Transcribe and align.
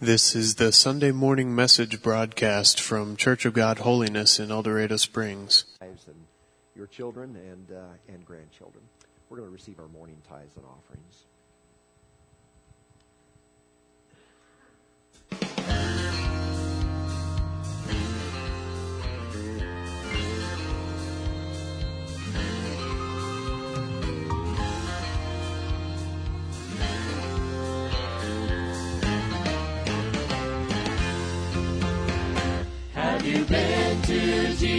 This 0.00 0.36
is 0.36 0.56
the 0.56 0.72
Sunday 0.72 1.10
morning 1.10 1.54
message 1.54 2.02
broadcast 2.02 2.78
from 2.78 3.16
Church 3.16 3.46
of 3.46 3.54
God 3.54 3.78
Holiness 3.78 4.38
in 4.38 4.50
El 4.50 4.62
Dorado 4.62 4.98
Springs. 4.98 5.64
And 5.80 5.96
your 6.74 6.86
children 6.86 7.34
and 7.34 7.74
uh, 7.74 7.84
and 8.06 8.22
grandchildren. 8.26 8.84
We're 9.30 9.38
going 9.38 9.48
to 9.48 9.54
receive 9.54 9.80
our 9.80 9.88
morning 9.88 10.20
tithes 10.28 10.54
and 10.56 10.66
offerings. 10.66 11.24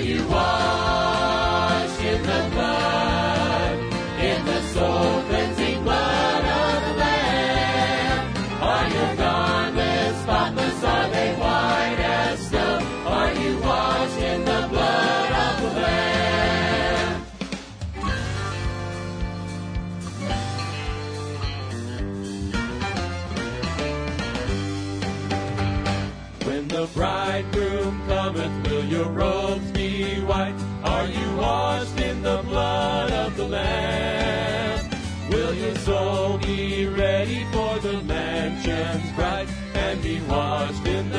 you 0.00 0.26
washed 0.28 2.02
in 2.02 2.22
the 2.22 2.48
blood, 2.52 2.75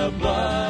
washed 0.10 0.67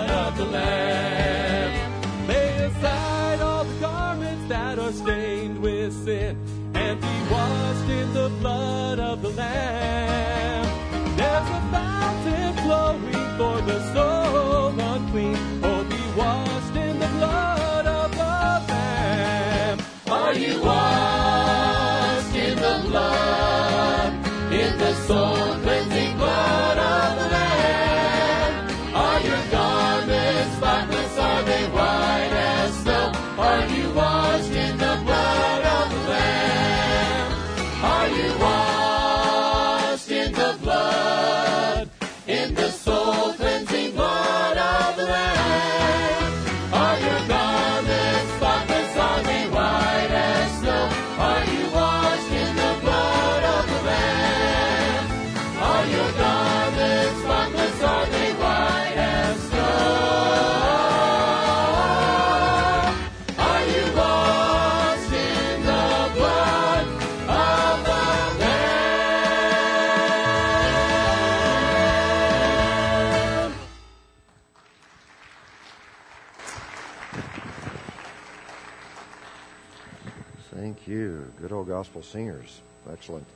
gospel 81.77 82.01
singers. 82.01 82.59
Excellent. 82.91 83.27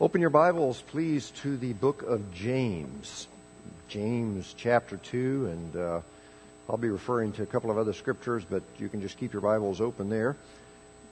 Open 0.00 0.20
your 0.20 0.30
Bibles, 0.30 0.80
please, 0.92 1.30
to 1.42 1.56
the 1.56 1.72
book 1.72 2.04
of 2.04 2.32
James. 2.32 3.26
James 3.88 4.54
chapter 4.56 4.96
2, 4.96 5.46
and 5.46 5.76
uh, 5.76 6.00
I'll 6.70 6.76
be 6.76 6.88
referring 6.88 7.32
to 7.32 7.42
a 7.42 7.46
couple 7.46 7.72
of 7.72 7.78
other 7.78 7.92
scriptures, 7.92 8.44
but 8.48 8.62
you 8.78 8.88
can 8.88 9.00
just 9.00 9.18
keep 9.18 9.32
your 9.32 9.42
Bibles 9.42 9.80
open 9.80 10.08
there. 10.08 10.36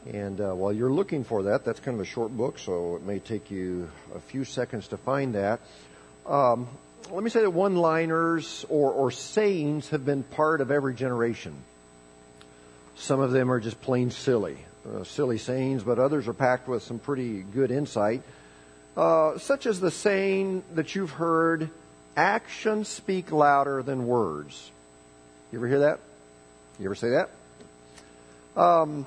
And 0.07 0.41
uh, 0.41 0.55
while 0.55 0.73
you're 0.73 0.93
looking 0.93 1.25
for 1.25 1.43
that, 1.43 1.65
that's 1.65 1.81
kind 1.81 1.97
of 1.97 2.01
a 2.01 2.09
short 2.09 2.31
book, 2.31 2.61
so 2.61 2.95
it 2.95 3.03
may 3.03 3.19
take 3.19 3.51
you 3.51 3.91
a 4.15 4.21
few 4.21 4.45
seconds 4.45 4.87
to 4.89 4.97
find 4.97 5.35
that. 5.35 5.59
Um, 6.27 6.69
let 7.11 7.25
me 7.25 7.31
say 7.31 7.41
that 7.41 7.51
one 7.51 7.75
liners 7.75 8.65
or, 8.69 8.93
or 8.93 9.11
sayings 9.11 9.89
have 9.89 10.07
been 10.07 10.23
part 10.23 10.61
of 10.61 10.71
every 10.71 10.95
generation. 10.95 11.57
Some 12.95 13.19
of 13.19 13.33
them 13.33 13.51
are 13.51 13.59
just 13.59 13.81
plain 13.81 14.13
silly, 14.13 14.59
uh, 14.89 15.05
silly 15.05 15.39
sayings, 15.39 15.83
but 15.83 15.99
others 15.99 16.29
are 16.29 16.33
packed 16.33 16.69
with 16.69 16.83
some 16.83 16.99
pretty 16.99 17.43
good 17.43 17.71
insight. 17.71 18.23
Uh, 18.97 19.39
such 19.39 19.67
as 19.67 19.81
the 19.81 19.91
saying 19.91 20.63
that 20.75 20.95
you've 20.95 21.13
heard, 21.13 21.71
actions 22.17 22.89
speak 22.89 23.33
louder 23.33 23.83
than 23.83 24.07
words. 24.07 24.71
You 25.51 25.59
ever 25.59 25.69
hear 25.69 25.81
that? 25.81 26.01
You 26.79 26.87
ever 26.87 26.95
say 26.95 27.11
that? 27.11 27.31
Um, 28.57 29.07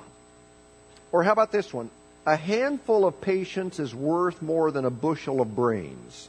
or 1.12 1.22
how 1.22 1.32
about 1.32 1.52
this 1.52 1.72
one? 1.72 1.90
A 2.26 2.36
handful 2.36 3.06
of 3.06 3.20
patience 3.20 3.78
is 3.78 3.94
worth 3.94 4.42
more 4.42 4.72
than 4.72 4.84
a 4.84 4.90
bushel 4.90 5.40
of 5.40 5.54
brains. 5.54 6.28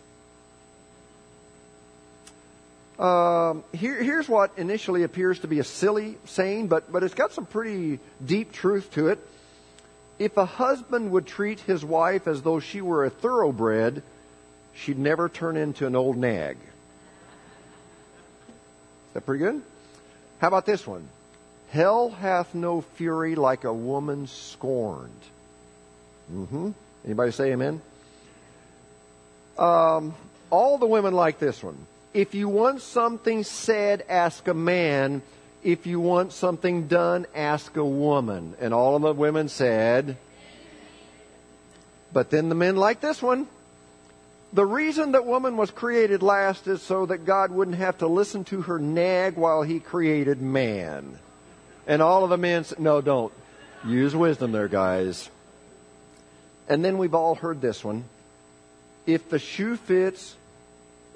Um, 3.00 3.63
here, 3.73 4.01
here's 4.01 4.27
what 4.27 4.51
initially 4.57 5.03
appears 5.03 5.39
to 5.39 5.47
be 5.47 5.59
a 5.59 5.63
silly 5.63 6.17
saying, 6.25 6.67
but, 6.67 6.91
but 6.91 7.03
it's 7.03 7.13
got 7.13 7.31
some 7.31 7.45
pretty 7.45 8.00
deep 8.23 8.51
truth 8.51 8.91
to 8.93 9.09
it. 9.09 9.19
If 10.19 10.37
a 10.37 10.45
husband 10.45 11.11
would 11.11 11.27
treat 11.27 11.59
his 11.59 11.85
wife 11.85 12.27
as 12.27 12.41
though 12.41 12.59
she 12.59 12.81
were 12.81 13.05
a 13.05 13.09
thoroughbred, 13.09 14.01
she'd 14.73 14.97
never 14.97 15.29
turn 15.29 15.57
into 15.57 15.85
an 15.85 15.95
old 15.95 16.17
nag. 16.17 16.57
Is 18.47 19.13
that 19.13 19.25
pretty 19.25 19.43
good? 19.43 19.61
How 20.39 20.47
about 20.47 20.65
this 20.65 20.87
one? 20.87 21.07
Hell 21.69 22.09
hath 22.09 22.55
no 22.55 22.81
fury 22.81 23.35
like 23.35 23.63
a 23.63 23.73
woman 23.73 24.27
scorned. 24.27 25.11
Mm-hmm. 26.33 26.71
Anybody 27.05 27.31
say 27.31 27.51
amen? 27.51 27.81
Um, 29.57 30.15
all 30.49 30.77
the 30.77 30.85
women 30.85 31.13
like 31.13 31.39
this 31.39 31.63
one. 31.63 31.77
If 32.13 32.33
you 32.33 32.49
want 32.49 32.81
something 32.81 33.43
said, 33.43 34.03
ask 34.09 34.47
a 34.47 34.53
man. 34.53 35.21
If 35.67 35.85
you 35.85 35.99
want 35.99 36.31
something 36.31 36.87
done, 36.87 37.25
ask 37.35 37.75
a 37.75 37.83
woman. 37.83 38.55
And 38.61 38.73
all 38.73 38.95
of 38.95 39.01
the 39.01 39.11
women 39.11 39.49
said, 39.49 40.15
But 42.13 42.29
then 42.29 42.47
the 42.47 42.55
men 42.55 42.77
like 42.77 43.01
this 43.01 43.21
one. 43.21 43.47
The 44.53 44.65
reason 44.65 45.11
that 45.11 45.25
woman 45.25 45.57
was 45.57 45.69
created 45.69 46.23
last 46.23 46.67
is 46.67 46.81
so 46.81 47.05
that 47.07 47.25
God 47.25 47.51
wouldn't 47.51 47.75
have 47.75 47.97
to 47.97 48.07
listen 48.07 48.45
to 48.45 48.61
her 48.61 48.79
nag 48.79 49.35
while 49.35 49.61
he 49.61 49.81
created 49.81 50.41
man. 50.41 51.19
And 51.85 52.01
all 52.01 52.23
of 52.23 52.29
the 52.29 52.37
men 52.37 52.63
said, 52.63 52.79
no, 52.79 53.01
don't. 53.01 53.33
Use 53.85 54.15
wisdom 54.15 54.53
there, 54.53 54.69
guys. 54.69 55.29
And 56.69 56.83
then 56.83 56.97
we've 56.97 57.13
all 57.13 57.35
heard 57.35 57.59
this 57.59 57.83
one. 57.83 58.05
If 59.05 59.27
the 59.27 59.37
shoe 59.37 59.75
fits, 59.75 60.37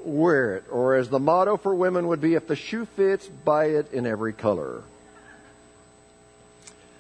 wear 0.05 0.55
it. 0.55 0.65
Or 0.71 0.95
as 0.95 1.09
the 1.09 1.19
motto 1.19 1.57
for 1.57 1.73
women 1.73 2.07
would 2.07 2.21
be, 2.21 2.35
if 2.35 2.47
the 2.47 2.55
shoe 2.55 2.85
fits, 2.85 3.27
buy 3.27 3.65
it 3.65 3.91
in 3.93 4.05
every 4.05 4.33
color. 4.33 4.83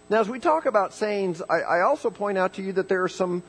Now, 0.09 0.19
as 0.19 0.27
we 0.27 0.39
talk 0.39 0.65
about 0.65 0.93
sayings, 0.93 1.41
I, 1.41 1.61
I 1.61 1.81
also 1.81 2.09
point 2.09 2.37
out 2.37 2.55
to 2.55 2.61
you 2.61 2.73
that 2.73 2.89
there 2.89 3.03
are 3.03 3.09
some 3.09 3.43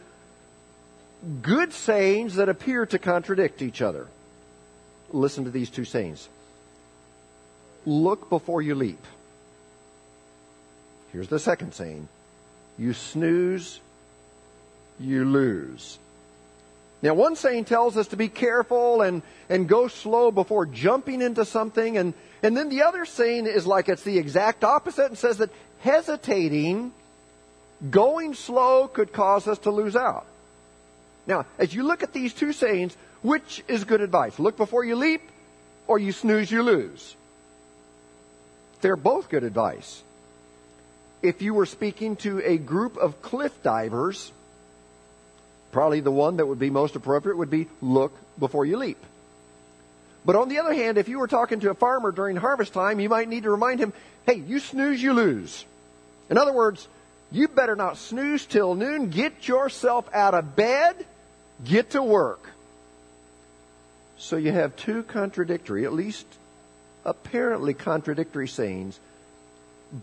good 1.41 1.73
sayings 1.73 2.37
that 2.37 2.49
appear 2.49 2.87
to 2.87 2.99
contradict 2.99 3.63
each 3.63 3.83
other. 3.83 4.07
Listen 5.11 5.45
to 5.45 5.51
these 5.51 5.71
two 5.71 5.85
sayings. 5.85 6.29
Look 7.85 8.31
before 8.31 8.63
you 8.63 8.75
leap. 8.75 9.05
Here's 11.13 11.29
the 11.29 11.39
second 11.39 11.75
saying. 11.75 12.09
You 12.79 12.95
snooze, 12.95 13.81
you 14.99 15.25
lose. 15.25 15.99
Now, 17.03 17.15
one 17.15 17.35
saying 17.35 17.65
tells 17.65 17.97
us 17.97 18.09
to 18.09 18.17
be 18.17 18.29
careful 18.29 19.03
and, 19.03 19.23
and 19.49 19.69
go 19.69 19.89
slow 19.89 20.31
before 20.31 20.67
jumping 20.67 21.21
into 21.21 21.45
something, 21.45 21.99
and, 21.99 22.15
and 22.45 22.57
then 22.57 22.69
the 22.69 22.83
other 22.83 23.05
saying 23.05 23.47
is 23.47 23.67
like 23.67 23.89
it's 23.89 24.05
the 24.05 24.19
exact 24.19 24.63
opposite 24.63 25.07
and 25.07 25.19
says 25.19 25.39
that 25.39 25.51
hesitating, 25.81 26.93
going 27.91 28.35
slow 28.35 28.87
could 28.87 29.13
cause 29.13 29.49
us 29.49 29.59
to 29.59 29.73
lose 29.73 29.97
out. 29.97 30.27
Now, 31.27 31.47
as 31.59 31.75
you 31.75 31.83
look 31.83 32.05
at 32.05 32.13
these 32.13 32.33
two 32.33 32.53
sayings, 32.53 32.97
which 33.23 33.65
is 33.67 33.83
good 33.83 34.01
advice? 34.01 34.39
Look 34.39 34.57
before 34.57 34.85
you 34.85 34.95
leap, 34.95 35.23
or 35.89 35.99
you 35.99 36.13
snooze, 36.13 36.51
you 36.51 36.63
lose. 36.63 37.17
They're 38.81 38.97
both 38.97 39.29
good 39.29 39.43
advice. 39.43 40.03
If 41.21 41.43
you 41.43 41.55
were 41.55 41.67
speaking 41.67 42.17
to 42.17 42.41
a 42.45 42.59
group 42.59 42.97
of 42.97 43.23
cliff 43.23 43.61
divers, 43.63 44.33
probably 45.73 46.01
the 46.01 46.13
one 46.13 46.37
that 46.37 46.47
would 46.47 46.59
be 46.59 46.71
most 46.71 46.95
appropriate 46.95 47.37
would 47.37 47.51
be 47.51 47.67
look 47.81 48.13
before 48.39 48.65
you 48.65 48.77
leap. 48.77 48.99
But 50.25 50.37
on 50.37 50.49
the 50.49 50.59
other 50.59 50.73
hand, 50.73 50.99
if 50.99 51.09
you 51.09 51.19
were 51.19 51.27
talking 51.27 51.61
to 51.61 51.71
a 51.71 51.75
farmer 51.75 52.13
during 52.13 52.37
harvest 52.37 52.73
time, 52.73 53.01
you 53.01 53.09
might 53.09 53.29
need 53.29 53.43
to 53.43 53.51
remind 53.51 53.81
him, 53.81 53.93
hey, 54.25 54.35
you 54.35 54.61
snooze, 54.61 55.03
you 55.03 55.15
lose. 55.15 55.65
In 56.31 56.39
other 56.39 56.53
words, 56.53 56.87
you 57.33 57.49
better 57.49 57.75
not 57.75 57.97
snooze 57.97 58.47
till 58.47 58.75
noon. 58.75 59.11
Get 59.11 59.49
yourself 59.49 60.09
out 60.15 60.35
of 60.35 60.55
bed. 60.55 60.95
Get 61.65 61.91
to 61.91 62.03
work. 62.03 62.49
So 64.19 64.37
you 64.37 64.53
have 64.53 64.77
two 64.77 65.03
contradictory, 65.03 65.85
at 65.85 65.93
least 65.93 66.27
apparently 67.05 67.75
contradictory 67.75 68.47
sayings, 68.47 69.01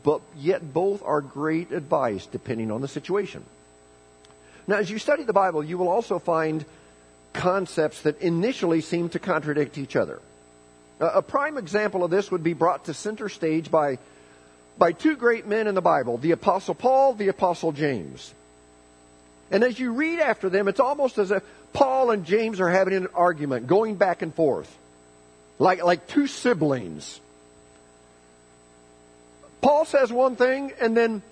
but 0.03 0.21
yet 0.35 0.73
both 0.73 1.01
are 1.03 1.21
great 1.21 1.71
advice 1.71 2.25
depending 2.25 2.71
on 2.71 2.81
the 2.81 2.87
situation. 2.89 3.45
Now, 4.69 4.75
as 4.75 4.87
you 4.87 4.99
study 4.99 5.23
the 5.23 5.33
Bible, 5.33 5.63
you 5.63 5.79
will 5.79 5.89
also 5.89 6.19
find 6.19 6.63
concepts 7.33 8.03
that 8.03 8.21
initially 8.21 8.81
seem 8.81 9.09
to 9.09 9.17
contradict 9.17 9.79
each 9.79 9.95
other. 9.95 10.19
A 10.99 11.23
prime 11.23 11.57
example 11.57 12.03
of 12.03 12.11
this 12.11 12.29
would 12.29 12.43
be 12.43 12.53
brought 12.53 12.85
to 12.85 12.93
center 12.93 13.29
stage 13.29 13.71
by, 13.71 13.97
by 14.77 14.91
two 14.91 15.15
great 15.15 15.47
men 15.47 15.65
in 15.65 15.73
the 15.73 15.81
Bible, 15.81 16.19
the 16.19 16.33
Apostle 16.33 16.75
Paul, 16.75 17.15
the 17.15 17.29
Apostle 17.29 17.71
James. 17.71 18.31
And 19.49 19.63
as 19.63 19.79
you 19.79 19.91
read 19.93 20.19
after 20.19 20.49
them, 20.51 20.67
it's 20.67 20.79
almost 20.79 21.17
as 21.17 21.31
if 21.31 21.41
Paul 21.73 22.11
and 22.11 22.23
James 22.23 22.59
are 22.59 22.69
having 22.69 22.93
an 22.93 23.07
argument, 23.15 23.65
going 23.65 23.95
back 23.95 24.21
and 24.21 24.35
forth, 24.35 24.69
like, 25.57 25.83
like 25.83 26.05
two 26.05 26.27
siblings. 26.27 27.19
Paul 29.61 29.85
says 29.85 30.13
one 30.13 30.35
thing, 30.35 30.73
and 30.79 30.95
then 30.95 31.23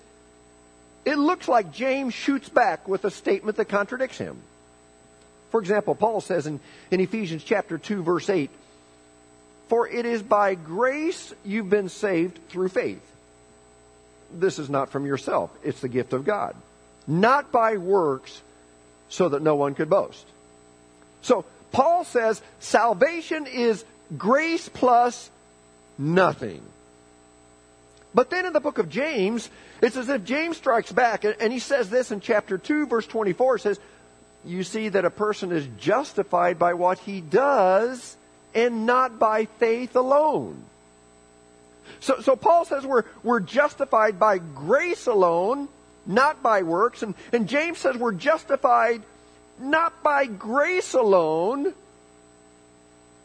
it 1.04 1.16
looks 1.16 1.48
like 1.48 1.72
James 1.72 2.14
shoots 2.14 2.48
back 2.48 2.88
with 2.88 3.04
a 3.04 3.10
statement 3.10 3.56
that 3.56 3.66
contradicts 3.66 4.18
him. 4.18 4.36
For 5.50 5.60
example, 5.60 5.94
Paul 5.94 6.20
says 6.20 6.46
in, 6.46 6.60
in 6.90 7.00
Ephesians 7.00 7.42
chapter 7.42 7.78
2, 7.78 8.02
verse 8.02 8.28
8, 8.28 8.50
For 9.68 9.88
it 9.88 10.04
is 10.04 10.22
by 10.22 10.54
grace 10.54 11.32
you've 11.44 11.70
been 11.70 11.88
saved 11.88 12.38
through 12.48 12.68
faith. 12.68 13.02
This 14.32 14.58
is 14.58 14.68
not 14.68 14.90
from 14.90 15.06
yourself, 15.06 15.50
it's 15.62 15.80
the 15.80 15.88
gift 15.88 16.12
of 16.12 16.24
God 16.24 16.54
not 17.08 17.50
by 17.50 17.78
works, 17.78 18.42
so 19.08 19.30
that 19.30 19.42
no 19.42 19.56
one 19.56 19.74
could 19.74 19.88
boast. 19.88 20.24
So, 21.22 21.46
Paul 21.72 22.04
says 22.04 22.40
salvation 22.60 23.46
is 23.46 23.84
grace 24.16 24.68
plus 24.68 25.30
nothing. 25.96 26.62
But 28.18 28.30
then 28.30 28.46
in 28.46 28.52
the 28.52 28.58
book 28.58 28.78
of 28.78 28.88
James, 28.88 29.48
it's 29.80 29.96
as 29.96 30.08
if 30.08 30.24
James 30.24 30.56
strikes 30.56 30.90
back, 30.90 31.22
and 31.22 31.52
he 31.52 31.60
says 31.60 31.88
this 31.88 32.10
in 32.10 32.18
chapter 32.18 32.58
2, 32.58 32.88
verse 32.88 33.06
24. 33.06 33.54
It 33.54 33.60
says, 33.60 33.80
You 34.44 34.64
see 34.64 34.88
that 34.88 35.04
a 35.04 35.10
person 35.10 35.52
is 35.52 35.68
justified 35.78 36.58
by 36.58 36.74
what 36.74 36.98
he 36.98 37.20
does 37.20 38.16
and 38.56 38.86
not 38.86 39.20
by 39.20 39.44
faith 39.44 39.94
alone. 39.94 40.64
So, 42.00 42.20
so 42.20 42.34
Paul 42.34 42.64
says 42.64 42.84
we're, 42.84 43.04
we're 43.22 43.38
justified 43.38 44.18
by 44.18 44.38
grace 44.38 45.06
alone 45.06 45.68
not 46.04 46.42
by 46.42 46.64
works. 46.64 47.04
And, 47.04 47.14
and 47.32 47.48
James 47.48 47.78
says 47.78 47.96
we're 47.96 48.10
justified 48.10 49.00
not 49.60 50.02
by 50.02 50.26
grace 50.26 50.94
alone, 50.94 51.72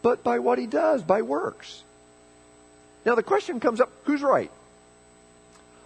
but 0.03 0.23
by 0.23 0.37
what 0.37 0.59
he 0.59 0.67
does, 0.67 1.01
by 1.01 1.23
works. 1.23 1.81
Now 3.07 3.15
the 3.15 3.23
question 3.23 3.59
comes 3.59 3.81
up 3.81 3.89
who's 4.03 4.21
right? 4.21 4.51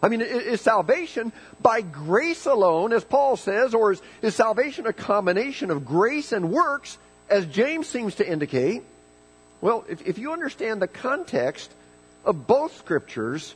I 0.01 0.09
mean, 0.09 0.21
is 0.21 0.61
salvation 0.61 1.31
by 1.59 1.81
grace 1.81 2.45
alone, 2.45 2.93
as 2.93 3.03
Paul 3.03 3.35
says, 3.35 3.73
or 3.73 3.93
is, 3.93 4.01
is 4.21 4.35
salvation 4.35 4.85
a 4.85 4.93
combination 4.93 5.71
of 5.71 5.85
grace 5.85 6.31
and 6.31 6.51
works, 6.51 6.97
as 7.29 7.45
James 7.47 7.87
seems 7.87 8.15
to 8.15 8.27
indicate? 8.27 8.83
Well, 9.59 9.85
if, 9.89 10.05
if 10.07 10.19
you 10.19 10.33
understand 10.33 10.81
the 10.81 10.87
context 10.87 11.71
of 12.25 12.45
both 12.45 12.77
scriptures, 12.77 13.55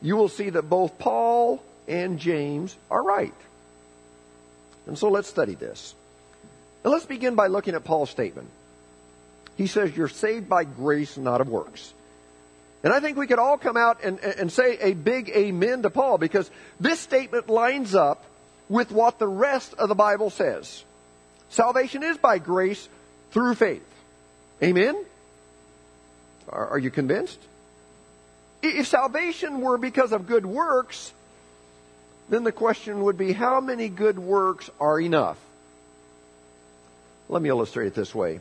you 0.00 0.16
will 0.16 0.28
see 0.28 0.50
that 0.50 0.62
both 0.62 0.98
Paul 0.98 1.62
and 1.88 2.18
James 2.18 2.76
are 2.90 3.02
right. 3.02 3.34
And 4.86 4.96
so 4.96 5.08
let's 5.08 5.28
study 5.28 5.54
this. 5.54 5.94
Let's 6.84 7.06
begin 7.06 7.34
by 7.34 7.48
looking 7.48 7.74
at 7.74 7.82
Paul's 7.82 8.10
statement. 8.10 8.48
He 9.56 9.66
says, 9.66 9.96
You're 9.96 10.08
saved 10.08 10.48
by 10.48 10.62
grace, 10.62 11.16
not 11.16 11.40
of 11.40 11.48
works. 11.48 11.92
And 12.86 12.94
I 12.94 13.00
think 13.00 13.16
we 13.16 13.26
could 13.26 13.40
all 13.40 13.58
come 13.58 13.76
out 13.76 14.04
and, 14.04 14.20
and 14.20 14.52
say 14.52 14.78
a 14.78 14.92
big 14.92 15.28
amen 15.30 15.82
to 15.82 15.90
Paul 15.90 16.18
because 16.18 16.48
this 16.78 17.00
statement 17.00 17.48
lines 17.48 17.96
up 17.96 18.24
with 18.68 18.92
what 18.92 19.18
the 19.18 19.26
rest 19.26 19.74
of 19.74 19.88
the 19.88 19.96
Bible 19.96 20.30
says. 20.30 20.84
Salvation 21.48 22.04
is 22.04 22.16
by 22.16 22.38
grace 22.38 22.88
through 23.32 23.56
faith. 23.56 23.82
Amen? 24.62 25.04
Are, 26.48 26.68
are 26.68 26.78
you 26.78 26.92
convinced? 26.92 27.40
If 28.62 28.86
salvation 28.86 29.62
were 29.62 29.78
because 29.78 30.12
of 30.12 30.28
good 30.28 30.46
works, 30.46 31.12
then 32.28 32.44
the 32.44 32.52
question 32.52 33.02
would 33.02 33.18
be 33.18 33.32
how 33.32 33.60
many 33.60 33.88
good 33.88 34.16
works 34.16 34.70
are 34.78 35.00
enough? 35.00 35.38
Let 37.28 37.42
me 37.42 37.48
illustrate 37.48 37.88
it 37.88 37.94
this 37.96 38.14
way. 38.14 38.38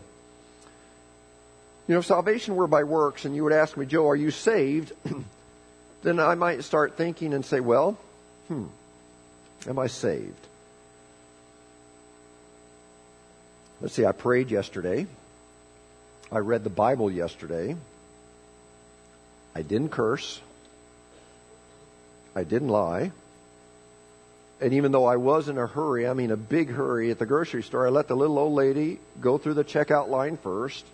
You 1.88 1.94
know, 1.94 2.00
if 2.00 2.06
salvation 2.06 2.56
were 2.56 2.68
by 2.68 2.84
works 2.84 3.26
and 3.26 3.36
you 3.36 3.44
would 3.44 3.54
ask 3.54 3.78
me, 3.78 3.86
Joe, 3.86 4.10
are 4.10 4.16
you 4.16 4.32
saved? 4.32 4.94
then 6.02 6.20
I 6.20 6.36
might 6.36 6.64
start 6.64 6.98
thinking 6.98 7.34
and 7.34 7.46
say, 7.46 7.60
well, 7.60 7.98
hmm, 8.48 8.66
am 9.68 9.78
I 9.78 9.88
saved? 9.88 10.48
Let's 13.82 13.94
see, 13.94 14.06
I 14.06 14.14
prayed 14.14 14.50
yesterday. 14.50 15.06
I 16.32 16.40
read 16.40 16.64
the 16.64 16.72
Bible 16.72 17.12
yesterday. 17.12 17.76
I 19.54 19.62
didn't 19.62 19.90
curse. 19.90 20.42
I 22.36 22.44
didn't 22.44 22.70
lie. 22.70 23.12
And 24.60 24.74
even 24.74 24.92
though 24.92 25.06
I 25.06 25.18
was 25.18 25.50
in 25.50 25.58
a 25.58 25.68
hurry, 25.68 26.08
I 26.08 26.14
mean 26.14 26.32
a 26.32 26.38
big 26.38 26.72
hurry 26.72 27.12
at 27.12 27.20
the 27.20 27.26
grocery 27.26 27.62
store, 27.62 27.86
I 27.86 27.90
let 27.90 28.08
the 28.08 28.16
little 28.16 28.40
old 28.40 28.54
lady 28.54 29.00
go 29.22 29.38
through 29.38 29.54
the 29.54 29.64
checkout 29.64 30.10
line 30.10 30.38
first. 30.38 30.86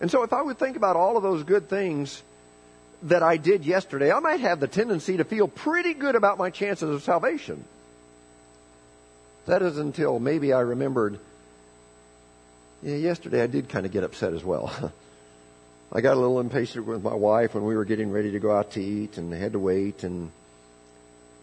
And 0.00 0.10
so 0.10 0.22
if 0.22 0.32
I 0.32 0.42
would 0.42 0.58
think 0.58 0.76
about 0.76 0.96
all 0.96 1.16
of 1.16 1.22
those 1.22 1.42
good 1.42 1.68
things 1.68 2.22
that 3.04 3.22
I 3.22 3.36
did 3.36 3.64
yesterday, 3.64 4.12
I 4.12 4.20
might 4.20 4.40
have 4.40 4.60
the 4.60 4.68
tendency 4.68 5.16
to 5.16 5.24
feel 5.24 5.48
pretty 5.48 5.94
good 5.94 6.14
about 6.14 6.38
my 6.38 6.50
chances 6.50 6.88
of 6.88 7.02
salvation. 7.02 7.64
That 9.46 9.62
is 9.62 9.78
until 9.78 10.18
maybe 10.18 10.52
I 10.52 10.60
remembered, 10.60 11.18
yeah, 12.82 12.96
yesterday 12.96 13.42
I 13.42 13.46
did 13.46 13.68
kind 13.68 13.86
of 13.86 13.92
get 13.92 14.04
upset 14.04 14.34
as 14.34 14.44
well. 14.44 14.92
I 15.92 16.00
got 16.00 16.14
a 16.14 16.20
little 16.20 16.38
impatient 16.38 16.86
with 16.86 17.02
my 17.02 17.14
wife 17.14 17.54
when 17.54 17.64
we 17.64 17.74
were 17.74 17.86
getting 17.86 18.10
ready 18.10 18.32
to 18.32 18.38
go 18.38 18.54
out 18.54 18.72
to 18.72 18.82
eat 18.82 19.16
and 19.16 19.32
had 19.32 19.52
to 19.52 19.58
wait 19.58 20.04
and 20.04 20.30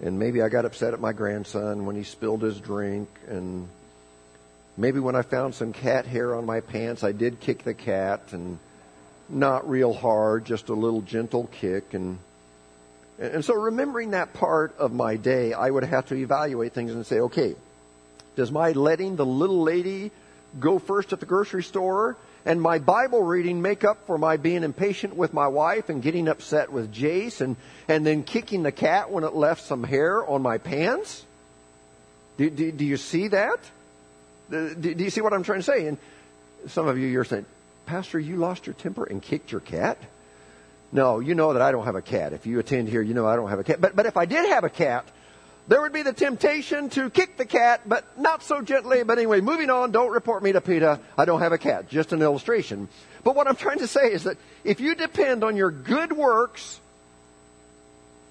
and 0.02 0.20
maybe 0.20 0.42
I 0.42 0.50
got 0.50 0.66
upset 0.66 0.94
at 0.94 1.00
my 1.00 1.14
grandson 1.14 1.86
when 1.86 1.96
he 1.96 2.04
spilled 2.04 2.42
his 2.42 2.60
drink, 2.60 3.08
and 3.28 3.68
Maybe 4.78 5.00
when 5.00 5.16
I 5.16 5.22
found 5.22 5.56
some 5.56 5.72
cat 5.72 6.06
hair 6.06 6.36
on 6.36 6.46
my 6.46 6.60
pants, 6.60 7.04
I 7.04 7.14
did 7.14 7.40
kick 7.40 7.64
the 7.64 7.74
cat 7.74 8.22
and 8.32 8.60
not 9.30 9.70
real 9.70 9.94
hard, 9.94 10.46
just 10.46 10.70
a 10.70 10.74
little 10.74 11.02
gentle 11.02 11.48
kick. 11.48 11.94
And, 11.94 12.20
and 13.18 13.44
so 13.44 13.54
remembering 13.54 14.12
that 14.12 14.34
part 14.34 14.78
of 14.78 14.94
my 14.94 15.16
day, 15.16 15.54
I 15.54 15.70
would 15.70 15.86
have 15.86 16.08
to 16.08 16.16
evaluate 16.16 16.74
things 16.74 16.92
and 16.92 17.06
say, 17.06 17.20
okay, 17.22 17.56
does 18.36 18.52
my 18.52 18.74
letting 18.74 19.16
the 19.16 19.26
little 19.26 19.64
lady 19.64 20.12
go 20.60 20.78
first 20.80 21.14
at 21.14 21.22
the 21.22 21.26
grocery 21.26 21.64
store 21.64 22.18
and 22.46 22.62
my 22.62 22.78
Bible 22.78 23.24
reading 23.24 23.62
make 23.62 23.84
up 23.84 24.06
for 24.06 24.18
my 24.18 24.38
being 24.38 24.64
impatient 24.64 25.16
with 25.16 25.34
my 25.34 25.48
wife 25.48 25.90
and 25.90 26.02
getting 26.02 26.28
upset 26.28 26.72
with 26.72 26.94
Jace 26.94 27.42
and, 27.42 27.56
and 27.88 28.06
then 28.06 28.24
kicking 28.24 28.64
the 28.64 28.72
cat 28.72 29.10
when 29.10 29.24
it 29.24 29.34
left 29.34 29.64
some 29.64 29.84
hair 29.84 30.24
on 30.26 30.42
my 30.42 30.58
pants? 30.58 31.26
Do, 32.38 32.50
do, 32.50 32.72
do 32.72 32.86
you 32.86 32.98
see 32.98 33.30
that? 33.30 33.60
Do, 34.50 34.96
you 34.98 35.10
see 35.10 35.22
what 35.22 35.34
I'm 35.34 35.44
trying 35.44 35.60
to 35.60 35.64
say? 35.64 35.88
And 35.88 35.98
some 36.68 36.88
of 36.88 36.98
you, 36.98 37.08
you're 37.08 37.24
saying, 37.24 37.46
Pastor, 37.86 38.20
you 38.20 38.38
lost 38.38 38.68
your 38.68 38.74
temper 38.74 39.04
and 39.04 39.22
kicked 39.22 39.52
your 39.52 39.62
cat? 39.62 39.98
No, 40.92 41.20
you 41.20 41.36
know 41.36 41.54
that 41.54 41.62
I 41.62 41.72
don't 41.72 41.86
have 41.86 41.96
a 41.96 42.02
cat. 42.02 42.34
If 42.34 42.46
you 42.46 42.60
attend 42.60 42.90
here, 42.90 43.02
you 43.02 43.14
know 43.14 43.28
I 43.28 43.36
don't 43.36 43.50
have 43.50 43.60
a 43.60 43.64
cat. 43.64 43.82
But, 43.82 43.96
but 43.96 44.06
if 44.06 44.18
I 44.18 44.26
did 44.26 44.50
have 44.50 44.64
a 44.64 44.70
cat, 44.70 45.06
there 45.68 45.82
would 45.82 45.94
be 45.94 46.04
the 46.04 46.14
temptation 46.14 46.90
to 46.92 47.10
kick 47.10 47.38
the 47.38 47.46
cat, 47.46 47.82
but 47.86 48.06
not 48.20 48.44
so 48.44 48.62
gently. 48.62 49.04
But 49.04 49.18
anyway, 49.18 49.42
moving 49.42 49.70
on, 49.70 49.92
don't 49.92 50.12
report 50.12 50.44
me 50.44 50.52
to 50.52 50.62
PETA. 50.62 51.00
I 51.18 51.26
don't 51.26 51.42
have 51.42 51.52
a 51.52 51.58
cat. 51.58 51.90
Just 51.90 52.14
an 52.14 52.22
illustration. 52.22 52.88
But 53.24 53.36
what 53.36 53.48
I'm 53.48 53.56
trying 53.56 53.80
to 53.80 53.88
say 53.88 54.12
is 54.12 54.26
that 54.26 54.38
if 54.64 54.80
you 54.80 54.94
depend 54.94 55.44
on 55.44 55.56
your 55.56 55.72
good 55.72 56.14
works 56.14 56.80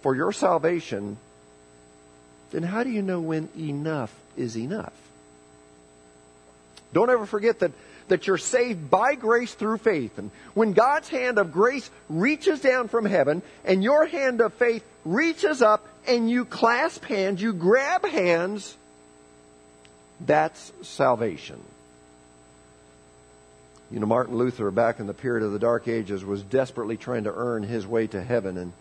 for 0.03 0.15
your 0.15 0.33
salvation, 0.33 1.17
then 2.53 2.63
how 2.63 2.85
do 2.85 2.91
you 2.91 3.03
know 3.03 3.21
when 3.21 3.49
enough 3.59 4.15
is 4.37 4.57
enough? 4.57 4.93
Don't 6.95 7.11
ever 7.11 7.27
forget 7.27 7.59
that, 7.59 7.73
that 8.09 8.27
you're 8.27 8.39
saved 8.39 8.89
by 8.89 9.17
grace 9.17 9.53
through 9.53 9.79
faith. 9.79 10.17
And 10.17 10.31
when 10.55 10.73
God's 10.73 11.09
hand 11.09 11.39
of 11.39 11.53
grace 11.53 11.91
reaches 12.09 12.61
down 12.61 12.89
from 12.89 13.05
heaven 13.05 13.43
and 13.65 13.83
your 13.83 14.07
hand 14.07 14.41
of 14.41 14.55
faith 14.55 14.85
reaches 15.05 15.61
up 15.61 15.87
and 16.07 16.31
you 16.31 16.45
clasp 16.45 17.05
hands, 17.05 17.43
you 17.43 17.53
grab 17.53 18.07
hands, 18.07 18.77
that's 20.21 20.73
salvation. 20.83 21.61
You 23.91 24.01
know, 24.01 24.07
Martin 24.07 24.37
Luther, 24.37 24.71
back 24.71 25.01
in 25.01 25.07
the 25.07 25.15
period 25.15 25.45
of 25.45 25.53
the 25.53 25.59
Dark 25.59 25.89
Ages, 25.89 26.25
was 26.25 26.43
desperately 26.43 26.97
trying 26.97 27.25
to 27.25 27.33
earn 27.35 27.63
his 27.63 27.87
way 27.87 28.07
to 28.09 28.23
heaven. 28.23 28.57
And, 28.57 28.73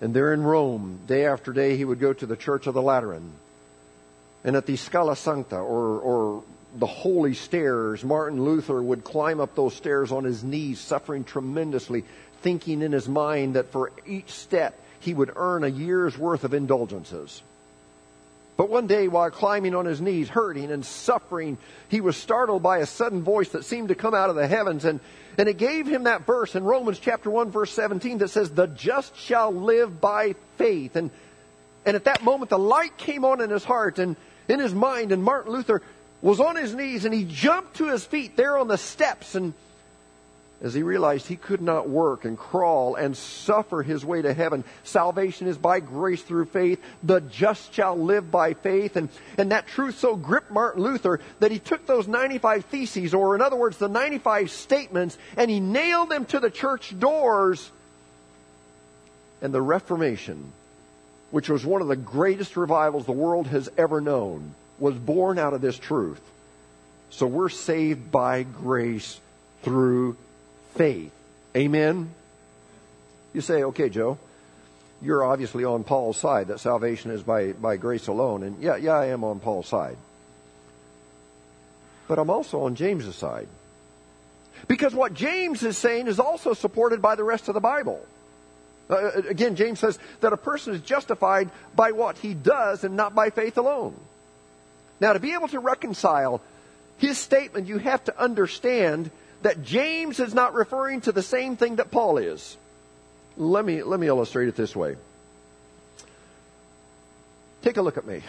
and 0.00 0.14
there 0.14 0.32
in 0.32 0.42
Rome, 0.42 1.00
day 1.06 1.26
after 1.26 1.52
day, 1.52 1.76
he 1.76 1.84
would 1.84 2.00
go 2.00 2.12
to 2.12 2.26
the 2.26 2.36
Church 2.36 2.66
of 2.66 2.74
the 2.74 2.82
Lateran. 2.82 3.32
And 4.42 4.56
at 4.56 4.66
the 4.66 4.76
Scala 4.76 5.16
Sancta, 5.16 5.56
or, 5.56 6.00
or 6.00 6.44
the 6.76 6.86
holy 6.86 7.34
stairs, 7.34 8.04
Martin 8.04 8.42
Luther 8.44 8.82
would 8.82 9.04
climb 9.04 9.40
up 9.40 9.54
those 9.54 9.74
stairs 9.74 10.10
on 10.10 10.24
his 10.24 10.42
knees, 10.42 10.80
suffering 10.80 11.24
tremendously, 11.24 12.04
thinking 12.42 12.82
in 12.82 12.92
his 12.92 13.08
mind 13.08 13.54
that 13.54 13.70
for 13.70 13.92
each 14.06 14.30
step 14.30 14.78
he 15.00 15.14
would 15.14 15.32
earn 15.36 15.64
a 15.64 15.68
year's 15.68 16.18
worth 16.18 16.44
of 16.44 16.54
indulgences. 16.54 17.42
But 18.56 18.70
one 18.70 18.86
day, 18.86 19.08
while 19.08 19.30
climbing 19.30 19.74
on 19.74 19.84
his 19.84 20.00
knees, 20.00 20.28
hurting 20.28 20.70
and 20.70 20.86
suffering, 20.86 21.58
he 21.88 22.00
was 22.00 22.16
startled 22.16 22.62
by 22.62 22.78
a 22.78 22.86
sudden 22.86 23.22
voice 23.22 23.48
that 23.50 23.64
seemed 23.64 23.88
to 23.88 23.96
come 23.96 24.14
out 24.14 24.30
of 24.30 24.36
the 24.36 24.46
heavens. 24.46 24.84
And, 24.84 25.00
and 25.36 25.48
it 25.48 25.58
gave 25.58 25.86
him 25.86 26.04
that 26.04 26.24
verse 26.24 26.54
in 26.54 26.62
Romans 26.62 27.00
chapter 27.00 27.30
1, 27.30 27.50
verse 27.50 27.72
17 27.72 28.18
that 28.18 28.28
says, 28.28 28.50
The 28.50 28.68
just 28.68 29.16
shall 29.16 29.52
live 29.52 30.00
by 30.00 30.36
faith. 30.56 30.94
And, 30.94 31.10
and 31.84 31.96
at 31.96 32.04
that 32.04 32.22
moment, 32.22 32.48
the 32.48 32.58
light 32.58 32.96
came 32.96 33.24
on 33.24 33.40
in 33.40 33.50
his 33.50 33.64
heart 33.64 33.98
and 33.98 34.14
in 34.46 34.60
his 34.60 34.72
mind. 34.72 35.10
And 35.10 35.24
Martin 35.24 35.52
Luther 35.52 35.82
was 36.24 36.40
on 36.40 36.56
his 36.56 36.74
knees 36.74 37.04
and 37.04 37.12
he 37.12 37.24
jumped 37.24 37.76
to 37.76 37.88
his 37.88 38.02
feet 38.02 38.34
there 38.34 38.56
on 38.56 38.66
the 38.66 38.78
steps. 38.78 39.34
And 39.34 39.52
as 40.62 40.72
he 40.72 40.82
realized 40.82 41.26
he 41.26 41.36
could 41.36 41.60
not 41.60 41.86
work 41.86 42.24
and 42.24 42.38
crawl 42.38 42.94
and 42.94 43.14
suffer 43.14 43.82
his 43.82 44.06
way 44.06 44.22
to 44.22 44.32
heaven. 44.32 44.64
Salvation 44.84 45.46
is 45.46 45.58
by 45.58 45.80
grace 45.80 46.22
through 46.22 46.46
faith. 46.46 46.82
The 47.02 47.20
just 47.20 47.74
shall 47.74 47.94
live 47.94 48.30
by 48.30 48.54
faith. 48.54 48.96
And, 48.96 49.10
and 49.36 49.52
that 49.52 49.66
truth 49.66 49.98
so 49.98 50.16
gripped 50.16 50.50
Martin 50.50 50.82
Luther 50.82 51.20
that 51.40 51.50
he 51.50 51.58
took 51.58 51.84
those 51.84 52.08
95 52.08 52.64
theses, 52.64 53.12
or 53.12 53.34
in 53.34 53.42
other 53.42 53.56
words, 53.56 53.76
the 53.76 53.88
95 53.88 54.50
statements, 54.50 55.18
and 55.36 55.50
he 55.50 55.60
nailed 55.60 56.08
them 56.08 56.24
to 56.26 56.40
the 56.40 56.50
church 56.50 56.98
doors. 56.98 57.70
And 59.42 59.52
the 59.52 59.60
Reformation, 59.60 60.52
which 61.30 61.50
was 61.50 61.66
one 61.66 61.82
of 61.82 61.88
the 61.88 61.96
greatest 61.96 62.56
revivals 62.56 63.04
the 63.04 63.12
world 63.12 63.48
has 63.48 63.68
ever 63.76 64.00
known, 64.00 64.54
was 64.78 64.94
born 64.94 65.38
out 65.38 65.54
of 65.54 65.60
this 65.60 65.78
truth. 65.78 66.20
So 67.10 67.26
we're 67.26 67.48
saved 67.48 68.10
by 68.10 68.42
grace 68.42 69.20
through 69.62 70.16
faith. 70.74 71.12
Amen? 71.56 72.10
You 73.32 73.40
say, 73.40 73.64
okay, 73.64 73.88
Joe, 73.88 74.18
you're 75.00 75.24
obviously 75.24 75.64
on 75.64 75.84
Paul's 75.84 76.16
side 76.16 76.48
that 76.48 76.60
salvation 76.60 77.10
is 77.10 77.22
by, 77.22 77.52
by 77.52 77.76
grace 77.76 78.08
alone. 78.08 78.42
And 78.42 78.62
yeah, 78.62 78.76
yeah, 78.76 78.94
I 78.94 79.06
am 79.06 79.22
on 79.22 79.40
Paul's 79.40 79.68
side. 79.68 79.96
But 82.08 82.18
I'm 82.18 82.30
also 82.30 82.62
on 82.62 82.74
James's 82.74 83.16
side. 83.16 83.48
Because 84.66 84.94
what 84.94 85.14
James 85.14 85.62
is 85.62 85.76
saying 85.76 86.06
is 86.06 86.18
also 86.18 86.54
supported 86.54 87.02
by 87.02 87.16
the 87.16 87.24
rest 87.24 87.48
of 87.48 87.54
the 87.54 87.60
Bible. 87.60 88.04
Uh, 88.88 89.10
again, 89.28 89.56
James 89.56 89.80
says 89.80 89.98
that 90.20 90.32
a 90.32 90.36
person 90.36 90.74
is 90.74 90.80
justified 90.80 91.50
by 91.74 91.92
what 91.92 92.18
he 92.18 92.34
does 92.34 92.84
and 92.84 92.96
not 92.96 93.14
by 93.14 93.30
faith 93.30 93.56
alone. 93.56 93.94
Now, 95.00 95.12
to 95.12 95.20
be 95.20 95.32
able 95.32 95.48
to 95.48 95.60
reconcile 95.60 96.40
his 96.98 97.18
statement, 97.18 97.66
you 97.66 97.78
have 97.78 98.04
to 98.04 98.18
understand 98.18 99.10
that 99.42 99.62
James 99.62 100.20
is 100.20 100.32
not 100.32 100.54
referring 100.54 101.02
to 101.02 101.12
the 101.12 101.22
same 101.22 101.56
thing 101.56 101.76
that 101.76 101.90
Paul 101.90 102.18
is. 102.18 102.56
Let 103.36 103.64
me, 103.64 103.82
let 103.82 103.98
me 103.98 104.06
illustrate 104.06 104.48
it 104.48 104.56
this 104.56 104.74
way. 104.74 104.96
Take 107.62 107.76
a 107.76 107.82
look 107.82 107.96
at 107.96 108.06
me. 108.06 108.22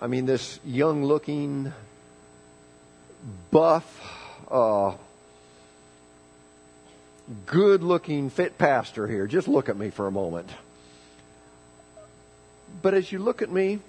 I 0.00 0.06
mean, 0.06 0.26
this 0.26 0.60
young 0.64 1.04
looking, 1.04 1.72
buff, 3.50 3.84
uh, 4.50 4.94
good 7.46 7.82
looking, 7.82 8.30
fit 8.30 8.58
pastor 8.58 9.06
here. 9.06 9.26
Just 9.26 9.48
look 9.48 9.68
at 9.68 9.76
me 9.76 9.90
for 9.90 10.06
a 10.06 10.12
moment. 10.12 10.48
But 12.80 12.94
as 12.94 13.10
you 13.10 13.18
look 13.18 13.42
at 13.42 13.50
me, 13.50 13.80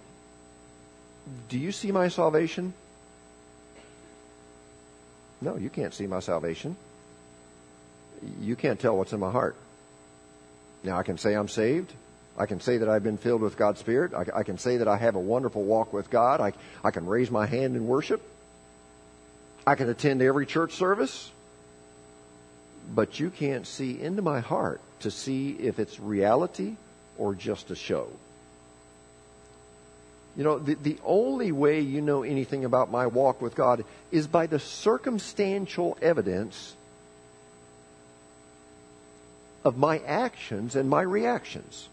do 1.50 1.58
you 1.58 1.72
see 1.72 1.92
my 1.92 2.08
salvation? 2.08 2.74
No, 5.42 5.56
you 5.56 5.70
can't 5.70 5.94
see 5.94 6.08
my 6.08 6.20
salvation. 6.20 6.76
You 8.42 8.56
can't 8.56 8.80
tell 8.80 8.98
what's 8.98 9.14
in 9.14 9.20
my 9.20 9.32
heart. 9.32 9.56
Now, 10.84 10.98
I 10.98 11.04
can 11.04 11.18
say 11.18 11.34
I'm 11.34 11.48
saved. 11.48 11.94
I 12.38 12.46
can 12.46 12.60
say 12.60 12.78
that 12.78 12.90
I've 12.90 13.04
been 13.04 13.18
filled 13.18 13.42
with 13.42 13.58
God's 13.58 13.80
Spirit. 13.80 14.14
I, 14.14 14.26
I 14.40 14.44
can 14.44 14.58
say 14.58 14.78
that 14.78 14.88
I 14.88 14.98
have 14.98 15.16
a 15.16 15.20
wonderful 15.20 15.64
walk 15.64 15.92
with 15.94 16.10
God. 16.10 16.40
I, 16.40 16.54
I 16.84 16.92
can 16.92 17.06
raise 17.06 17.32
my 17.32 17.46
hand 17.46 17.76
in 17.76 17.88
worship. 17.88 18.22
I 19.68 19.76
can 19.76 19.90
attend 19.90 20.22
every 20.22 20.46
church 20.46 20.74
service. 20.74 21.32
But 22.94 23.20
you 23.20 23.30
can't 23.30 23.68
see 23.68 24.02
into 24.02 24.22
my 24.22 24.40
heart 24.40 24.82
to 25.02 25.12
see 25.12 25.52
if 25.52 25.80
it's 25.80 26.00
reality 26.00 26.76
or 27.18 27.36
just 27.36 27.72
a 27.72 27.76
show. 27.76 28.10
You 30.38 30.44
know, 30.44 30.60
the, 30.60 30.76
the 30.76 30.98
only 31.04 31.52
way 31.52 31.82
you 31.82 32.02
know 32.02 32.24
anything 32.24 32.64
about 32.66 32.92
my 32.92 33.08
walk 33.08 33.42
with 33.42 33.56
God 33.56 33.84
is 34.12 34.28
by 34.28 34.48
the 34.48 34.60
circumstantial 34.60 35.98
evidence 36.02 36.76
of 39.66 39.78
my 39.78 40.00
actions 40.00 40.76
and 40.76 40.90
my 40.90 41.02
reactions. 41.02 41.90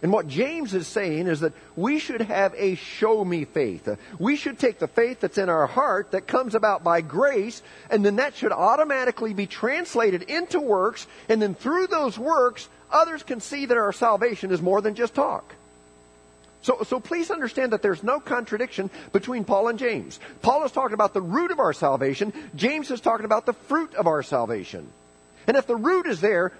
And 0.00 0.12
what 0.12 0.28
James 0.28 0.74
is 0.74 0.86
saying 0.86 1.26
is 1.26 1.40
that 1.40 1.54
we 1.74 1.98
should 1.98 2.20
have 2.20 2.54
a 2.56 2.76
show 2.76 3.24
me 3.24 3.44
faith. 3.44 3.88
We 4.18 4.36
should 4.36 4.58
take 4.58 4.78
the 4.78 4.86
faith 4.86 5.20
that's 5.20 5.38
in 5.38 5.48
our 5.48 5.66
heart 5.66 6.12
that 6.12 6.28
comes 6.28 6.54
about 6.54 6.84
by 6.84 7.00
grace, 7.00 7.62
and 7.90 8.04
then 8.04 8.16
that 8.16 8.36
should 8.36 8.52
automatically 8.52 9.34
be 9.34 9.46
translated 9.46 10.22
into 10.22 10.60
works, 10.60 11.08
and 11.28 11.42
then 11.42 11.54
through 11.54 11.88
those 11.88 12.16
works, 12.16 12.68
others 12.92 13.24
can 13.24 13.40
see 13.40 13.66
that 13.66 13.76
our 13.76 13.92
salvation 13.92 14.52
is 14.52 14.62
more 14.62 14.80
than 14.80 14.94
just 14.94 15.14
talk. 15.14 15.54
So, 16.62 16.82
so 16.82 17.00
please 17.00 17.30
understand 17.30 17.72
that 17.72 17.82
there's 17.82 18.02
no 18.02 18.20
contradiction 18.20 18.90
between 19.12 19.44
Paul 19.44 19.68
and 19.68 19.78
James. 19.78 20.18
Paul 20.42 20.64
is 20.64 20.72
talking 20.72 20.94
about 20.94 21.14
the 21.14 21.22
root 21.22 21.50
of 21.50 21.60
our 21.60 21.72
salvation. 21.72 22.32
James 22.56 22.90
is 22.90 23.00
talking 23.00 23.24
about 23.24 23.46
the 23.46 23.52
fruit 23.52 23.94
of 23.94 24.06
our 24.06 24.22
salvation. 24.22 24.88
And 25.46 25.56
if 25.56 25.66
the 25.66 25.76
root 25.76 26.06
is 26.06 26.20
there, 26.20 26.52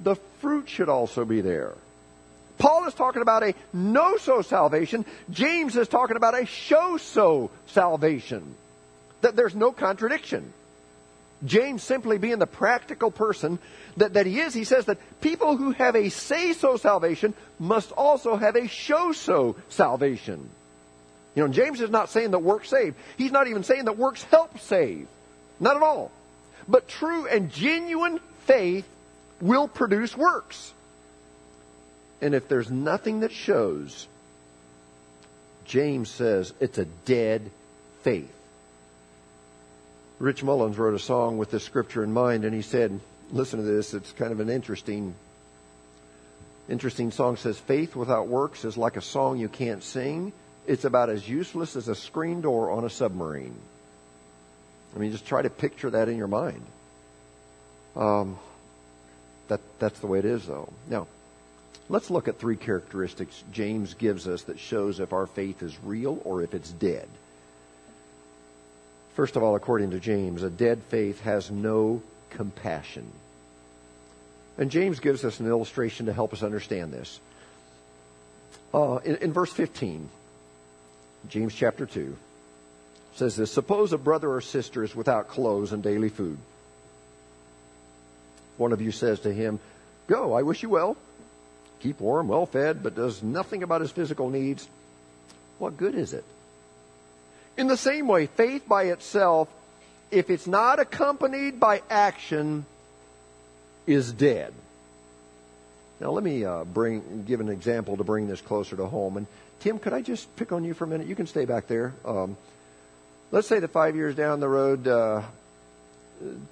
the 0.00 0.16
fruit 0.40 0.68
should 0.68 0.88
also 0.88 1.24
be 1.24 1.40
there. 1.40 1.74
Paul 2.58 2.86
is 2.86 2.94
talking 2.94 3.22
about 3.22 3.42
a 3.42 3.54
no-so 3.72 4.42
salvation. 4.42 5.04
James 5.30 5.76
is 5.76 5.88
talking 5.88 6.16
about 6.16 6.40
a 6.40 6.46
show-so 6.46 7.50
salvation. 7.66 8.54
That 9.22 9.36
there's 9.36 9.54
no 9.54 9.72
contradiction. 9.72 10.52
James 11.44 11.82
simply 11.82 12.18
being 12.18 12.38
the 12.38 12.46
practical 12.46 13.10
person 13.10 13.58
that, 13.98 14.14
that 14.14 14.26
he 14.26 14.40
is, 14.40 14.54
he 14.54 14.64
says 14.64 14.86
that 14.86 14.98
people 15.20 15.56
who 15.56 15.72
have 15.72 15.94
a 15.94 16.08
say 16.08 16.52
so 16.52 16.76
salvation 16.76 17.34
must 17.58 17.92
also 17.92 18.36
have 18.36 18.56
a 18.56 18.68
show 18.68 19.12
so 19.12 19.56
salvation. 19.68 20.48
You 21.34 21.46
know, 21.46 21.52
James 21.52 21.80
is 21.82 21.90
not 21.90 22.08
saying 22.08 22.30
that 22.30 22.38
works 22.38 22.70
save. 22.70 22.94
He's 23.18 23.32
not 23.32 23.48
even 23.48 23.62
saying 23.62 23.84
that 23.84 23.98
works 23.98 24.22
help 24.24 24.58
save. 24.58 25.06
Not 25.60 25.76
at 25.76 25.82
all. 25.82 26.10
But 26.66 26.88
true 26.88 27.26
and 27.26 27.52
genuine 27.52 28.20
faith 28.46 28.88
will 29.40 29.68
produce 29.68 30.16
works. 30.16 30.72
And 32.22 32.34
if 32.34 32.48
there's 32.48 32.70
nothing 32.70 33.20
that 33.20 33.32
shows, 33.32 34.08
James 35.66 36.08
says 36.08 36.54
it's 36.60 36.78
a 36.78 36.86
dead 36.86 37.50
faith. 38.02 38.32
Rich 40.18 40.42
Mullins 40.42 40.78
wrote 40.78 40.94
a 40.94 40.98
song 40.98 41.36
with 41.36 41.50
this 41.50 41.64
scripture 41.64 42.02
in 42.02 42.12
mind, 42.12 42.44
and 42.44 42.54
he 42.54 42.62
said, 42.62 42.98
listen 43.30 43.58
to 43.58 43.64
this, 43.64 43.92
it's 43.92 44.12
kind 44.12 44.32
of 44.32 44.40
an 44.40 44.48
interesting 44.48 45.14
interesting 46.68 47.10
song. 47.10 47.36
Says 47.36 47.58
faith 47.58 47.94
without 47.94 48.26
works 48.26 48.64
is 48.64 48.76
like 48.76 48.96
a 48.96 49.02
song 49.02 49.38
you 49.38 49.48
can't 49.48 49.82
sing. 49.84 50.32
It's 50.66 50.84
about 50.84 51.10
as 51.10 51.28
useless 51.28 51.76
as 51.76 51.86
a 51.88 51.94
screen 51.94 52.40
door 52.40 52.70
on 52.70 52.84
a 52.84 52.90
submarine. 52.90 53.54
I 54.94 54.98
mean 54.98 55.12
just 55.12 55.26
try 55.26 55.42
to 55.42 55.50
picture 55.50 55.90
that 55.90 56.08
in 56.08 56.16
your 56.16 56.26
mind. 56.26 56.64
Um, 57.94 58.38
that 59.48 59.60
that's 59.78 60.00
the 60.00 60.08
way 60.08 60.18
it 60.18 60.24
is 60.24 60.46
though. 60.46 60.72
Now 60.88 61.06
let's 61.88 62.10
look 62.10 62.26
at 62.26 62.38
three 62.38 62.56
characteristics 62.56 63.44
james 63.52 63.94
gives 63.94 64.26
us 64.26 64.42
that 64.44 64.58
shows 64.58 64.98
if 64.98 65.12
our 65.12 65.26
faith 65.26 65.62
is 65.62 65.76
real 65.84 66.20
or 66.24 66.42
if 66.42 66.52
it's 66.52 66.72
dead 66.72 67.08
first 69.16 69.34
of 69.34 69.42
all 69.42 69.56
according 69.56 69.90
to 69.90 69.98
james 69.98 70.44
a 70.44 70.50
dead 70.50 70.80
faith 70.88 71.20
has 71.22 71.50
no 71.50 72.00
compassion 72.30 73.10
and 74.58 74.70
James 74.70 75.00
gives 75.00 75.24
us 75.24 75.40
an 75.40 75.46
illustration 75.46 76.06
to 76.06 76.12
help 76.12 76.32
us 76.32 76.42
understand 76.42 76.92
this. 76.92 77.20
Uh, 78.72 78.96
in, 79.04 79.16
in 79.16 79.32
verse 79.32 79.52
15, 79.52 80.08
James 81.28 81.54
chapter 81.54 81.86
2 81.86 82.16
says 83.14 83.36
this 83.36 83.52
Suppose 83.52 83.92
a 83.92 83.98
brother 83.98 84.30
or 84.30 84.40
sister 84.40 84.82
is 84.82 84.96
without 84.96 85.28
clothes 85.28 85.72
and 85.72 85.82
daily 85.82 86.08
food. 86.08 86.38
One 88.56 88.72
of 88.72 88.80
you 88.80 88.92
says 88.92 89.20
to 89.20 89.32
him, 89.32 89.60
Go, 90.06 90.32
I 90.32 90.42
wish 90.42 90.62
you 90.62 90.70
well. 90.70 90.96
Keep 91.80 92.00
warm, 92.00 92.28
well 92.28 92.46
fed, 92.46 92.82
but 92.82 92.94
does 92.94 93.22
nothing 93.22 93.62
about 93.62 93.82
his 93.82 93.90
physical 93.90 94.30
needs. 94.30 94.66
What 95.58 95.76
good 95.76 95.94
is 95.94 96.14
it? 96.14 96.24
In 97.56 97.68
the 97.68 97.76
same 97.76 98.06
way, 98.06 98.26
faith 98.26 98.68
by 98.68 98.84
itself, 98.84 99.48
if 100.10 100.30
it's 100.30 100.46
not 100.46 100.78
accompanied 100.78 101.58
by 101.58 101.82
action, 101.88 102.66
is 103.86 104.12
dead. 104.12 104.52
Now, 106.00 106.10
let 106.10 106.22
me 106.22 106.44
uh, 106.44 106.64
bring 106.64 107.24
give 107.26 107.40
an 107.40 107.48
example 107.48 107.96
to 107.96 108.04
bring 108.04 108.28
this 108.28 108.40
closer 108.40 108.76
to 108.76 108.86
home. 108.86 109.16
And 109.16 109.26
Tim, 109.60 109.78
could 109.78 109.94
I 109.94 110.02
just 110.02 110.34
pick 110.36 110.52
on 110.52 110.64
you 110.64 110.74
for 110.74 110.84
a 110.84 110.86
minute? 110.86 111.06
You 111.06 111.14
can 111.14 111.26
stay 111.26 111.46
back 111.46 111.66
there. 111.66 111.94
Um, 112.04 112.36
let's 113.30 113.48
say 113.48 113.58
that 113.58 113.68
five 113.68 113.96
years 113.96 114.14
down 114.14 114.40
the 114.40 114.48
road, 114.48 114.86
uh, 114.86 115.22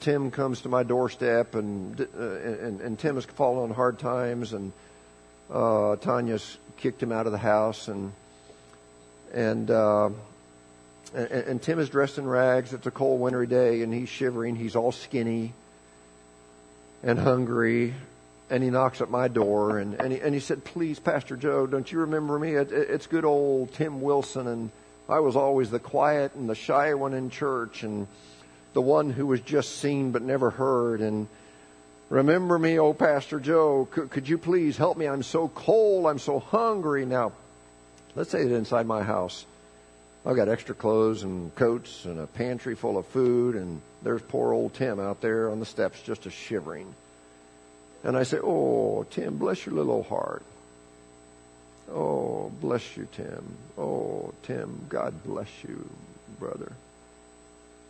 Tim 0.01 0.31
comes 0.31 0.63
to 0.63 0.71
my 0.71 0.83
doorstep, 0.83 1.55
and 1.55 2.01
uh, 2.01 2.23
and, 2.23 2.81
and 2.81 2.99
Tim 2.99 3.17
has 3.17 3.25
fallen 3.27 3.71
on 3.71 3.77
hard 3.77 3.99
times, 3.99 4.55
and 4.55 4.73
uh, 5.53 5.97
Tanya's 5.97 6.59
kicked 6.79 7.03
him 7.03 7.13
out 7.13 7.27
of 7.27 7.33
the 7.33 7.39
house, 7.39 7.89
and 7.89 8.13
and, 9.35 9.71
uh, 9.71 10.11
and 11.15 11.31
and 11.31 11.63
Tim 11.63 11.79
is 11.79 11.89
dressed 11.89 12.19
in 12.19 12.27
rags. 12.27 12.73
It's 12.73 12.87
a 12.87 12.91
cold, 12.91 13.21
wintry 13.21 13.47
day, 13.47 13.83
and 13.83 13.93
he's 13.93 14.09
shivering. 14.09 14.57
He's 14.57 14.77
all 14.77 14.93
skinny 14.93 15.53
and 17.05 17.19
hungry. 17.19 17.95
And 18.51 18.63
he 18.63 18.71
knocks 18.71 19.01
at 19.01 19.11
my 19.11 19.29
door 19.29 19.79
and, 19.79 19.95
and, 19.95 20.13
he, 20.13 20.21
and 20.21 20.35
he 20.35 20.41
said, 20.41 20.65
Please, 20.65 20.99
Pastor 20.99 21.37
Joe, 21.37 21.67
don't 21.67 21.91
you 21.91 22.01
remember 22.01 22.39
me? 22.39 22.55
It, 22.55 22.73
it, 22.73 22.91
it's 22.91 23.07
good 23.07 23.25
old 23.25 23.73
Tim 23.73 24.01
Wilson. 24.01 24.47
And 24.47 24.71
I 25.09 25.21
was 25.21 25.35
always 25.35 25.71
the 25.71 25.79
quiet 25.79 26.35
and 26.35 26.49
the 26.49 26.55
shy 26.55 26.93
one 26.95 27.15
in 27.15 27.31
church 27.31 27.83
and 27.83 28.07
the 28.75 28.83
one 28.83 29.11
who 29.11 29.27
was 29.27 29.41
just 29.41 29.79
seen 29.79 30.13
but 30.13 30.23
never 30.23 30.51
heard. 30.51 31.01
And 31.01 31.27
remember 32.11 32.59
me, 32.59 32.79
oh, 32.79 32.93
Pastor 32.93 33.41
Joe, 33.41 33.89
could, 33.91 34.11
could 34.11 34.29
you 34.29 34.37
please 34.37 34.77
help 34.77 34.99
me? 34.99 35.07
I'm 35.07 35.23
so 35.23 35.49
cold. 35.49 36.07
I'm 36.07 36.19
so 36.19 36.39
hungry. 36.39 37.07
Now, 37.07 37.33
let's 38.15 38.31
say 38.31 38.45
that 38.45 38.55
inside 38.55 38.87
my 38.87 39.03
house, 39.03 39.47
I've 40.27 40.37
got 40.37 40.49
extra 40.49 40.75
clothes 40.75 41.23
and 41.23 41.55
coats 41.55 42.07
and 42.07 42.19
a 42.19 42.27
pantry 42.27 42.75
full 42.75 42.97
of 42.97 43.07
food, 43.07 43.57
and 43.57 43.83
there's 44.03 44.23
poor 44.23 44.53
old 44.53 44.73
Tim 44.73 44.99
out 44.99 45.21
there 45.21 45.51
on 45.51 45.61
the 45.61 45.67
steps 45.67 46.01
just 46.01 46.25
a 46.25 46.31
shivering. 46.31 46.95
And 48.03 48.17
I 48.17 48.23
say, 48.23 48.39
Oh, 48.43 49.07
Tim, 49.11 49.37
bless 49.37 49.67
your 49.67 49.75
little 49.75 50.03
heart. 50.03 50.43
Oh, 51.93 52.51
bless 52.61 52.97
you, 52.97 53.07
Tim. 53.13 53.57
Oh, 53.77 54.33
Tim, 54.45 54.87
God 54.89 55.23
bless 55.25 55.49
you, 55.63 55.89
brother. 56.39 56.73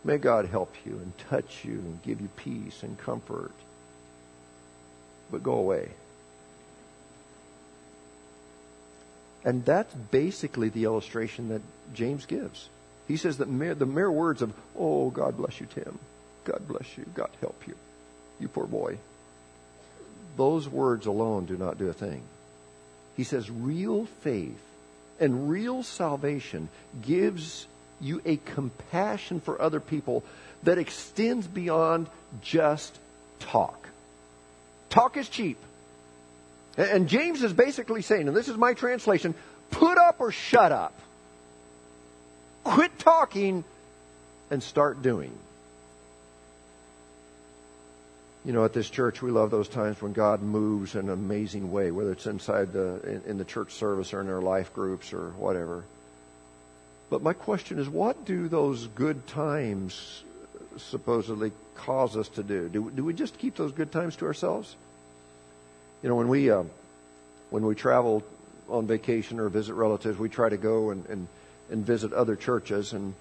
May 0.03 0.19
God 0.19 0.47
help 0.47 0.75
you 0.85 0.93
and 0.93 1.17
touch 1.31 1.65
you 1.65 1.75
and 1.75 2.03
give 2.03 2.21
you 2.21 2.29
peace 2.37 2.83
and 2.83 2.99
comfort. 2.99 3.53
But 5.31 5.43
go 5.43 5.55
away. 5.55 5.91
And 9.45 9.65
that's 9.65 9.93
basically 9.95 10.71
the 10.71 10.85
illustration 10.85 11.51
that 11.51 11.63
James 11.93 12.27
gives. 12.27 12.69
He 13.07 13.17
says 13.17 13.39
that 13.39 13.49
mere, 13.49 13.75
the 13.75 13.87
mere 13.87 14.11
words 14.11 14.41
of, 14.41 14.53
oh, 14.79 15.11
God 15.11 15.37
bless 15.37 15.61
you, 15.61 15.67
Tim. 15.67 15.99
God 16.45 16.67
bless 16.67 16.97
you. 16.97 17.05
God 17.15 17.31
help 17.41 17.63
you. 17.67 17.75
You 18.41 18.49
poor 18.49 18.67
boy. 18.67 18.99
Those 20.37 20.69
words 20.69 21.07
alone 21.07 21.45
do 21.45 21.57
not 21.57 21.79
do 21.79 21.89
a 21.89 21.93
thing. 21.93 22.23
He 23.17 23.25
says 23.25 23.51
real 23.51 24.07
faith 24.23 24.61
and 25.21 25.49
real 25.49 25.83
salvation 25.83 26.69
gives 27.03 27.67
you 28.01 28.21
a 28.25 28.37
compassion 28.37 29.41
for 29.41 29.61
other 29.61 29.81
people 29.81 30.25
that 30.65 30.79
extends 30.79 31.47
beyond 31.47 32.09
just 32.43 32.99
talk. 33.39 33.89
Talk 34.91 35.17
is 35.17 35.29
cheap. 35.29 35.59
And 36.77 37.09
James 37.09 37.43
is 37.43 37.53
basically 37.53 38.03
saying, 38.03 38.29
and 38.29 38.37
this 38.37 38.49
is 38.49 38.57
my 38.57 38.75
translation, 38.75 39.35
put 39.71 39.97
up 39.97 40.17
or 40.21 40.33
shut 40.33 40.73
up. 40.73 40.99
Quit 42.65 42.99
talking 42.99 43.65
and 44.51 44.63
start 44.63 45.03
doing. 45.03 45.33
You 48.45 48.53
know, 48.53 48.65
at 48.65 48.73
this 48.73 48.91
church, 48.91 49.23
we 49.23 49.31
love 49.31 49.51
those 49.51 49.69
times 49.69 50.03
when 50.03 50.13
God 50.13 50.43
moves 50.43 50.95
in 50.95 51.07
an 51.07 51.11
amazing 51.11 51.71
way, 51.71 51.91
whether 51.91 52.13
it's 52.13 52.27
inside 52.27 52.73
the 52.73 53.01
in, 53.03 53.23
in 53.31 53.39
the 53.39 53.45
church 53.45 53.73
service 53.73 54.13
or 54.13 54.21
in 54.21 54.29
our 54.29 54.43
life 54.43 54.75
groups 54.75 55.13
or 55.13 55.31
whatever. 55.31 55.85
But 57.09 57.23
my 57.23 57.33
question 57.33 57.79
is, 57.79 57.89
what 57.89 58.25
do 58.25 58.49
those 58.49 58.87
good 58.89 59.27
times 59.27 60.25
supposedly 60.77 61.53
cause 61.75 62.17
us 62.17 62.29
to 62.31 62.43
do? 62.43 62.69
Do, 62.69 62.91
do 62.91 63.05
we 63.05 63.15
just 63.15 63.39
keep 63.39 63.57
those 63.57 63.73
good 63.73 63.93
times 63.93 64.17
to 64.17 64.27
ourselves? 64.27 64.77
You 66.05 66.11
know, 66.11 66.17
when 66.17 66.29
we 66.29 66.51
uh, 66.51 66.65
when 67.49 67.65
we 67.65 67.75
travel 67.75 68.23
on 68.69 68.87
vacation 68.87 69.41
or 69.41 69.49
visit 69.49 69.73
relatives, 69.73 70.19
we 70.19 70.29
try 70.29 70.51
to 70.51 70.59
go 70.59 70.91
and 70.91 71.07
and, 71.07 71.29
and 71.71 71.87
visit 71.87 72.13
other 72.13 72.37
churches. 72.37 72.93
And 72.93 73.15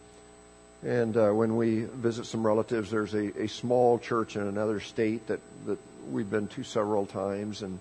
and 0.83 1.15
uh, 1.15 1.29
when 1.29 1.55
we 1.55 1.83
visit 1.85 2.25
some 2.25 2.45
relatives, 2.45 2.91
there's 2.91 3.13
a, 3.13 3.43
a 3.43 3.47
small 3.47 3.99
church 3.99 4.35
in 4.35 4.41
another 4.41 4.81
state 4.81 5.27
that 5.27 5.39
that 5.65 5.79
we've 6.11 6.29
been 6.29 6.49
to 6.49 6.63
several 6.65 7.05
times. 7.05 7.61
And 7.61 7.79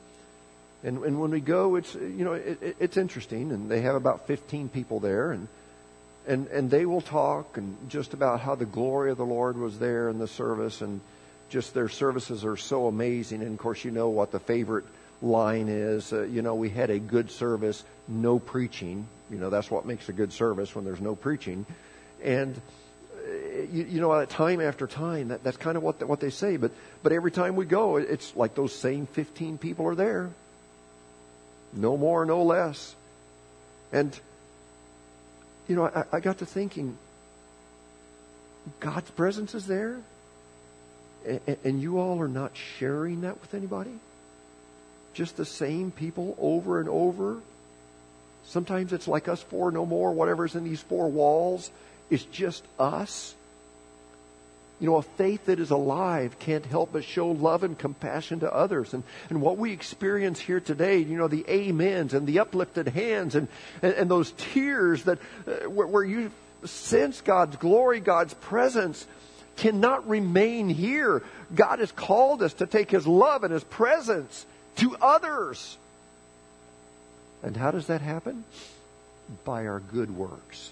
and 0.84 1.02
and 1.02 1.20
when 1.20 1.32
we 1.32 1.40
go, 1.40 1.74
it's 1.74 1.96
you 1.96 2.24
know 2.24 2.34
it, 2.34 2.76
it's 2.78 2.96
interesting. 2.96 3.50
And 3.50 3.68
they 3.68 3.80
have 3.80 3.96
about 3.96 4.28
15 4.28 4.68
people 4.68 5.00
there, 5.00 5.32
and 5.32 5.48
and 6.28 6.46
and 6.46 6.70
they 6.70 6.86
will 6.86 7.00
talk 7.00 7.56
and 7.56 7.76
just 7.90 8.14
about 8.14 8.38
how 8.38 8.54
the 8.54 8.66
glory 8.66 9.10
of 9.10 9.18
the 9.18 9.26
Lord 9.26 9.56
was 9.56 9.80
there 9.80 10.08
in 10.08 10.20
the 10.20 10.28
service 10.28 10.80
and 10.80 11.00
just 11.52 11.74
their 11.74 11.90
services 11.90 12.44
are 12.46 12.56
so 12.56 12.86
amazing. 12.86 13.42
And 13.42 13.52
of 13.52 13.58
course, 13.58 13.84
you 13.84 13.90
know 13.90 14.08
what 14.08 14.32
the 14.32 14.40
favorite 14.40 14.86
line 15.20 15.68
is. 15.68 16.10
Uh, 16.12 16.22
you 16.22 16.40
know, 16.40 16.54
we 16.54 16.70
had 16.70 16.88
a 16.88 16.98
good 16.98 17.30
service, 17.30 17.84
no 18.08 18.38
preaching. 18.38 19.06
You 19.30 19.38
know, 19.38 19.50
that's 19.50 19.70
what 19.70 19.84
makes 19.84 20.08
a 20.08 20.14
good 20.14 20.32
service 20.32 20.74
when 20.74 20.86
there's 20.86 21.00
no 21.00 21.14
preaching. 21.14 21.66
And 22.24 22.58
uh, 23.14 23.32
you, 23.70 23.84
you 23.84 24.00
know, 24.00 24.24
time 24.24 24.62
after 24.62 24.86
time, 24.86 25.28
that, 25.28 25.44
that's 25.44 25.58
kind 25.58 25.76
of 25.76 25.82
what 25.82 25.98
the, 25.98 26.06
what 26.06 26.20
they 26.20 26.30
say. 26.30 26.56
But 26.56 26.72
but 27.02 27.12
every 27.12 27.30
time 27.30 27.54
we 27.54 27.66
go, 27.66 27.98
it's 27.98 28.34
like 28.34 28.54
those 28.54 28.74
same 28.74 29.06
15 29.06 29.58
people 29.58 29.86
are 29.86 29.94
there. 29.94 30.30
No 31.74 31.98
more, 31.98 32.24
no 32.24 32.42
less. 32.44 32.96
And 33.92 34.18
you 35.68 35.76
know, 35.76 35.84
I, 35.84 36.04
I 36.16 36.20
got 36.20 36.38
to 36.38 36.46
thinking, 36.46 36.96
God's 38.80 39.10
presence 39.10 39.54
is 39.54 39.66
there 39.66 40.00
and 41.64 41.80
you 41.80 41.98
all 41.98 42.20
are 42.20 42.28
not 42.28 42.52
sharing 42.78 43.22
that 43.22 43.40
with 43.40 43.54
anybody? 43.54 43.92
Just 45.14 45.36
the 45.36 45.44
same 45.44 45.90
people 45.90 46.36
over 46.38 46.80
and 46.80 46.88
over? 46.88 47.38
Sometimes 48.46 48.92
it's 48.92 49.08
like 49.08 49.28
us 49.28 49.42
four, 49.42 49.70
no 49.70 49.86
more, 49.86 50.12
whatever's 50.12 50.54
in 50.54 50.64
these 50.64 50.80
four 50.80 51.10
walls. 51.10 51.70
It's 52.10 52.24
just 52.24 52.64
us. 52.78 53.34
You 54.80 54.88
know, 54.88 54.96
a 54.96 55.02
faith 55.02 55.46
that 55.46 55.60
is 55.60 55.70
alive 55.70 56.38
can't 56.40 56.66
help 56.66 56.92
but 56.92 57.04
show 57.04 57.28
love 57.28 57.62
and 57.62 57.78
compassion 57.78 58.40
to 58.40 58.52
others. 58.52 58.94
And, 58.94 59.04
and 59.30 59.40
what 59.40 59.56
we 59.56 59.72
experience 59.72 60.40
here 60.40 60.58
today, 60.58 60.98
you 60.98 61.16
know, 61.16 61.28
the 61.28 61.46
amens 61.48 62.14
and 62.14 62.26
the 62.26 62.40
uplifted 62.40 62.88
hands 62.88 63.36
and, 63.36 63.46
and, 63.80 63.94
and 63.94 64.10
those 64.10 64.32
tears 64.32 65.04
that, 65.04 65.18
uh, 65.46 65.70
where, 65.70 65.86
where 65.86 66.02
you 66.02 66.32
sense 66.64 67.20
God's 67.20 67.56
glory, 67.56 68.00
God's 68.00 68.34
presence, 68.34 69.06
cannot 69.56 70.08
remain 70.08 70.68
here. 70.68 71.22
God 71.54 71.78
has 71.78 71.92
called 71.92 72.42
us 72.42 72.54
to 72.54 72.66
take 72.66 72.90
His 72.90 73.06
love 73.06 73.44
and 73.44 73.52
His 73.52 73.64
presence 73.64 74.46
to 74.76 74.96
others. 75.00 75.76
And 77.42 77.56
how 77.56 77.70
does 77.70 77.88
that 77.88 78.00
happen? 78.00 78.44
By 79.44 79.66
our 79.66 79.80
good 79.80 80.14
works. 80.16 80.70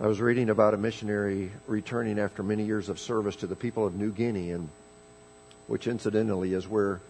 I 0.00 0.06
was 0.06 0.20
reading 0.20 0.50
about 0.50 0.74
a 0.74 0.76
missionary 0.76 1.50
returning 1.66 2.18
after 2.18 2.42
many 2.42 2.64
years 2.64 2.88
of 2.88 2.98
service 2.98 3.36
to 3.36 3.46
the 3.46 3.54
people 3.54 3.86
of 3.86 3.94
New 3.94 4.10
Guinea, 4.10 4.50
and 4.50 4.68
which 5.68 5.86
incidentally 5.86 6.52
is 6.52 6.66
where 6.66 7.00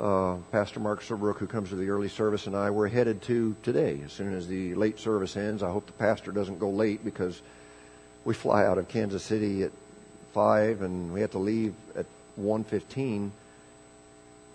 uh, 0.00 0.36
Pastor 0.50 0.80
Mark 0.80 1.02
Serbrook, 1.02 1.36
who 1.36 1.46
comes 1.46 1.68
to 1.68 1.76
the 1.76 1.90
early 1.90 2.08
service, 2.08 2.46
and 2.46 2.56
I 2.56 2.70
were 2.70 2.88
headed 2.88 3.22
to 3.22 3.54
today. 3.62 4.00
As 4.04 4.12
soon 4.12 4.34
as 4.34 4.48
the 4.48 4.74
late 4.74 4.98
service 4.98 5.36
ends, 5.36 5.62
I 5.62 5.70
hope 5.70 5.86
the 5.86 5.92
pastor 5.92 6.32
doesn't 6.32 6.58
go 6.58 6.70
late 6.70 7.04
because 7.04 7.40
we 8.24 8.34
fly 8.34 8.64
out 8.64 8.78
of 8.78 8.88
Kansas 8.88 9.22
City 9.22 9.62
at 9.62 9.72
five, 10.32 10.82
and 10.82 11.12
we 11.12 11.20
have 11.20 11.32
to 11.32 11.38
leave 11.38 11.74
at 11.96 12.06
one 12.36 12.64
fifteen. 12.64 13.32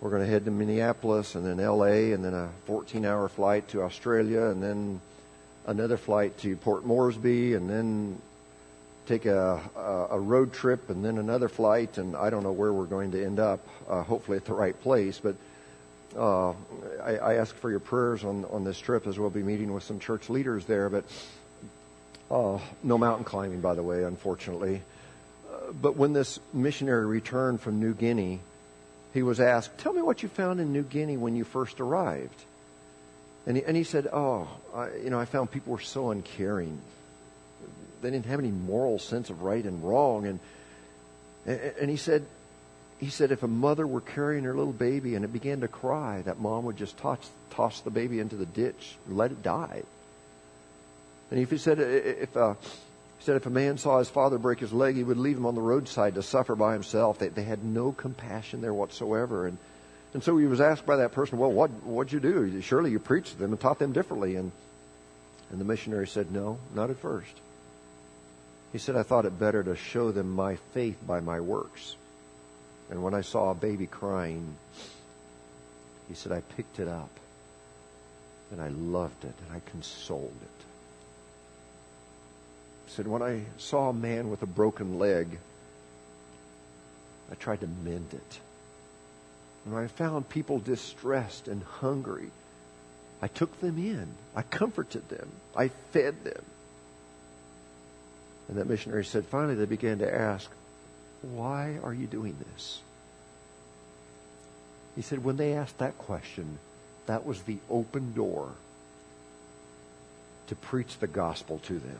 We're 0.00 0.10
going 0.10 0.22
to 0.22 0.28
head 0.28 0.46
to 0.46 0.50
Minneapolis, 0.50 1.34
and 1.34 1.44
then 1.44 1.60
L.A., 1.60 2.12
and 2.12 2.24
then 2.24 2.32
a 2.32 2.48
14-hour 2.66 3.28
flight 3.28 3.68
to 3.68 3.82
Australia, 3.82 4.44
and 4.44 4.62
then 4.62 4.98
another 5.66 5.98
flight 5.98 6.38
to 6.38 6.56
Port 6.56 6.86
Moresby, 6.86 7.52
and 7.52 7.68
then 7.68 8.18
take 9.04 9.26
a, 9.26 9.60
a, 9.76 10.14
a 10.16 10.18
road 10.18 10.54
trip, 10.54 10.88
and 10.88 11.04
then 11.04 11.18
another 11.18 11.50
flight, 11.50 11.98
and 11.98 12.16
I 12.16 12.30
don't 12.30 12.42
know 12.42 12.52
where 12.52 12.72
we're 12.72 12.86
going 12.86 13.10
to 13.10 13.22
end 13.22 13.40
up. 13.40 13.60
Uh, 13.86 14.02
hopefully, 14.02 14.38
at 14.38 14.46
the 14.46 14.54
right 14.54 14.80
place. 14.80 15.20
But 15.20 15.36
uh, 16.16 16.52
I, 17.04 17.16
I 17.16 17.34
ask 17.34 17.54
for 17.54 17.70
your 17.70 17.80
prayers 17.80 18.24
on 18.24 18.46
on 18.46 18.64
this 18.64 18.78
trip, 18.78 19.06
as 19.06 19.18
we'll 19.18 19.28
be 19.28 19.42
meeting 19.42 19.70
with 19.72 19.82
some 19.82 19.98
church 19.98 20.30
leaders 20.30 20.64
there. 20.64 20.88
But 20.88 21.04
uh, 22.30 22.58
no 22.82 22.98
mountain 22.98 23.24
climbing, 23.24 23.60
by 23.60 23.74
the 23.74 23.82
way, 23.82 24.04
unfortunately. 24.04 24.82
Uh, 25.50 25.72
but 25.72 25.96
when 25.96 26.12
this 26.12 26.38
missionary 26.52 27.06
returned 27.06 27.60
from 27.60 27.80
New 27.80 27.94
Guinea, 27.94 28.40
he 29.12 29.22
was 29.22 29.40
asked, 29.40 29.78
"Tell 29.78 29.92
me 29.92 30.02
what 30.02 30.22
you 30.22 30.28
found 30.28 30.60
in 30.60 30.72
New 30.72 30.84
Guinea 30.84 31.16
when 31.16 31.34
you 31.36 31.44
first 31.44 31.80
arrived." 31.80 32.44
And 33.46 33.56
he, 33.56 33.64
and 33.64 33.76
he 33.76 33.84
said, 33.84 34.06
"Oh, 34.12 34.48
I, 34.74 34.94
you 34.96 35.10
know, 35.10 35.18
I 35.18 35.24
found 35.24 35.50
people 35.50 35.72
were 35.72 35.80
so 35.80 36.10
uncaring. 36.10 36.80
They 38.02 38.10
didn't 38.10 38.26
have 38.26 38.38
any 38.38 38.50
moral 38.50 38.98
sense 38.98 39.30
of 39.30 39.42
right 39.42 39.64
and 39.64 39.82
wrong." 39.82 40.26
And 40.26 40.40
and 41.46 41.90
he 41.90 41.96
said, 41.96 42.26
he 43.00 43.08
said, 43.08 43.32
if 43.32 43.42
a 43.42 43.48
mother 43.48 43.86
were 43.86 44.02
carrying 44.02 44.44
her 44.44 44.54
little 44.54 44.74
baby 44.74 45.14
and 45.14 45.24
it 45.24 45.32
began 45.32 45.62
to 45.62 45.68
cry, 45.68 46.20
that 46.22 46.38
mom 46.38 46.66
would 46.66 46.76
just 46.76 46.98
toss 46.98 47.30
toss 47.48 47.80
the 47.80 47.90
baby 47.90 48.20
into 48.20 48.36
the 48.36 48.46
ditch 48.46 48.96
let 49.08 49.32
it 49.32 49.42
die. 49.42 49.82
And 51.30 51.40
if 51.40 51.50
he 51.50 51.58
said, 51.58 51.78
if 51.78 52.36
uh, 52.36 52.54
he 53.18 53.24
said 53.24 53.36
if 53.36 53.46
a 53.46 53.50
man 53.50 53.78
saw 53.78 53.98
his 53.98 54.08
father 54.08 54.38
break 54.38 54.58
his 54.58 54.72
leg, 54.72 54.96
he 54.96 55.04
would 55.04 55.18
leave 55.18 55.36
him 55.36 55.46
on 55.46 55.54
the 55.54 55.60
roadside 55.60 56.14
to 56.14 56.22
suffer 56.22 56.56
by 56.56 56.72
himself. 56.72 57.18
They, 57.18 57.28
they 57.28 57.44
had 57.44 57.64
no 57.64 57.92
compassion 57.92 58.60
there 58.60 58.74
whatsoever. 58.74 59.46
And 59.46 59.58
and 60.12 60.24
so 60.24 60.36
he 60.36 60.46
was 60.46 60.60
asked 60.60 60.86
by 60.86 60.96
that 60.96 61.12
person, 61.12 61.38
well, 61.38 61.52
what 61.52 61.70
what'd 61.84 62.12
you 62.12 62.18
do? 62.18 62.60
Surely 62.62 62.90
you 62.90 62.98
preached 62.98 63.32
to 63.32 63.38
them 63.38 63.52
and 63.52 63.60
taught 63.60 63.78
them 63.78 63.92
differently. 63.92 64.36
And 64.36 64.50
and 65.50 65.60
the 65.60 65.64
missionary 65.64 66.08
said, 66.08 66.32
no, 66.32 66.58
not 66.74 66.90
at 66.90 66.98
first. 66.98 67.32
He 68.72 68.78
said, 68.78 68.96
I 68.96 69.02
thought 69.02 69.24
it 69.24 69.38
better 69.38 69.62
to 69.62 69.76
show 69.76 70.12
them 70.12 70.32
my 70.32 70.56
faith 70.72 70.98
by 71.06 71.20
my 71.20 71.40
works. 71.40 71.96
And 72.88 73.02
when 73.02 73.14
I 73.14 73.20
saw 73.20 73.50
a 73.50 73.54
baby 73.54 73.86
crying, 73.86 74.56
he 76.08 76.14
said, 76.14 76.32
I 76.32 76.40
picked 76.56 76.78
it 76.80 76.88
up 76.88 77.10
and 78.50 78.60
I 78.60 78.68
loved 78.68 79.24
it 79.24 79.34
and 79.46 79.56
I 79.56 79.60
consoled 79.70 80.36
it. 80.42 80.69
Said, 82.96 83.06
when 83.06 83.22
I 83.22 83.44
saw 83.56 83.88
a 83.88 83.94
man 83.94 84.30
with 84.30 84.42
a 84.42 84.46
broken 84.46 84.98
leg, 84.98 85.38
I 87.30 87.36
tried 87.36 87.60
to 87.60 87.68
mend 87.84 88.08
it. 88.12 88.40
When 89.64 89.82
I 89.82 89.86
found 89.86 90.28
people 90.28 90.58
distressed 90.58 91.46
and 91.46 91.62
hungry, 91.62 92.30
I 93.22 93.28
took 93.28 93.60
them 93.60 93.78
in. 93.78 94.08
I 94.34 94.42
comforted 94.42 95.08
them. 95.08 95.28
I 95.56 95.68
fed 95.92 96.24
them. 96.24 96.42
And 98.48 98.58
that 98.58 98.68
missionary 98.68 99.04
said, 99.04 99.24
finally, 99.24 99.54
they 99.54 99.66
began 99.66 99.98
to 99.98 100.12
ask, 100.12 100.50
why 101.22 101.78
are 101.84 101.94
you 101.94 102.08
doing 102.08 102.36
this? 102.52 102.80
He 104.96 105.02
said, 105.02 105.22
when 105.22 105.36
they 105.36 105.52
asked 105.52 105.78
that 105.78 105.96
question, 105.98 106.58
that 107.06 107.24
was 107.24 107.40
the 107.42 107.58
open 107.70 108.14
door 108.14 108.50
to 110.48 110.56
preach 110.56 110.98
the 110.98 111.06
gospel 111.06 111.60
to 111.66 111.78
them. 111.78 111.98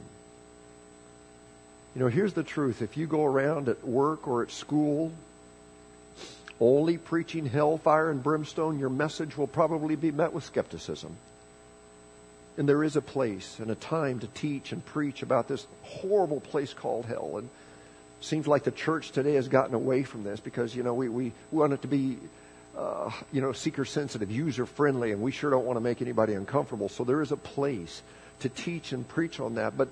You 1.95 2.03
know, 2.03 2.09
here's 2.09 2.35
the 2.35 2.45
truth. 2.45 2.83
If 2.83 2.97
you 2.97 3.07
go 3.07 3.25
around 3.25 3.69
at 3.69 3.85
work 3.85 4.29
or 4.29 4.43
at 4.43 4.53
school 4.53 5.13
only 6.61 6.99
preaching 6.99 7.47
hellfire 7.47 8.11
and 8.11 8.23
brimstone, 8.23 8.79
your 8.79 8.91
message 8.91 9.37
will 9.37 9.47
probably 9.47 9.97
be 9.97 10.13
met 10.13 10.33
with 10.33 10.45
skepticism. 10.45 11.17
And 12.59 12.69
there 12.69 12.85
is 12.85 12.97
a 12.97 13.01
place 13.01 13.59
and 13.59 13.71
a 13.71 13.75
time 13.75 14.21
to 14.21 14.27
teach 14.29 14.73
and 14.73 14.85
preach 14.85 15.23
about 15.23 15.49
this 15.49 15.67
horrible 15.83 16.41
place 16.41 16.75
called 16.75 17.07
hell. 17.07 17.39
And 17.39 17.49
it 17.49 18.25
seems 18.25 18.47
like 18.47 18.65
the 18.65 18.71
church 18.71 19.11
today 19.11 19.35
has 19.35 19.49
gotten 19.49 19.75
away 19.75 20.03
from 20.03 20.23
this 20.23 20.39
because, 20.39 20.77
you 20.77 20.83
know, 20.83 20.95
we, 20.95 21.09
we 21.09 21.33
want 21.51 21.73
it 21.73 21.83
to 21.83 21.89
be, 21.89 22.19
uh, 22.77 23.11
you 23.33 23.41
know, 23.41 23.53
seeker 23.53 23.85
sensitive, 23.85 24.31
user 24.31 24.67
friendly, 24.67 25.11
and 25.11 25.23
we 25.23 25.33
sure 25.33 25.51
don't 25.51 25.65
want 25.65 25.77
to 25.77 25.81
make 25.81 26.03
anybody 26.03 26.35
uncomfortable. 26.35 26.89
So 26.89 27.03
there 27.03 27.23
is 27.23 27.33
a 27.33 27.37
place 27.37 28.03
to 28.41 28.49
teach 28.49 28.93
and 28.93 29.09
preach 29.09 29.41
on 29.41 29.55
that. 29.55 29.77
But 29.79 29.89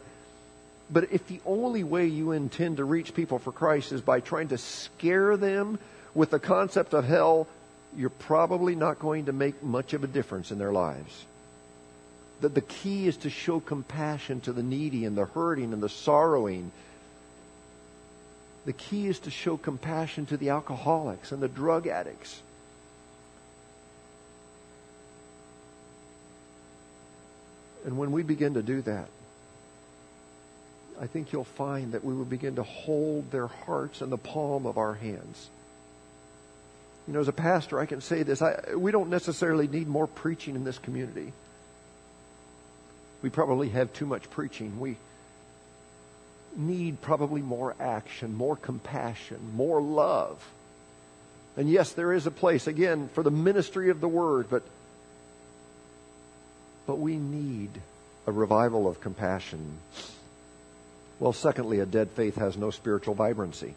but 0.90 1.12
if 1.12 1.26
the 1.26 1.40
only 1.44 1.84
way 1.84 2.06
you 2.06 2.32
intend 2.32 2.78
to 2.78 2.84
reach 2.84 3.14
people 3.14 3.38
for 3.38 3.52
Christ 3.52 3.92
is 3.92 4.00
by 4.00 4.20
trying 4.20 4.48
to 4.48 4.58
scare 4.58 5.36
them 5.36 5.78
with 6.14 6.30
the 6.30 6.38
concept 6.38 6.94
of 6.94 7.04
hell, 7.04 7.46
you're 7.96 8.08
probably 8.08 8.74
not 8.74 8.98
going 8.98 9.26
to 9.26 9.32
make 9.32 9.62
much 9.62 9.92
of 9.92 10.02
a 10.02 10.06
difference 10.06 10.50
in 10.50 10.58
their 10.58 10.72
lives. 10.72 11.26
That 12.40 12.54
the 12.54 12.62
key 12.62 13.06
is 13.06 13.18
to 13.18 13.30
show 13.30 13.60
compassion 13.60 14.40
to 14.42 14.52
the 14.52 14.62
needy 14.62 15.04
and 15.04 15.16
the 15.16 15.26
hurting 15.26 15.72
and 15.72 15.82
the 15.82 15.88
sorrowing. 15.88 16.72
The 18.64 18.72
key 18.72 19.08
is 19.08 19.18
to 19.20 19.30
show 19.30 19.56
compassion 19.56 20.26
to 20.26 20.36
the 20.36 20.50
alcoholics 20.50 21.32
and 21.32 21.42
the 21.42 21.48
drug 21.48 21.86
addicts. 21.86 22.40
And 27.84 27.98
when 27.98 28.12
we 28.12 28.22
begin 28.22 28.54
to 28.54 28.62
do 28.62 28.82
that, 28.82 29.08
I 31.00 31.06
think 31.06 31.32
you'll 31.32 31.44
find 31.44 31.92
that 31.92 32.04
we 32.04 32.14
will 32.14 32.24
begin 32.24 32.56
to 32.56 32.62
hold 32.62 33.30
their 33.30 33.46
hearts 33.46 34.02
in 34.02 34.10
the 34.10 34.18
palm 34.18 34.66
of 34.66 34.78
our 34.78 34.94
hands. 34.94 35.48
You 37.06 37.14
know, 37.14 37.20
as 37.20 37.28
a 37.28 37.32
pastor, 37.32 37.78
I 37.78 37.86
can 37.86 38.00
say 38.00 38.22
this. 38.22 38.42
I, 38.42 38.74
we 38.76 38.90
don't 38.90 39.08
necessarily 39.08 39.68
need 39.68 39.88
more 39.88 40.06
preaching 40.06 40.56
in 40.56 40.64
this 40.64 40.78
community. 40.78 41.32
We 43.22 43.30
probably 43.30 43.70
have 43.70 43.92
too 43.92 44.06
much 44.06 44.28
preaching. 44.30 44.78
We 44.78 44.96
need 46.56 47.00
probably 47.00 47.42
more 47.42 47.74
action, 47.80 48.34
more 48.34 48.56
compassion, 48.56 49.38
more 49.54 49.80
love. 49.80 50.44
And 51.56 51.70
yes, 51.70 51.92
there 51.92 52.12
is 52.12 52.26
a 52.26 52.30
place, 52.30 52.66
again, 52.66 53.08
for 53.14 53.22
the 53.22 53.30
ministry 53.30 53.90
of 53.90 54.00
the 54.00 54.08
word, 54.08 54.46
but, 54.50 54.62
but 56.86 56.96
we 56.96 57.16
need 57.16 57.70
a 58.26 58.32
revival 58.32 58.86
of 58.86 59.00
compassion. 59.00 59.78
Well, 61.20 61.32
secondly, 61.32 61.80
a 61.80 61.86
dead 61.86 62.10
faith 62.10 62.36
has 62.36 62.56
no 62.56 62.70
spiritual 62.70 63.14
vibrancy. 63.14 63.74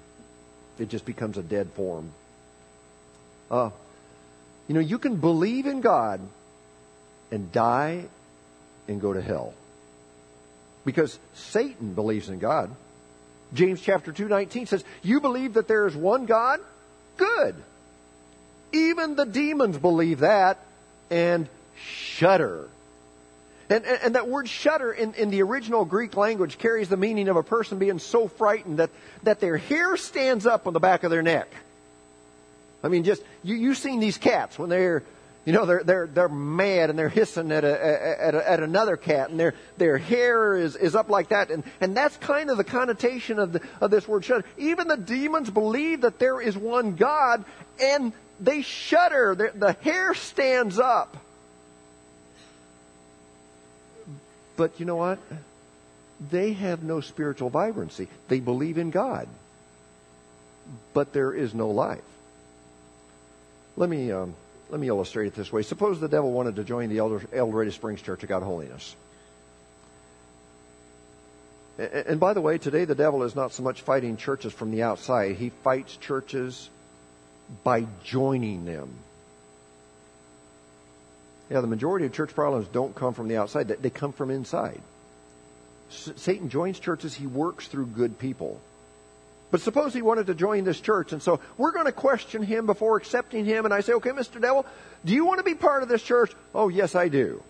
It 0.77 0.89
just 0.89 1.05
becomes 1.05 1.37
a 1.37 1.43
dead 1.43 1.71
form. 1.71 2.11
Uh, 3.49 3.71
you 4.67 4.75
know, 4.75 4.81
you 4.81 4.99
can 4.99 5.17
believe 5.17 5.65
in 5.65 5.81
God 5.81 6.21
and 7.31 7.51
die 7.51 8.05
and 8.87 9.01
go 9.01 9.13
to 9.13 9.21
hell. 9.21 9.53
Because 10.85 11.17
Satan 11.33 11.93
believes 11.93 12.29
in 12.29 12.39
God. 12.39 12.71
James 13.53 13.81
chapter 13.81 14.11
2, 14.11 14.27
19 14.27 14.67
says, 14.67 14.83
You 15.03 15.19
believe 15.19 15.55
that 15.55 15.67
there 15.67 15.87
is 15.87 15.95
one 15.95 16.25
God? 16.25 16.59
Good. 17.17 17.55
Even 18.71 19.15
the 19.15 19.25
demons 19.25 19.77
believe 19.77 20.19
that 20.19 20.57
and 21.09 21.49
shudder. 21.75 22.69
And, 23.71 23.85
and, 23.85 23.99
and, 24.03 24.15
that 24.15 24.27
word 24.27 24.49
shudder 24.49 24.91
in, 24.91 25.13
in 25.13 25.29
the 25.29 25.41
original 25.41 25.85
Greek 25.85 26.17
language 26.17 26.57
carries 26.57 26.89
the 26.89 26.97
meaning 26.97 27.29
of 27.29 27.37
a 27.37 27.43
person 27.43 27.79
being 27.79 27.99
so 27.99 28.27
frightened 28.27 28.79
that, 28.79 28.89
that 29.23 29.39
their 29.39 29.57
hair 29.57 29.95
stands 29.97 30.45
up 30.45 30.67
on 30.67 30.73
the 30.73 30.79
back 30.79 31.03
of 31.03 31.11
their 31.11 31.21
neck. 31.21 31.47
I 32.83 32.89
mean, 32.89 33.03
just, 33.03 33.23
you, 33.43 33.55
you've 33.55 33.77
seen 33.77 33.99
these 33.99 34.17
cats 34.17 34.59
when 34.59 34.69
they're, 34.69 35.03
You 35.45 35.53
know, 35.53 35.65
they're, 35.65 35.83
they're, 35.83 36.07
they're 36.07 36.29
mad 36.29 36.91
and 36.91 36.99
they're 36.99 37.09
hissing 37.09 37.51
at, 37.51 37.63
a, 37.63 38.21
at, 38.21 38.35
a, 38.35 38.51
at 38.51 38.59
another 38.59 38.95
cat 38.97 39.31
and 39.31 39.39
their, 39.39 39.55
their 39.77 39.97
hair 39.97 40.55
is, 40.55 40.75
is 40.75 40.95
up 40.95 41.09
like 41.09 41.29
that. 41.29 41.49
And, 41.49 41.63
and 41.79 41.97
that's 41.97 42.15
kind 42.17 42.51
of 42.51 42.57
the 42.57 42.63
connotation 42.63 43.39
of, 43.39 43.53
the, 43.53 43.61
of 43.79 43.89
this 43.89 44.07
word 44.07 44.23
shudder. 44.23 44.45
Even 44.57 44.87
the 44.87 44.97
demons 44.97 45.49
believe 45.49 46.01
that 46.01 46.19
there 46.19 46.39
is 46.39 46.55
one 46.55 46.95
God 46.95 47.43
and 47.79 48.13
they 48.39 48.61
shudder. 48.61 49.33
The 49.55 49.75
hair 49.81 50.13
stands 50.13 50.77
up. 50.77 51.17
But 54.57 54.79
you 54.79 54.85
know 54.85 54.97
what? 54.97 55.19
They 56.29 56.53
have 56.53 56.83
no 56.83 57.01
spiritual 57.01 57.49
vibrancy. 57.49 58.07
They 58.27 58.39
believe 58.39 58.77
in 58.77 58.91
God. 58.91 59.27
But 60.93 61.13
there 61.13 61.33
is 61.33 61.53
no 61.53 61.69
life. 61.69 62.01
Let 63.75 63.89
me, 63.89 64.11
um, 64.11 64.35
let 64.69 64.79
me 64.79 64.87
illustrate 64.87 65.27
it 65.27 65.35
this 65.35 65.51
way. 65.51 65.63
Suppose 65.63 65.99
the 65.99 66.07
devil 66.07 66.31
wanted 66.31 66.57
to 66.57 66.63
join 66.63 66.89
the 66.89 66.99
El 66.99 67.19
Dorado 67.51 67.71
Springs 67.71 68.01
Church 68.01 68.21
of 68.23 68.29
God 68.29 68.43
Holiness. 68.43 68.95
And 71.77 72.19
by 72.19 72.33
the 72.33 72.41
way, 72.41 72.57
today 72.59 72.85
the 72.85 72.95
devil 72.95 73.23
is 73.23 73.35
not 73.35 73.53
so 73.53 73.63
much 73.63 73.81
fighting 73.81 74.17
churches 74.17 74.53
from 74.53 74.71
the 74.71 74.83
outside. 74.83 75.37
He 75.37 75.49
fights 75.49 75.95
churches 75.97 76.69
by 77.63 77.87
joining 78.03 78.65
them. 78.65 78.93
Yeah, 81.51 81.59
the 81.59 81.67
majority 81.67 82.05
of 82.05 82.13
church 82.13 82.33
problems 82.33 82.69
don't 82.69 82.95
come 82.95 83.13
from 83.13 83.27
the 83.27 83.35
outside, 83.35 83.67
they 83.67 83.89
come 83.89 84.13
from 84.13 84.31
inside. 84.31 84.81
Satan 85.89 86.47
joins 86.47 86.79
churches, 86.79 87.13
he 87.13 87.27
works 87.27 87.67
through 87.67 87.87
good 87.87 88.17
people. 88.17 88.61
But 89.51 89.59
suppose 89.59 89.93
he 89.93 90.01
wanted 90.01 90.27
to 90.27 90.33
join 90.33 90.63
this 90.63 90.79
church, 90.79 91.11
and 91.11 91.21
so 91.21 91.41
we're 91.57 91.73
going 91.73 91.87
to 91.87 91.91
question 91.91 92.41
him 92.41 92.67
before 92.67 92.95
accepting 92.95 93.43
him, 93.43 93.65
and 93.65 93.73
I 93.73 93.81
say, 93.81 93.91
okay, 93.93 94.11
Mr. 94.11 94.39
Devil, 94.39 94.65
do 95.03 95.13
you 95.13 95.25
want 95.25 95.39
to 95.39 95.43
be 95.43 95.53
part 95.53 95.83
of 95.83 95.89
this 95.89 96.01
church? 96.01 96.31
Oh, 96.55 96.69
yes, 96.69 96.95
I 96.95 97.09
do. 97.09 97.43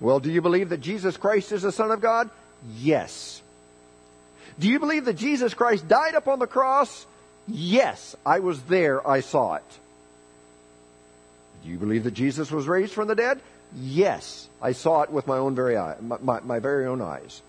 Well, 0.00 0.18
do 0.18 0.28
you 0.28 0.42
believe 0.42 0.70
that 0.70 0.80
Jesus 0.80 1.16
Christ 1.16 1.52
is 1.52 1.62
the 1.62 1.70
Son 1.70 1.92
of 1.92 2.00
God? 2.00 2.28
Yes. 2.78 3.40
Do 4.58 4.66
you 4.66 4.80
believe 4.80 5.04
that 5.04 5.14
Jesus 5.14 5.54
Christ 5.54 5.86
died 5.86 6.16
upon 6.16 6.40
the 6.40 6.48
cross? 6.48 7.06
Yes, 7.46 8.16
I 8.26 8.40
was 8.40 8.60
there, 8.62 9.06
I 9.06 9.20
saw 9.20 9.54
it. 9.54 9.78
Do 11.64 11.70
you 11.70 11.78
believe 11.78 12.04
that 12.04 12.14
Jesus 12.14 12.50
was 12.50 12.68
raised 12.68 12.92
from 12.92 13.08
the 13.08 13.14
dead? 13.14 13.40
Yes, 13.74 14.48
I 14.62 14.72
saw 14.72 15.02
it 15.02 15.10
with 15.10 15.26
my 15.26 15.38
own 15.38 15.54
very 15.54 15.76
eye, 15.76 15.96
my, 16.00 16.18
my, 16.20 16.40
my 16.40 16.58
very 16.58 16.86
own 16.86 17.00
eyes. 17.00 17.42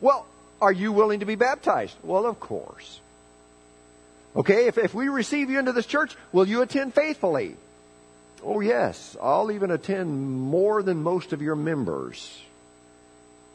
Well, 0.00 0.26
are 0.62 0.72
you 0.72 0.92
willing 0.92 1.20
to 1.20 1.26
be 1.26 1.34
baptized? 1.34 1.96
Well, 2.02 2.24
of 2.24 2.40
course. 2.40 3.00
Okay, 4.36 4.66
if, 4.68 4.78
if 4.78 4.94
we 4.94 5.08
receive 5.08 5.50
you 5.50 5.58
into 5.58 5.72
this 5.72 5.86
church, 5.86 6.16
will 6.32 6.46
you 6.46 6.62
attend 6.62 6.94
faithfully? 6.94 7.56
Oh, 8.42 8.60
yes, 8.60 9.16
I'll 9.20 9.50
even 9.50 9.70
attend 9.70 10.40
more 10.40 10.82
than 10.82 11.02
most 11.02 11.32
of 11.32 11.42
your 11.42 11.56
members. 11.56 12.40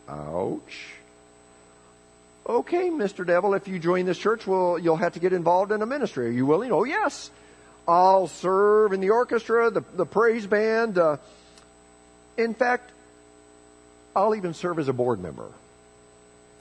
Ouch. 0.08 0.94
Okay, 2.48 2.90
Mr. 2.90 3.26
Devil, 3.26 3.56
if 3.56 3.68
you 3.68 3.80
join 3.80 4.06
this 4.06 4.20
church, 4.20 4.46
well, 4.46 4.78
you'll 4.78 4.98
have 4.98 5.14
to 5.14 5.20
get 5.20 5.34
involved 5.34 5.72
in 5.72 5.82
a 5.82 5.86
ministry. 5.86 6.28
Are 6.28 6.32
you 6.32 6.46
willing? 6.46 6.72
Oh, 6.72 6.84
yes. 6.84 7.32
I'll 7.88 8.28
serve 8.28 8.94
in 8.94 9.00
the 9.00 9.12
orchestra, 9.12 9.70
the, 9.70 9.84
the 9.94 10.06
praise 10.06 10.48
band. 10.48 10.98
Uh, 10.98 11.18
in 12.38 12.54
fact, 12.54 12.92
I'll 14.16 14.36
even 14.36 14.54
serve 14.54 14.80
as 14.80 14.88
a 14.88 14.94
board 14.94 15.22
member. 15.22 15.50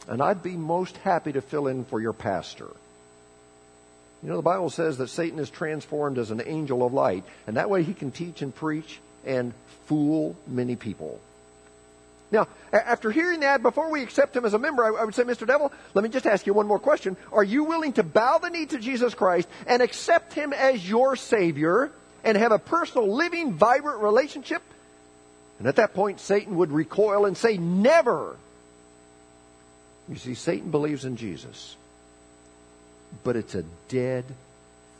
And 0.07 0.23
I'd 0.23 0.43
be 0.43 0.57
most 0.57 0.97
happy 0.99 1.33
to 1.33 1.41
fill 1.41 1.67
in 1.67 1.85
for 1.85 2.01
your 2.01 2.13
pastor. 2.13 2.69
You 4.23 4.31
know, 4.31 4.37
the 4.37 4.43
Bible 4.43 4.71
says 4.71 4.99
that 4.99 5.09
Satan 5.09 5.39
is 5.39 5.51
transformed 5.51 6.19
as 6.19 6.31
an 6.31 6.43
angel 6.45 6.85
of 6.85 6.93
light, 6.93 7.25
and 7.47 7.57
that 7.57 7.71
way 7.71 7.83
he 7.83 7.95
can 7.95 8.11
teach 8.11 8.43
and 8.43 8.55
preach 8.55 9.01
and 9.25 9.53
fool 9.87 10.37
many 10.47 10.77
people. 10.77 11.21
Now, 12.35 12.49
after 12.73 13.13
hearing 13.13 13.41
that, 13.41 13.63
before 13.63 13.91
we 13.93 14.03
accept 14.03 14.37
him 14.37 14.45
as 14.45 14.55
a 14.55 14.59
member, 14.59 14.85
I 14.85 15.05
would 15.05 15.15
say, 15.15 15.23
Mr. 15.23 15.47
Devil, 15.47 15.73
let 15.95 16.03
me 16.03 16.09
just 16.09 16.27
ask 16.27 16.47
you 16.49 16.53
one 16.53 16.67
more 16.67 16.81
question. 16.81 17.17
Are 17.33 17.45
you 17.45 17.63
willing 17.63 17.93
to 17.93 18.03
bow 18.03 18.39
the 18.39 18.51
knee 18.51 18.67
to 18.67 18.79
Jesus 18.79 19.15
Christ 19.15 19.49
and 19.69 19.81
accept 19.81 20.33
him 20.33 20.53
as 20.53 20.87
your 20.87 21.15
Savior 21.15 21.93
and 22.25 22.37
have 22.37 22.51
a 22.51 22.59
personal, 22.59 23.15
living, 23.15 23.53
vibrant 23.55 24.03
relationship? 24.03 24.63
And 25.61 25.69
at 25.69 25.77
that 25.77 25.95
point, 25.95 26.19
Satan 26.19 26.57
would 26.57 26.73
recoil 26.73 27.25
and 27.25 27.37
say, 27.37 27.57
Never! 27.57 28.37
You 30.09 30.17
see, 30.17 30.35
Satan 30.35 30.73
believes 30.73 31.05
in 31.05 31.17
Jesus, 31.17 31.77
but 33.23 33.37
it's 33.37 33.55
a 33.55 33.63
dead 33.89 34.25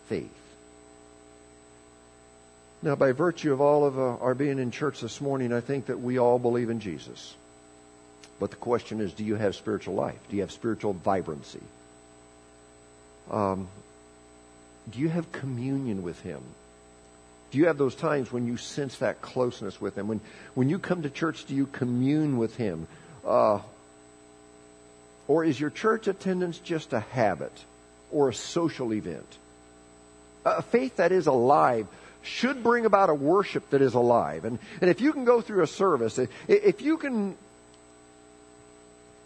faith. 0.09 0.31
Now, 2.85 2.97
by 2.97 3.13
virtue 3.13 3.51
of 3.51 3.63
all 3.63 3.87
of 3.87 3.99
uh, 3.99 4.17
our 4.19 4.35
being 4.35 4.59
in 4.59 4.71
church 4.71 5.01
this 5.01 5.19
morning, 5.19 5.55
I 5.55 5.63
think 5.63 5.87
that 5.87 6.03
we 6.03 6.19
all 6.19 6.39
believe 6.39 6.69
in 6.69 6.81
Jesus. 6.81 7.35
But 8.39 8.51
the 8.51 8.57
question 8.57 9.01
is, 9.01 9.15
do 9.15 9.25
you 9.25 9.37
have 9.37 9.55
spiritual 9.55 9.95
life? 9.95 10.19
Do 10.29 10.37
you 10.37 10.43
have 10.43 10.53
spiritual 10.53 10.93
vibrancy? 10.93 11.63
Um, 13.31 13.69
do 14.91 14.99
you 14.99 15.09
have 15.09 15.33
communion 15.33 16.03
with 16.03 16.21
Him? 16.21 16.43
Do 17.53 17.57
you 17.57 17.69
have 17.69 17.79
those 17.79 17.95
times 17.95 18.31
when 18.31 18.47
you 18.47 18.59
sense 18.59 18.99
that 18.99 19.23
closeness 19.23 19.81
with 19.81 19.97
Him? 19.97 20.07
When, 20.07 20.21
when 20.53 20.69
you 20.69 20.79
come 20.79 21.05
to 21.05 21.11
church, 21.11 21.47
do 21.47 21.55
you 21.55 21.65
commune 21.65 22.37
with 22.37 22.55
Him? 22.57 22.87
Uh, 23.27 23.61
or 25.27 25.43
is 25.43 25.59
your 25.59 25.71
church 25.71 26.07
attendance 26.07 26.59
just 26.59 26.93
a 26.93 27.01
habit 27.01 27.65
or 28.13 28.29
a 28.29 28.35
social 28.35 28.93
event? 28.93 29.39
A 30.45 30.61
faith 30.61 30.97
that 30.97 31.13
is 31.13 31.27
alive 31.27 31.87
should 32.25 32.63
bring 32.63 32.87
about 32.87 33.11
a 33.11 33.15
worship 33.15 33.71
that 33.71 33.83
is 33.83 33.95
alive. 33.95 34.45
And, 34.45 34.59
and 34.81 34.91
if 34.91 35.01
you 35.01 35.13
can 35.13 35.25
go 35.25 35.41
through 35.41 35.63
a 35.63 35.67
service, 35.67 36.19
if 36.49 36.83
you 36.83 36.97
can 36.97 37.37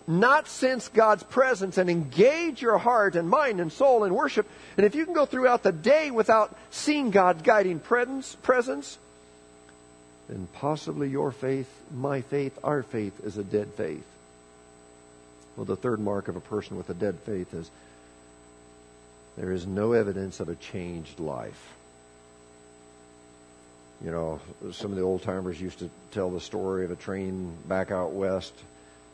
not 0.06 0.48
sense 0.48 0.88
God's 0.88 1.22
presence 1.22 1.78
and 1.78 1.90
engage 1.90 2.62
your 2.62 2.78
heart 2.78 3.14
and 3.14 3.28
mind 3.28 3.60
and 3.60 3.72
soul 3.72 4.04
in 4.04 4.14
worship, 4.14 4.48
and 4.76 4.86
if 4.86 4.94
you 4.94 5.04
can 5.04 5.14
go 5.14 5.26
throughout 5.26 5.62
the 5.62 5.72
day 5.72 6.10
without 6.10 6.56
seeing 6.70 7.10
God's 7.10 7.42
guiding 7.42 7.78
presence, 7.78 8.34
presence 8.42 8.98
then 10.28 10.46
possibly 10.52 11.08
your 11.08 11.32
faith, 11.32 11.68
my 11.94 12.20
faith, 12.20 12.58
our 12.62 12.82
faith 12.82 13.18
is 13.24 13.38
a 13.38 13.44
dead 13.44 13.68
faith. 13.76 14.04
Well, 15.56 15.64
the 15.64 15.76
third 15.76 16.00
mark 16.00 16.28
of 16.28 16.36
a 16.36 16.40
person 16.40 16.76
with 16.76 16.90
a 16.90 16.94
dead 16.94 17.18
faith 17.24 17.54
is 17.54 17.70
there 19.36 19.52
is 19.52 19.66
no 19.66 19.92
evidence 19.92 20.40
of 20.40 20.48
a 20.48 20.54
changed 20.54 21.18
life. 21.18 21.74
You 24.04 24.12
know, 24.12 24.40
some 24.72 24.92
of 24.92 24.96
the 24.96 25.02
old 25.02 25.22
timers 25.22 25.60
used 25.60 25.80
to 25.80 25.90
tell 26.12 26.30
the 26.30 26.40
story 26.40 26.84
of 26.84 26.90
a 26.92 26.96
train 26.96 27.56
back 27.66 27.90
out 27.90 28.12
west, 28.12 28.54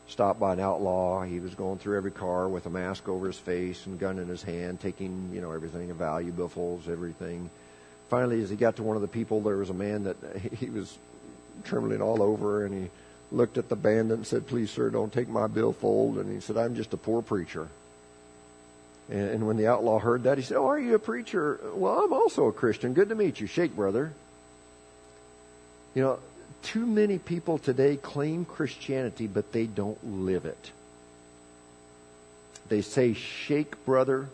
stopped 0.07 0.39
by 0.39 0.53
an 0.53 0.59
outlaw. 0.59 1.23
He 1.23 1.39
was 1.39 1.55
going 1.55 1.79
through 1.79 1.97
every 1.97 2.11
car 2.11 2.47
with 2.47 2.67
a 2.67 2.69
mask 2.69 3.09
over 3.09 3.25
his 3.25 3.37
face 3.37 3.87
and 3.87 3.99
gun 3.99 4.19
in 4.19 4.27
his 4.27 4.43
hand, 4.43 4.79
taking, 4.79 5.31
you 5.33 5.41
know, 5.41 5.51
everything, 5.51 5.91
valuables, 5.93 6.87
everything. 6.87 7.49
Finally, 8.09 8.43
as 8.43 8.51
he 8.51 8.55
got 8.55 8.75
to 8.75 8.83
one 8.83 8.95
of 8.95 9.01
the 9.01 9.07
people, 9.07 9.41
there 9.41 9.57
was 9.57 9.71
a 9.71 9.73
man 9.73 10.03
that 10.03 10.17
he 10.59 10.69
was 10.69 10.97
trembling 11.63 12.01
all 12.01 12.21
over, 12.21 12.65
and 12.65 12.83
he 12.83 12.89
looked 13.31 13.57
at 13.57 13.69
the 13.69 13.75
bandit 13.75 14.17
and 14.17 14.27
said, 14.27 14.45
Please, 14.45 14.69
sir, 14.69 14.91
don't 14.91 15.11
take 15.11 15.27
my 15.27 15.47
billfold. 15.47 16.17
And 16.17 16.31
he 16.31 16.39
said, 16.39 16.57
I'm 16.57 16.75
just 16.75 16.93
a 16.93 16.97
poor 16.97 17.23
preacher. 17.23 17.67
And, 19.09 19.29
and 19.29 19.47
when 19.47 19.57
the 19.57 19.67
outlaw 19.67 19.97
heard 19.97 20.23
that, 20.23 20.37
he 20.37 20.43
said, 20.43 20.57
Oh, 20.57 20.67
are 20.67 20.79
you 20.79 20.93
a 20.93 20.99
preacher? 20.99 21.59
Well, 21.73 22.03
I'm 22.03 22.13
also 22.13 22.45
a 22.45 22.51
Christian. 22.51 22.93
Good 22.93 23.09
to 23.09 23.15
meet 23.15 23.39
you. 23.39 23.47
Shake, 23.47 23.75
brother. 23.75 24.13
You 25.95 26.03
know, 26.03 26.19
too 26.61 26.85
many 26.85 27.17
people 27.17 27.57
today 27.57 27.97
claim 27.97 28.45
Christianity, 28.45 29.27
but 29.27 29.51
they 29.51 29.65
don't 29.65 30.23
live 30.25 30.45
it. 30.45 30.71
They 32.69 32.81
say, 32.81 33.13
Shake, 33.13 33.83
brother, 33.85 34.27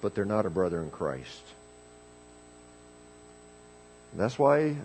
but 0.00 0.14
they're 0.14 0.24
not 0.24 0.46
a 0.46 0.50
brother 0.50 0.82
in 0.82 0.90
Christ. 0.90 1.42
And 4.12 4.20
that's 4.20 4.38
why 4.38 4.76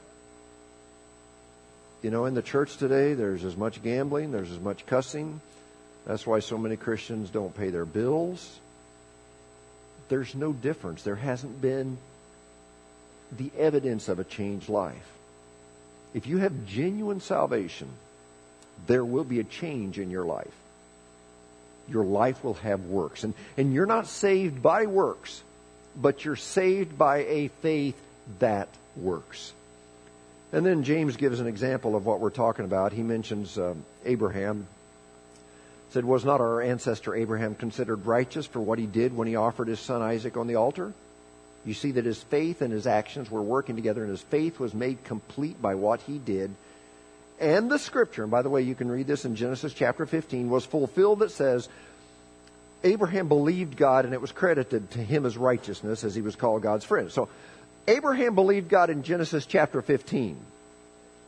you 2.04 2.12
know, 2.12 2.26
in 2.26 2.34
the 2.34 2.42
church 2.42 2.76
today, 2.76 3.14
there's 3.14 3.46
as 3.46 3.56
much 3.56 3.82
gambling, 3.82 4.34
there's 4.34 4.52
as 4.52 4.60
much 4.60 4.86
cussing. 4.86 5.40
That's 6.06 6.28
why 6.28 6.40
so 6.40 6.58
many 6.58 6.76
Christians 6.76 7.30
don't 7.30 7.56
pay 7.56 7.70
their 7.70 7.86
bills. 7.86 8.60
There's 10.10 10.36
no 10.36 10.52
difference. 10.52 11.04
There 11.04 11.16
hasn't 11.16 11.62
been 11.62 11.98
the 13.32 13.50
evidence 13.58 14.10
of 14.10 14.20
a 14.20 14.26
changed 14.26 14.68
life. 14.68 15.13
If 16.14 16.28
you 16.28 16.38
have 16.38 16.66
genuine 16.66 17.20
salvation, 17.20 17.90
there 18.88 19.04
will 19.06 19.24
be 19.24 19.40
a 19.40 19.44
change 19.44 20.00
in 20.00 20.10
your 20.10 20.26
life. 20.26 20.54
Your 21.90 22.04
life 22.04 22.44
will 22.44 22.54
have 22.56 22.86
works. 22.86 23.24
And, 23.24 23.34
and 23.58 23.74
you're 23.74 23.86
not 23.86 24.08
saved 24.08 24.62
by 24.62 24.86
works, 24.86 25.44
but 25.96 26.24
you're 26.24 26.36
saved 26.36 26.98
by 26.98 27.18
a 27.18 27.48
faith 27.62 28.00
that 28.40 28.70
works. 28.96 29.54
And 30.52 30.66
then 30.66 30.84
James 30.84 31.18
gives 31.18 31.40
an 31.40 31.48
example 31.48 31.96
of 31.96 32.06
what 32.06 32.20
we're 32.20 32.30
talking 32.30 32.66
about. 32.66 32.94
He 32.94 33.02
mentions 33.02 33.58
um, 33.58 33.84
Abraham. 34.06 34.68
Said, 35.90 36.06
Was 36.06 36.24
not 36.24 36.42
our 36.42 36.62
ancestor 36.62 37.16
Abraham 37.16 37.56
considered 37.56 38.06
righteous 38.06 38.46
for 38.46 38.60
what 38.60 38.80
he 38.80 38.86
did 38.86 39.16
when 39.16 39.28
he 39.28 39.36
offered 39.36 39.68
his 39.68 39.80
son 39.80 40.02
Isaac 40.02 40.38
on 40.38 40.48
the 40.48 40.56
altar? 40.56 40.94
You 41.66 41.74
see 41.74 41.92
that 41.92 42.06
his 42.06 42.22
faith 42.22 42.62
and 42.62 42.74
his 42.74 42.88
actions 42.88 43.32
were 43.32 43.42
working 43.42 43.76
together, 43.76 44.02
and 44.02 44.12
his 44.12 44.22
faith 44.22 44.60
was 44.60 44.74
made 44.74 45.04
complete 45.04 45.62
by 45.62 45.76
what 45.76 46.02
he 46.02 46.18
did. 46.18 46.54
And 47.40 47.70
the 47.70 47.80
scripture, 47.80 48.24
and 48.24 48.32
by 48.32 48.42
the 48.42 48.50
way, 48.50 48.62
you 48.62 48.76
can 48.76 48.92
read 48.92 49.08
this 49.08 49.26
in 49.26 49.36
Genesis 49.36 49.74
chapter 49.74 50.06
15, 50.06 50.50
was 50.50 50.66
fulfilled 50.66 51.20
that 51.20 51.32
says, 51.32 51.70
Abraham 52.84 53.30
believed 53.30 53.78
God, 53.78 54.06
and 54.06 54.14
it 54.14 54.22
was 54.22 54.32
credited 54.32 54.92
to 54.92 55.00
him 55.00 55.26
as 55.26 55.38
righteousness, 55.38 56.04
as 56.04 56.14
he 56.14 56.22
was 56.22 56.36
called 56.36 56.62
God's 56.62 56.84
friend. 56.84 57.12
So, 57.12 57.30
Abraham 57.88 58.36
believed 58.36 58.70
God 58.70 58.90
in 58.90 59.04
Genesis 59.04 59.46
chapter 59.46 59.82
15. 59.82 60.38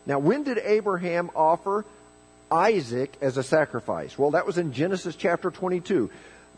Now, 0.06 0.19
when 0.19 0.43
did 0.43 0.58
Abraham 0.58 1.32
offer 1.36 1.86
Isaac 2.52 3.17
as 3.21 3.38
a 3.38 3.43
sacrifice? 3.43 4.17
Well, 4.17 4.32
that 4.32 4.45
was 4.45 4.58
in 4.58 4.71
Genesis 4.71 5.15
chapter 5.15 5.50
22, 5.50 6.12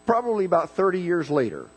probably 0.05 0.45
about 0.45 0.71
30 0.71 1.01
years 1.01 1.29
later. 1.29 1.67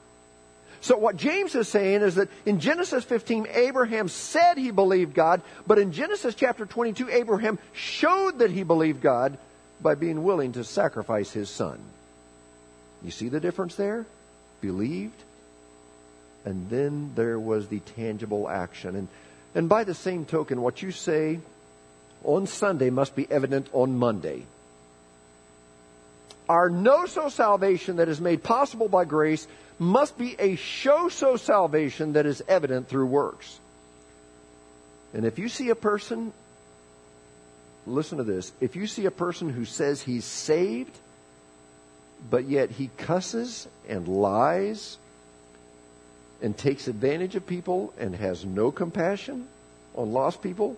So 0.80 0.96
what 0.96 1.16
James 1.16 1.54
is 1.54 1.68
saying 1.68 2.00
is 2.02 2.14
that 2.14 2.28
in 2.46 2.58
Genesis 2.58 3.04
15, 3.04 3.46
Abraham 3.52 4.08
said 4.08 4.56
he 4.56 4.70
believed 4.70 5.14
God, 5.14 5.42
but 5.66 5.78
in 5.78 5.92
Genesis 5.92 6.34
chapter 6.34 6.64
22, 6.64 7.10
Abraham 7.10 7.58
showed 7.74 8.38
that 8.38 8.50
he 8.50 8.62
believed 8.62 9.02
God 9.02 9.36
by 9.82 9.94
being 9.94 10.22
willing 10.22 10.52
to 10.52 10.64
sacrifice 10.64 11.32
his 11.32 11.50
son. 11.50 11.78
You 13.02 13.10
see 13.10 13.28
the 13.28 13.40
difference 13.40 13.74
there? 13.74 14.06
Believed, 14.60 15.22
and 16.44 16.68
then 16.70 17.12
there 17.14 17.38
was 17.38 17.68
the 17.68 17.80
tangible 17.80 18.48
action. 18.48 18.96
And, 18.96 19.08
and 19.54 19.68
by 19.68 19.84
the 19.84 19.94
same 19.94 20.24
token, 20.24 20.60
what 20.60 20.82
you 20.82 20.90
say 20.90 21.40
on 22.24 22.46
Sunday 22.46 22.90
must 22.90 23.14
be 23.14 23.30
evident 23.30 23.68
on 23.72 23.98
Monday. 23.98 24.44
Our 26.48 26.68
know 26.68 27.06
so 27.06 27.28
salvation 27.28 27.96
that 27.96 28.08
is 28.08 28.20
made 28.20 28.42
possible 28.42 28.88
by 28.88 29.04
grace 29.04 29.46
must 29.80 30.18
be 30.18 30.36
a 30.38 30.56
show 30.56 31.08
so 31.08 31.36
salvation 31.36 32.12
that 32.12 32.26
is 32.26 32.42
evident 32.46 32.86
through 32.86 33.06
works. 33.06 33.58
And 35.14 35.24
if 35.24 35.38
you 35.38 35.48
see 35.48 35.70
a 35.70 35.74
person, 35.74 36.34
listen 37.86 38.18
to 38.18 38.24
this, 38.24 38.52
if 38.60 38.76
you 38.76 38.86
see 38.86 39.06
a 39.06 39.10
person 39.10 39.48
who 39.48 39.64
says 39.64 40.02
he's 40.02 40.26
saved, 40.26 40.96
but 42.28 42.44
yet 42.44 42.70
he 42.70 42.90
cusses 42.98 43.66
and 43.88 44.06
lies 44.06 44.98
and 46.42 46.56
takes 46.56 46.86
advantage 46.86 47.34
of 47.34 47.46
people 47.46 47.94
and 47.98 48.14
has 48.14 48.44
no 48.44 48.70
compassion 48.70 49.48
on 49.94 50.12
lost 50.12 50.42
people, 50.42 50.76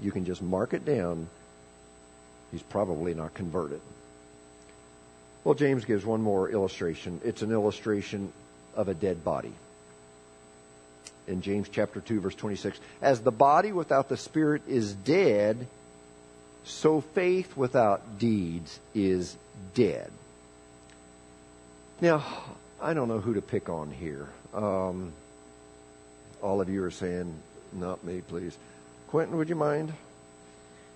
you 0.00 0.10
can 0.10 0.24
just 0.24 0.42
mark 0.42 0.74
it 0.74 0.84
down. 0.84 1.28
He's 2.50 2.62
probably 2.62 3.14
not 3.14 3.32
converted. 3.32 3.80
Well, 5.44 5.54
James 5.54 5.84
gives 5.84 6.04
one 6.04 6.22
more 6.22 6.50
illustration. 6.50 7.20
It's 7.24 7.42
an 7.42 7.50
illustration 7.50 8.32
of 8.76 8.88
a 8.88 8.94
dead 8.94 9.24
body. 9.24 9.52
In 11.26 11.42
James 11.42 11.68
chapter 11.68 12.00
2 12.00 12.20
verse 12.20 12.34
26, 12.34 12.78
as 13.00 13.20
the 13.20 13.32
body 13.32 13.72
without 13.72 14.08
the 14.08 14.16
spirit 14.16 14.62
is 14.68 14.92
dead, 14.92 15.66
so 16.64 17.00
faith 17.00 17.56
without 17.56 18.18
deeds 18.18 18.78
is 18.94 19.36
dead. 19.74 20.10
Now, 22.00 22.24
I 22.80 22.94
don't 22.94 23.08
know 23.08 23.20
who 23.20 23.34
to 23.34 23.42
pick 23.42 23.68
on 23.68 23.90
here. 23.90 24.28
Um, 24.54 25.12
all 26.40 26.60
of 26.60 26.68
you 26.68 26.82
are 26.84 26.90
saying, 26.90 27.32
not 27.72 28.02
me, 28.04 28.22
please. 28.26 28.56
Quentin, 29.08 29.36
would 29.36 29.48
you 29.48 29.54
mind? 29.54 29.92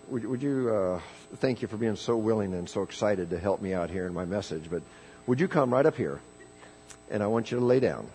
Would, 0.09 0.25
would 0.25 0.42
you, 0.42 0.73
uh, 0.73 1.01
thank 1.37 1.62
you 1.62 1.69
for 1.69 1.77
being 1.77 1.97
so 1.97 2.16
willing 2.16 2.55
and 2.55 2.69
so 2.69 2.83
excited 2.83 3.31
to 3.31 3.38
help 3.38 3.61
me 3.61 3.75
out 3.75 3.90
here 3.90 4.07
in 4.07 4.14
my 4.14 4.25
message, 4.25 4.71
but 4.71 4.83
would 5.27 5.40
you 5.40 5.49
come 5.49 5.73
right 5.73 5.85
up 5.85 5.97
here? 5.97 6.21
And 7.11 7.25
I 7.25 7.27
want 7.27 7.51
you 7.51 7.59
to 7.59 7.64
lay 7.64 7.81
down. 7.81 8.07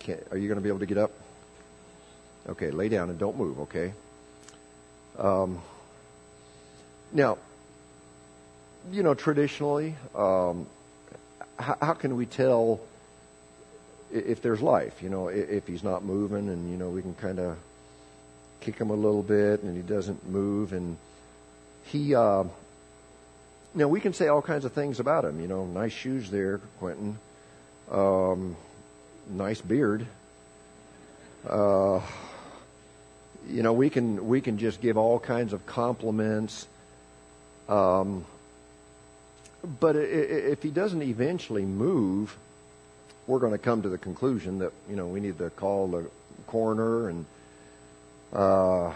Can, 0.00 0.18
are 0.30 0.36
you 0.36 0.48
going 0.48 0.58
to 0.58 0.62
be 0.62 0.68
able 0.68 0.80
to 0.80 0.86
get 0.86 0.98
up? 0.98 1.12
Okay, 2.48 2.70
lay 2.70 2.90
down 2.90 3.08
and 3.08 3.18
don't 3.18 3.38
move, 3.38 3.60
okay? 3.60 3.94
Um, 5.18 5.62
now, 7.10 7.38
you 8.90 9.02
know, 9.02 9.14
traditionally, 9.14 9.94
um, 10.14 10.66
how, 11.58 11.78
how 11.80 11.94
can 11.94 12.16
we 12.16 12.26
tell 12.26 12.80
if 14.12 14.42
there's 14.42 14.60
life? 14.60 15.02
You 15.02 15.08
know, 15.08 15.28
if 15.28 15.66
he's 15.66 15.84
not 15.84 16.04
moving, 16.04 16.48
and 16.48 16.70
you 16.70 16.76
know, 16.76 16.90
we 16.90 17.00
can 17.00 17.14
kind 17.14 17.38
of 17.38 17.56
kick 18.62 18.78
him 18.78 18.90
a 18.90 18.94
little 18.94 19.22
bit, 19.22 19.62
and 19.62 19.76
he 19.76 19.82
doesn't 19.82 20.28
move, 20.28 20.72
and 20.72 20.96
he. 21.84 22.14
Uh, 22.14 22.44
now 23.74 23.88
we 23.88 24.00
can 24.00 24.12
say 24.12 24.28
all 24.28 24.42
kinds 24.42 24.64
of 24.64 24.72
things 24.72 25.00
about 25.00 25.24
him. 25.24 25.40
You 25.40 25.48
know, 25.48 25.66
nice 25.66 25.92
shoes 25.92 26.30
there, 26.30 26.60
Quentin. 26.78 27.18
Um, 27.90 28.56
nice 29.28 29.60
beard. 29.60 30.06
Uh, 31.48 32.00
you 33.48 33.62
know, 33.62 33.72
we 33.72 33.90
can 33.90 34.28
we 34.28 34.40
can 34.40 34.58
just 34.58 34.80
give 34.80 34.96
all 34.96 35.18
kinds 35.18 35.52
of 35.52 35.66
compliments. 35.66 36.66
Um, 37.68 38.24
but 39.80 39.96
if 39.96 40.62
he 40.62 40.70
doesn't 40.70 41.02
eventually 41.02 41.64
move, 41.64 42.36
we're 43.26 43.38
going 43.38 43.52
to 43.52 43.58
come 43.58 43.82
to 43.82 43.88
the 43.88 43.98
conclusion 43.98 44.58
that 44.58 44.72
you 44.88 44.96
know 44.96 45.06
we 45.06 45.20
need 45.20 45.38
to 45.38 45.50
call 45.50 45.88
the 45.88 46.06
coroner 46.46 47.08
and 47.08 47.24
uh, 48.32 48.92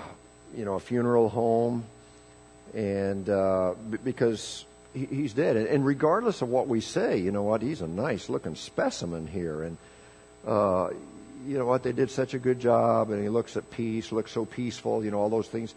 you 0.56 0.64
know 0.64 0.74
a 0.74 0.80
funeral 0.80 1.28
home, 1.28 1.84
and 2.74 3.28
uh, 3.28 3.74
because 4.04 4.64
he, 4.94 5.06
he's 5.06 5.32
dead. 5.32 5.56
And 5.56 5.84
regardless 5.84 6.42
of 6.42 6.48
what 6.48 6.68
we 6.68 6.80
say, 6.80 7.18
you 7.18 7.30
know 7.30 7.42
what, 7.42 7.62
he's 7.62 7.82
a 7.82 7.86
nice 7.86 8.28
looking 8.28 8.54
specimen 8.54 9.26
here, 9.26 9.62
and 9.62 9.76
uh, 10.46 10.90
you 11.46 11.58
know 11.58 11.66
what, 11.66 11.82
they 11.82 11.92
did 11.92 12.10
such 12.10 12.34
a 12.34 12.38
good 12.38 12.60
job, 12.60 13.10
and 13.10 13.22
he 13.22 13.28
looks 13.28 13.56
at 13.56 13.70
peace, 13.70 14.12
looks 14.12 14.32
so 14.32 14.44
peaceful, 14.44 15.04
you 15.04 15.10
know 15.10 15.18
all 15.18 15.30
those 15.30 15.48
things. 15.48 15.74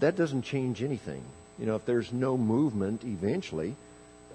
That 0.00 0.16
doesn't 0.16 0.42
change 0.42 0.82
anything. 0.82 1.22
You 1.58 1.66
know, 1.66 1.76
if 1.76 1.86
there's 1.86 2.12
no 2.12 2.36
movement 2.36 3.04
eventually, 3.04 3.76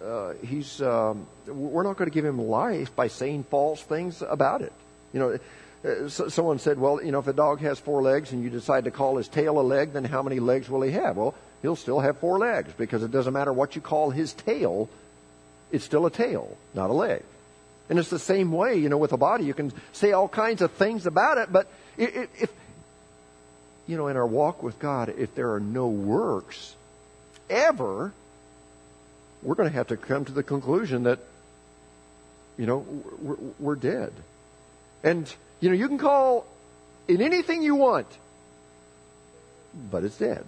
uh, 0.03 0.33
he's 0.45 0.81
um, 0.81 1.27
we're 1.47 1.83
not 1.83 1.97
going 1.97 2.09
to 2.09 2.13
give 2.13 2.25
him 2.25 2.39
life 2.39 2.95
by 2.95 3.07
saying 3.07 3.43
false 3.43 3.81
things 3.81 4.21
about 4.21 4.61
it. 4.61 4.73
You 5.13 5.19
know, 5.19 5.39
uh, 5.85 6.09
so, 6.09 6.27
someone 6.27 6.59
said, 6.59 6.77
well, 6.77 7.03
you 7.03 7.11
know, 7.11 7.19
if 7.19 7.27
a 7.27 7.33
dog 7.33 7.61
has 7.61 7.79
four 7.79 8.01
legs 8.01 8.31
and 8.31 8.43
you 8.43 8.49
decide 8.49 8.83
to 8.83 8.91
call 8.91 9.17
his 9.17 9.27
tail 9.27 9.59
a 9.59 9.63
leg, 9.63 9.93
then 9.93 10.03
how 10.03 10.21
many 10.21 10.39
legs 10.39 10.69
will 10.69 10.81
he 10.81 10.91
have? 10.91 11.15
Well, 11.15 11.35
he'll 11.61 11.75
still 11.75 11.99
have 11.99 12.17
four 12.17 12.37
legs 12.37 12.73
because 12.77 13.03
it 13.03 13.11
doesn't 13.11 13.33
matter 13.33 13.53
what 13.53 13.75
you 13.75 13.81
call 13.81 14.09
his 14.09 14.33
tail, 14.33 14.89
it's 15.71 15.85
still 15.85 16.05
a 16.05 16.11
tail, 16.11 16.57
not 16.73 16.89
a 16.89 16.93
leg. 16.93 17.23
And 17.89 17.97
it's 17.97 18.09
the 18.09 18.19
same 18.19 18.51
way, 18.51 18.75
you 18.75 18.89
know, 18.89 18.97
with 18.97 19.13
a 19.13 19.17
body. 19.17 19.45
You 19.45 19.53
can 19.53 19.71
say 19.93 20.11
all 20.11 20.27
kinds 20.27 20.61
of 20.61 20.71
things 20.73 21.05
about 21.05 21.37
it, 21.37 21.51
but 21.51 21.67
if, 21.97 22.29
if 22.41 22.51
you 23.87 23.97
know, 23.97 24.07
in 24.07 24.17
our 24.17 24.27
walk 24.27 24.61
with 24.61 24.77
God, 24.77 25.09
if 25.17 25.33
there 25.33 25.53
are 25.53 25.59
no 25.59 25.87
works 25.87 26.75
ever, 27.49 28.13
we're 29.41 29.55
going 29.55 29.69
to 29.69 29.75
have 29.75 29.87
to 29.87 29.97
come 29.97 30.25
to 30.25 30.31
the 30.31 30.43
conclusion 30.43 31.03
that, 31.03 31.19
you 32.57 32.67
know, 32.67 32.85
we're, 33.19 33.37
we're 33.57 33.75
dead. 33.75 34.13
And, 35.03 35.33
you 35.59 35.69
know, 35.69 35.75
you 35.75 35.87
can 35.87 35.97
call 35.97 36.45
in 37.07 37.21
anything 37.21 37.63
you 37.63 37.75
want, 37.75 38.07
but 39.91 40.03
it's 40.03 40.17
dead. 40.17 40.45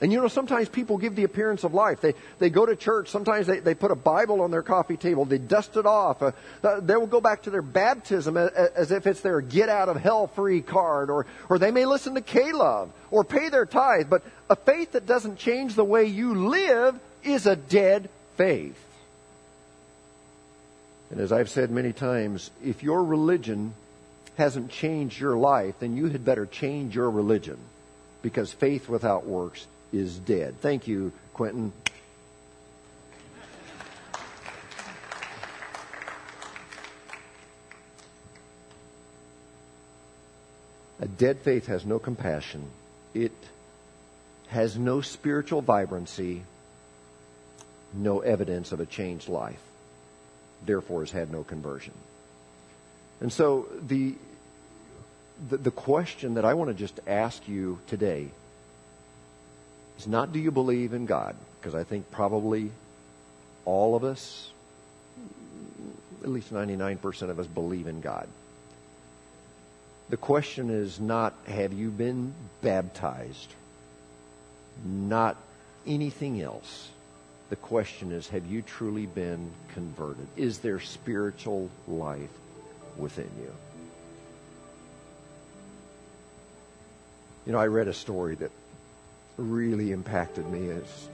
And 0.00 0.12
you 0.12 0.20
know, 0.20 0.28
sometimes 0.28 0.68
people 0.68 0.98
give 0.98 1.14
the 1.14 1.24
appearance 1.24 1.64
of 1.64 1.72
life. 1.72 2.00
They, 2.00 2.14
they 2.38 2.50
go 2.50 2.66
to 2.66 2.76
church, 2.76 3.08
sometimes 3.08 3.46
they, 3.46 3.60
they 3.60 3.74
put 3.74 3.90
a 3.90 3.96
Bible 3.96 4.42
on 4.42 4.50
their 4.50 4.62
coffee 4.62 4.96
table, 4.96 5.24
they 5.24 5.38
dust 5.38 5.76
it 5.76 5.86
off. 5.86 6.22
Uh, 6.22 6.32
uh 6.62 6.80
they 6.80 6.96
will 6.96 7.06
go 7.06 7.20
back 7.20 7.42
to 7.42 7.50
their 7.50 7.62
baptism 7.62 8.36
as, 8.36 8.50
as 8.50 8.90
if 8.90 9.06
it's 9.06 9.20
their 9.20 9.40
get 9.40 9.68
out 9.68 9.88
of 9.88 9.96
hell 9.96 10.26
free 10.26 10.62
card, 10.62 11.10
or, 11.10 11.26
or 11.48 11.58
they 11.58 11.70
may 11.70 11.86
listen 11.86 12.14
to 12.14 12.20
K-Love, 12.20 12.90
or 13.10 13.24
pay 13.24 13.48
their 13.48 13.66
tithe. 13.66 14.10
But 14.10 14.22
a 14.50 14.56
faith 14.56 14.92
that 14.92 15.06
doesn't 15.06 15.38
change 15.38 15.74
the 15.74 15.84
way 15.84 16.04
you 16.04 16.48
live 16.48 16.98
is 17.22 17.46
a 17.46 17.56
dead 17.56 18.10
faith. 18.36 18.78
And 21.10 21.20
as 21.20 21.32
I've 21.32 21.48
said 21.48 21.70
many 21.70 21.92
times, 21.92 22.50
if 22.62 22.82
your 22.82 23.04
religion 23.04 23.74
hasn't 24.36 24.70
changed 24.70 25.20
your 25.20 25.36
life, 25.36 25.74
then 25.80 25.96
you 25.96 26.08
had 26.08 26.24
better 26.24 26.46
change 26.46 26.94
your 26.94 27.10
religion 27.10 27.58
because 28.22 28.52
faith 28.52 28.88
without 28.88 29.26
works 29.26 29.66
is 29.92 30.18
dead. 30.18 30.54
Thank 30.60 30.88
you, 30.88 31.12
Quentin. 31.32 31.72
A 41.00 41.06
dead 41.06 41.38
faith 41.40 41.66
has 41.66 41.84
no 41.84 41.98
compassion. 41.98 42.64
It 43.12 43.32
has 44.48 44.78
no 44.78 45.00
spiritual 45.00 45.60
vibrancy 45.60 46.42
no 47.94 48.20
evidence 48.20 48.72
of 48.72 48.80
a 48.80 48.86
changed 48.86 49.28
life, 49.28 49.60
therefore 50.66 51.00
has 51.00 51.10
had 51.10 51.30
no 51.30 51.44
conversion. 51.44 51.94
And 53.24 53.32
so 53.32 53.66
the, 53.80 54.16
the, 55.48 55.56
the 55.56 55.70
question 55.70 56.34
that 56.34 56.44
I 56.44 56.52
want 56.52 56.68
to 56.68 56.74
just 56.74 57.00
ask 57.06 57.48
you 57.48 57.78
today 57.86 58.28
is 59.98 60.06
not 60.06 60.30
do 60.34 60.38
you 60.38 60.50
believe 60.50 60.92
in 60.92 61.06
God? 61.06 61.34
Because 61.58 61.74
I 61.74 61.84
think 61.84 62.10
probably 62.10 62.70
all 63.64 63.96
of 63.96 64.04
us, 64.04 64.50
at 66.22 66.28
least 66.28 66.52
99% 66.52 67.30
of 67.30 67.38
us 67.38 67.46
believe 67.46 67.86
in 67.86 68.02
God. 68.02 68.28
The 70.10 70.18
question 70.18 70.68
is 70.68 71.00
not, 71.00 71.32
have 71.46 71.72
you 71.72 71.88
been 71.88 72.34
baptized? 72.60 73.54
Not 74.84 75.38
anything 75.86 76.42
else. 76.42 76.90
The 77.48 77.56
question 77.56 78.12
is, 78.12 78.28
have 78.28 78.44
you 78.44 78.60
truly 78.60 79.06
been 79.06 79.50
converted? 79.72 80.26
Is 80.36 80.58
there 80.58 80.78
spiritual 80.78 81.70
life 81.88 82.28
within 82.96 83.30
you? 83.38 83.52
You 87.46 87.52
know, 87.52 87.58
I 87.58 87.66
read 87.66 87.88
a 87.88 87.92
story 87.92 88.36
that 88.36 88.50
really 89.36 89.92
impacted 89.92 90.48
me. 90.48 90.68
It's 90.68 91.08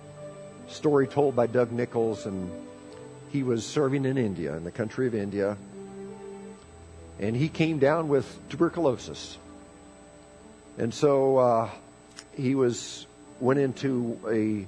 a 0.69 0.73
story 0.73 1.07
told 1.07 1.35
by 1.35 1.47
Doug 1.47 1.73
Nichols, 1.73 2.27
and 2.27 2.51
he 3.31 3.43
was 3.43 3.65
serving 3.65 4.05
in 4.05 4.17
India, 4.17 4.57
in 4.57 4.65
the 4.65 4.71
country 4.71 5.07
of 5.07 5.15
India, 5.15 5.57
and 7.19 7.37
he 7.37 7.49
came 7.49 7.79
down 7.79 8.09
with 8.09 8.27
tuberculosis. 8.49 9.39
And 10.79 10.95
so 10.95 11.37
uh, 11.37 11.71
he 12.37 12.55
was 12.55 13.07
went 13.41 13.59
into 13.59 14.19
a 14.29 14.67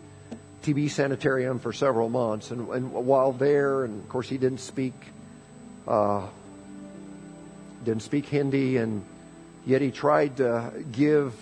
TB 0.66 0.90
sanitarium 0.90 1.58
for 1.58 1.72
several 1.72 2.08
months, 2.08 2.50
and, 2.50 2.68
and 2.68 2.92
while 2.92 3.32
there, 3.32 3.84
and 3.84 4.02
of 4.02 4.08
course 4.08 4.28
he 4.28 4.38
didn't 4.38 4.60
speak 4.60 4.94
uh, 5.86 6.26
didn't 7.85 8.03
speak 8.03 8.26
Hindi, 8.26 8.76
and 8.76 9.05
yet 9.66 9.80
he 9.80 9.91
tried 9.91 10.37
to 10.39 10.72
give 10.93 11.35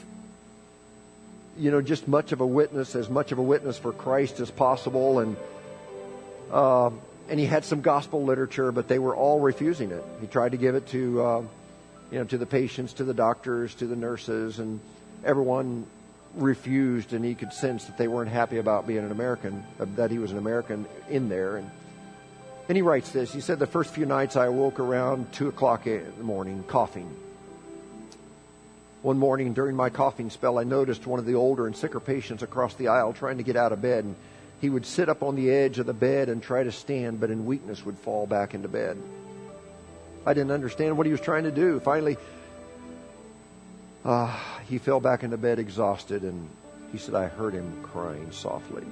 you 1.58 1.70
know 1.70 1.82
just 1.82 2.08
much 2.08 2.32
of 2.32 2.40
a 2.40 2.46
witness, 2.46 2.94
as 2.94 3.08
much 3.08 3.32
of 3.32 3.38
a 3.38 3.42
witness 3.42 3.78
for 3.78 3.92
Christ 3.92 4.40
as 4.40 4.50
possible, 4.50 5.18
and 5.18 5.36
uh, 6.50 6.90
and 7.30 7.38
he 7.38 7.46
had 7.46 7.64
some 7.64 7.80
gospel 7.80 8.24
literature, 8.24 8.72
but 8.72 8.88
they 8.88 8.98
were 8.98 9.14
all 9.14 9.38
refusing 9.38 9.92
it. 9.92 10.04
He 10.20 10.26
tried 10.26 10.50
to 10.50 10.58
give 10.58 10.74
it 10.74 10.88
to, 10.88 11.22
uh, 11.22 11.42
you 12.10 12.18
know, 12.18 12.24
to 12.24 12.36
the 12.36 12.46
patients, 12.46 12.94
to 12.94 13.04
the 13.04 13.14
doctors, 13.14 13.72
to 13.76 13.86
the 13.86 13.94
nurses, 13.94 14.58
and 14.58 14.80
everyone 15.24 15.86
refused. 16.34 17.12
And 17.12 17.24
he 17.24 17.36
could 17.36 17.52
sense 17.52 17.84
that 17.84 17.96
they 17.98 18.08
weren't 18.08 18.32
happy 18.32 18.58
about 18.58 18.88
being 18.88 19.04
an 19.04 19.12
American, 19.12 19.64
uh, 19.78 19.86
that 19.94 20.10
he 20.10 20.18
was 20.18 20.32
an 20.32 20.38
American 20.38 20.86
in 21.08 21.28
there. 21.28 21.56
And 21.56 21.70
and 22.70 22.76
he 22.76 22.82
writes 22.82 23.10
this. 23.10 23.32
He 23.32 23.40
said, 23.40 23.58
"The 23.58 23.66
first 23.66 23.92
few 23.92 24.06
nights 24.06 24.36
I 24.36 24.46
awoke 24.46 24.78
around 24.78 25.32
two 25.32 25.48
o'clock 25.48 25.88
in 25.88 26.06
the 26.16 26.22
morning, 26.22 26.62
coughing." 26.68 27.12
One 29.02 29.18
morning 29.18 29.54
during 29.54 29.74
my 29.74 29.90
coughing 29.90 30.30
spell, 30.30 30.56
I 30.56 30.62
noticed 30.62 31.04
one 31.04 31.18
of 31.18 31.26
the 31.26 31.34
older 31.34 31.66
and 31.66 31.74
sicker 31.74 31.98
patients 31.98 32.44
across 32.44 32.74
the 32.74 32.86
aisle 32.86 33.12
trying 33.12 33.38
to 33.38 33.42
get 33.42 33.56
out 33.56 33.72
of 33.72 33.82
bed. 33.82 34.04
And 34.04 34.14
he 34.60 34.70
would 34.70 34.86
sit 34.86 35.08
up 35.08 35.24
on 35.24 35.34
the 35.34 35.50
edge 35.50 35.80
of 35.80 35.86
the 35.86 35.92
bed 35.92 36.28
and 36.28 36.40
try 36.40 36.62
to 36.62 36.70
stand, 36.70 37.18
but 37.18 37.28
in 37.28 37.44
weakness 37.44 37.84
would 37.84 37.98
fall 37.98 38.24
back 38.24 38.54
into 38.54 38.68
bed. 38.68 38.96
I 40.24 40.32
didn't 40.32 40.52
understand 40.52 40.96
what 40.96 41.06
he 41.06 41.12
was 41.12 41.20
trying 41.20 41.42
to 41.42 41.50
do. 41.50 41.80
Finally, 41.80 42.18
uh, 44.04 44.38
he 44.68 44.78
fell 44.78 45.00
back 45.00 45.24
into 45.24 45.38
bed 45.38 45.58
exhausted, 45.58 46.22
and 46.22 46.48
he 46.92 46.98
said, 46.98 47.16
I 47.16 47.26
heard 47.26 47.52
him 47.52 47.82
crying 47.82 48.30
softly. 48.30 48.84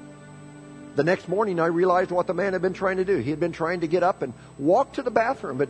The 0.98 1.04
next 1.04 1.28
morning, 1.28 1.60
I 1.60 1.66
realized 1.66 2.10
what 2.10 2.26
the 2.26 2.34
man 2.34 2.54
had 2.54 2.62
been 2.62 2.72
trying 2.72 2.96
to 2.96 3.04
do. 3.04 3.18
He 3.18 3.30
had 3.30 3.38
been 3.38 3.52
trying 3.52 3.82
to 3.82 3.86
get 3.86 4.02
up 4.02 4.20
and 4.22 4.32
walk 4.58 4.94
to 4.94 5.02
the 5.04 5.12
bathroom, 5.12 5.56
but 5.56 5.68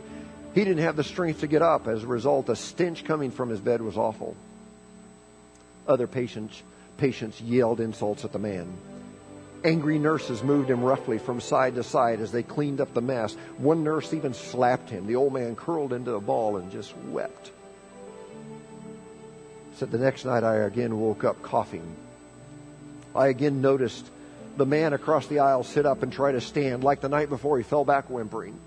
he 0.55 0.63
didn't 0.63 0.81
have 0.81 0.95
the 0.95 1.03
strength 1.03 1.41
to 1.41 1.47
get 1.47 1.61
up. 1.61 1.87
As 1.87 2.03
a 2.03 2.07
result, 2.07 2.47
the 2.47 2.55
stench 2.55 3.05
coming 3.05 3.29
from 3.29 3.49
his 3.49 3.59
bed 3.59 3.79
was 3.79 3.95
awful. 3.95 4.35
Other 5.87 6.07
patients, 6.07 6.59
patients 6.97 7.39
yelled 7.41 7.79
insults 7.79 8.25
at 8.25 8.31
the 8.31 8.39
man. 8.39 8.73
Angry 9.63 9.99
nurses 9.99 10.41
moved 10.41 10.67
him 10.67 10.81
roughly 10.81 11.19
from 11.19 11.41
side 11.41 11.75
to 11.75 11.83
side 11.83 12.21
as 12.21 12.31
they 12.31 12.41
cleaned 12.41 12.81
up 12.81 12.95
the 12.95 13.01
mess. 13.01 13.35
One 13.59 13.83
nurse 13.83 14.11
even 14.15 14.33
slapped 14.33 14.89
him. 14.89 15.05
The 15.05 15.17
old 15.17 15.31
man 15.31 15.55
curled 15.55 15.93
into 15.93 16.15
a 16.15 16.19
ball 16.19 16.57
and 16.57 16.71
just 16.71 16.97
wept. 17.05 17.51
Said 19.75 19.91
the 19.91 19.99
next 19.99 20.25
night 20.25 20.43
I 20.43 20.55
again 20.55 20.99
woke 20.99 21.23
up 21.23 21.43
coughing. 21.43 21.85
I 23.15 23.27
again 23.27 23.61
noticed 23.61 24.09
the 24.59 24.65
man 24.65 24.93
across 24.93 25.25
the 25.27 25.39
aisle 25.39 25.63
sit 25.63 25.85
up 25.85 26.03
and 26.03 26.13
try 26.13 26.33
to 26.33 26.41
stand. 26.41 26.83
Like 26.83 26.99
the 27.01 27.09
night 27.09 27.29
before, 27.29 27.57
he 27.57 27.63
fell 27.63 27.85
back 27.85 28.09
whimpering. 28.09 28.59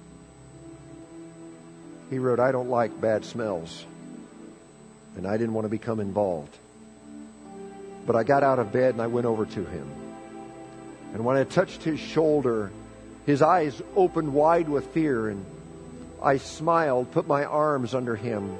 He 2.11 2.19
wrote, 2.19 2.41
I 2.41 2.51
don't 2.51 2.69
like 2.69 2.99
bad 3.01 3.25
smells, 3.25 3.85
and 5.17 5.27
I 5.27 5.37
didn't 5.37 5.55
want 5.55 5.67
to 5.67 5.71
become 5.71 6.01
involved. 6.01 6.57
But 8.07 8.17
I 8.17 8.25
got 8.25 8.43
out 8.43 8.59
of 8.59 8.73
bed 8.73 8.95
and 8.95 9.03
I 9.03 9.07
went 9.07 9.27
over 9.27 9.47
to 9.47 9.65
him. 9.65 9.89
And 11.13 11.25
when 11.25 11.37
I 11.37 11.45
touched 11.45 11.83
his 11.83 12.01
shoulder, 12.01 12.73
his 13.27 13.43
eyes 13.43 13.81
opened 13.95 14.33
wide 14.33 14.69
with 14.69 14.87
fear, 14.89 15.29
and 15.29 15.45
I 16.23 16.39
smiled, 16.39 17.13
put 17.13 17.27
my 17.27 17.45
arms 17.45 17.95
under 17.95 18.17
him, 18.17 18.57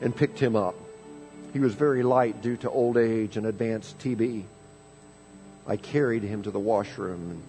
and 0.00 0.16
picked 0.16 0.38
him 0.38 0.56
up. 0.56 0.74
He 1.52 1.58
was 1.58 1.74
very 1.74 2.02
light 2.02 2.40
due 2.40 2.56
to 2.58 2.70
old 2.70 2.96
age 2.96 3.36
and 3.36 3.46
advanced 3.46 3.98
TB. 3.98 4.44
I 5.66 5.76
carried 5.76 6.22
him 6.22 6.42
to 6.42 6.50
the 6.50 6.58
washroom, 6.58 7.42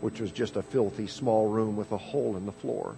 which 0.00 0.20
was 0.20 0.32
just 0.32 0.56
a 0.56 0.62
filthy 0.62 1.06
small 1.06 1.48
room 1.48 1.76
with 1.76 1.92
a 1.92 1.98
hole 1.98 2.36
in 2.36 2.46
the 2.46 2.52
floor. 2.52 2.96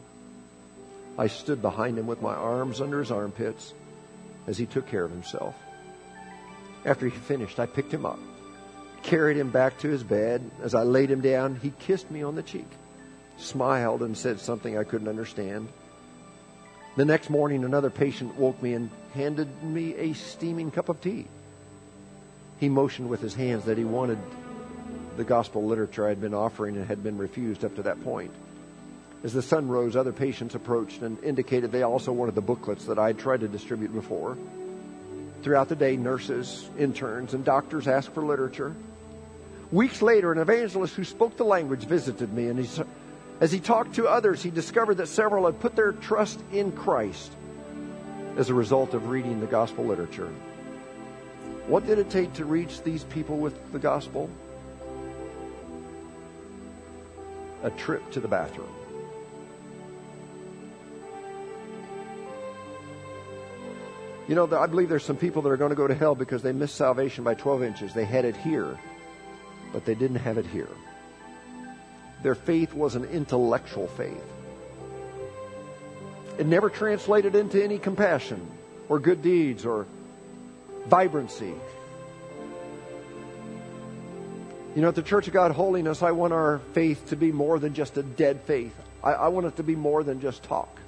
I 1.19 1.27
stood 1.27 1.63
behind 1.63 1.99
him 1.99 2.07
with 2.07 2.23
my 2.23 2.35
arms 2.35 2.81
under 2.81 2.99
his 2.99 3.11
armpits 3.11 3.73
as 4.47 4.59
he 4.59 4.67
took 4.67 4.87
care 4.87 5.05
of 5.05 5.11
himself. 5.11 5.55
After 6.85 7.07
he 7.07 7.17
finished, 7.17 7.59
I 7.59 7.67
picked 7.67 7.93
him 7.93 8.05
up 8.05 8.19
carried 9.05 9.37
him 9.37 9.51
back 9.51 9.79
to 9.79 9.89
his 9.89 10.03
bed. 10.03 10.51
As 10.63 10.75
I 10.75 10.83
laid 10.83 11.11
him 11.11 11.21
down, 11.21 11.57
he 11.57 11.73
kissed 11.79 12.11
me 12.11 12.23
on 12.23 12.35
the 12.35 12.43
cheek, 12.43 12.69
smiled, 13.37 14.03
and 14.03 14.17
said 14.17 14.41
something 14.41 14.77
I 14.77 14.85
couldn't 14.85 15.09
understand. 15.09 15.69
The 16.97 17.05
next 17.05 17.31
morning, 17.31 17.65
another 17.65 17.91
patient 17.91 18.37
woke 18.37 18.61
me 18.63 18.73
and 18.73 18.91
handed 19.13 19.63
me 19.63 19.95
a 19.95 20.13
steaming 20.15 20.71
cup 20.71 20.89
of 20.89 21.01
tea. 21.01 21.27
He 22.59 22.69
motioned 22.69 23.09
with 23.09 23.21
his 23.21 23.35
hands 23.35 23.67
that 23.67 23.79
he 23.79 23.85
wanted 23.85 24.19
the 25.17 25.25
gospel 25.25 25.65
literature 25.65 26.07
I 26.07 26.11
had 26.11 26.21
been 26.21 26.35
offering 26.35 26.77
and 26.77 26.87
had 26.87 27.03
been 27.03 27.19
refused 27.19 27.65
up 27.65 27.75
to 27.77 27.83
that 27.83 28.03
point. 28.03 28.31
As 29.23 29.33
the 29.33 29.43
sun 29.43 29.69
rose, 29.69 29.97
other 29.97 30.13
patients 30.13 30.55
approached 30.55 31.03
and 31.03 31.23
indicated 31.25 31.73
they 31.73 31.83
also 31.83 32.13
wanted 32.13 32.35
the 32.35 32.43
booklets 32.43 32.85
that 32.87 32.99
I 32.99 33.09
had 33.09 33.19
tried 33.19 33.41
to 33.41 33.49
distribute 33.49 33.93
before. 33.93 34.37
Throughout 35.43 35.69
the 35.69 35.77
day, 35.77 35.97
nurses, 35.97 36.69
interns, 36.79 37.35
and 37.35 37.45
doctors 37.45 37.89
asked 37.89 38.13
for 38.13 38.25
literature. 38.25 38.75
Weeks 39.73 40.03
later, 40.03 40.33
an 40.33 40.39
evangelist 40.39 40.95
who 40.95 41.05
spoke 41.05 41.37
the 41.37 41.45
language 41.45 41.85
visited 41.85 42.33
me, 42.33 42.49
and 42.49 42.59
he, 42.59 42.83
as 43.41 43.51
he 43.51 43.61
talked 43.61 43.95
to 43.95 44.07
others, 44.07 44.43
he 44.43 44.51
discovered 44.51 44.97
that 44.99 45.09
several 45.09 45.47
had 45.47 45.59
put 45.59 45.75
their 45.75 45.93
trust 45.93 46.41
in 46.53 46.73
Christ 46.73 47.33
as 48.37 48.51
a 48.51 48.55
result 48.55 48.95
of 48.95 49.09
reading 49.09 49.41
the 49.41 49.47
gospel 49.47 49.85
literature. 49.85 50.31
What 51.67 51.87
did 51.87 51.99
it 51.99 52.11
take 52.11 52.33
to 52.35 52.45
reach 52.45 52.83
these 52.83 53.05
people 53.05 53.39
with 53.39 53.73
the 53.73 53.79
gospel? 53.79 54.29
A 57.65 57.71
trip 57.71 58.09
to 58.13 58.21
the 58.21 58.29
bathroom. 58.29 58.69
You 64.29 64.37
know, 64.37 64.47
I 64.57 64.67
believe 64.67 64.89
there's 64.89 65.05
some 65.05 65.17
people 65.17 65.43
that 65.43 65.49
are 65.51 65.57
going 65.57 65.71
to 65.71 65.77
go 65.77 65.89
to 65.89 65.95
hell 65.95 66.15
because 66.15 66.43
they 66.43 66.53
missed 66.53 66.77
salvation 66.77 67.25
by 67.25 67.35
12 67.35 67.63
inches. 67.65 67.93
They 67.93 68.05
had 68.05 68.25
it 68.25 68.37
here 68.37 68.79
but 69.75 69.85
they 69.85 69.97
didn't 69.97 70.19
have 70.19 70.39
it 70.39 70.47
here. 70.47 70.69
Their 72.23 72.37
faith 72.37 72.73
was 72.73 72.95
an 72.95 73.05
intellectual 73.07 73.89
faith. 73.89 74.23
It 76.39 76.47
never 76.47 76.71
translated 76.71 77.35
into 77.35 77.63
any 77.63 77.81
compassion 77.81 78.49
or 78.89 79.01
good 79.01 79.21
deeds 79.21 79.67
or 79.67 79.87
vibrancy. 80.87 81.55
You 84.75 84.83
know, 84.83 84.89
at 84.89 84.97
the 84.97 85.03
Church 85.03 85.29
of 85.29 85.33
God 85.33 85.53
Holiness, 85.53 86.03
I 86.03 86.11
want 86.11 86.33
our 86.33 86.59
faith 86.73 87.07
to 87.11 87.17
be 87.17 87.31
more 87.31 87.61
than 87.61 87.75
just 87.75 87.97
a 87.97 88.03
dead 88.03 88.41
faith. 88.41 88.75
I, 89.05 89.13
I 89.13 89.29
want 89.29 89.47
it 89.47 89.57
to 89.57 89.63
be 89.63 89.77
more 89.77 90.03
than 90.03 90.21
just 90.21 90.43
talk. 90.43 90.81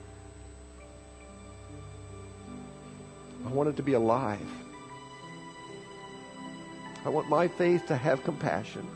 I 3.44 3.48
want 3.48 3.68
it 3.68 3.76
to 3.76 3.84
be 3.84 3.92
alive. 3.92 4.40
I 7.04 7.10
want 7.10 7.28
my 7.28 7.46
faith 7.46 7.86
to 7.86 7.96
have 7.96 8.24
compassion 8.24 8.88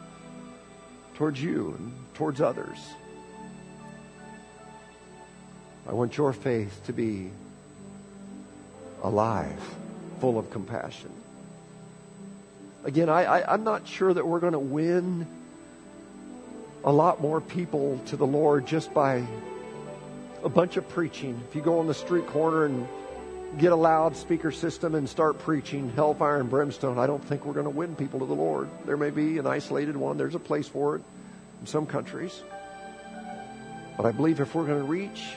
towards 1.15 1.41
you 1.41 1.77
and 1.79 1.95
towards 2.15 2.41
others. 2.41 2.79
I 5.89 5.93
want 5.93 6.17
your 6.17 6.33
faith 6.33 6.81
to 6.87 6.93
be 6.93 7.31
alive, 9.05 9.61
full 10.19 10.37
of 10.37 10.51
compassion. 10.51 11.20
Again, 12.83 13.11
I, 13.11 13.25
I, 13.25 13.55
am 13.55 13.63
not 13.63 13.87
sure 13.87 14.13
that 14.13 14.27
we're 14.27 14.41
going 14.41 14.55
to 14.55 14.59
win 14.59 15.27
a 16.83 16.91
lot 16.91 17.21
more 17.21 17.43
people 17.43 18.01
to 18.07 18.17
the 18.17 18.27
Lord 18.27 18.67
just 18.67 18.95
by 18.95 19.27
a 20.43 20.49
bunch 20.49 20.79
of 20.79 20.89
preaching. 20.89 21.39
If 21.47 21.55
you 21.55 21.61
go 21.61 21.79
on 21.81 21.87
the 21.87 21.95
street 21.95 22.27
corner 22.29 22.65
and 22.65 22.89
get 23.59 23.73
a 23.73 23.77
loudspeaker 23.77 24.51
system 24.51 24.95
and 24.95 25.07
start 25.07 25.39
preaching 25.41 25.91
hellfire 25.91 26.41
and 26.41 26.49
brimstone, 26.49 26.99
I 26.99 27.07
don't 27.07 27.23
think 27.23 27.45
we're 27.45 27.53
going 27.53 27.65
to 27.65 27.71
win 27.71 27.97
people 27.97 28.21
to 28.21 28.27
the 28.27 28.35
Lord. 28.35 28.71
There 28.87 28.97
may 28.97 29.11
be 29.11 29.37
an 29.37 29.47
isolated 29.47 29.95
one, 29.95 30.17
there's 30.17 30.35
a 30.35 30.41
place 30.41 30.67
for 30.67 30.97
it 30.97 31.03
in 31.61 31.67
some 31.67 31.85
countries. 31.85 32.43
But 33.99 34.07
I 34.07 34.13
believe 34.13 34.41
if 34.41 34.55
we're 34.55 34.65
going 34.65 34.79
to 34.79 34.89
reach 34.89 35.35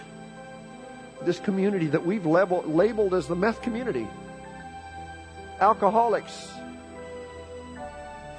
this 1.23 1.39
community 1.39 1.87
that 1.87 2.05
we've 2.05 2.25
label, 2.25 2.63
labeled 2.65 3.13
as 3.13 3.27
the 3.27 3.35
meth 3.35 3.61
community, 3.61 4.07
alcoholics, 5.59 6.49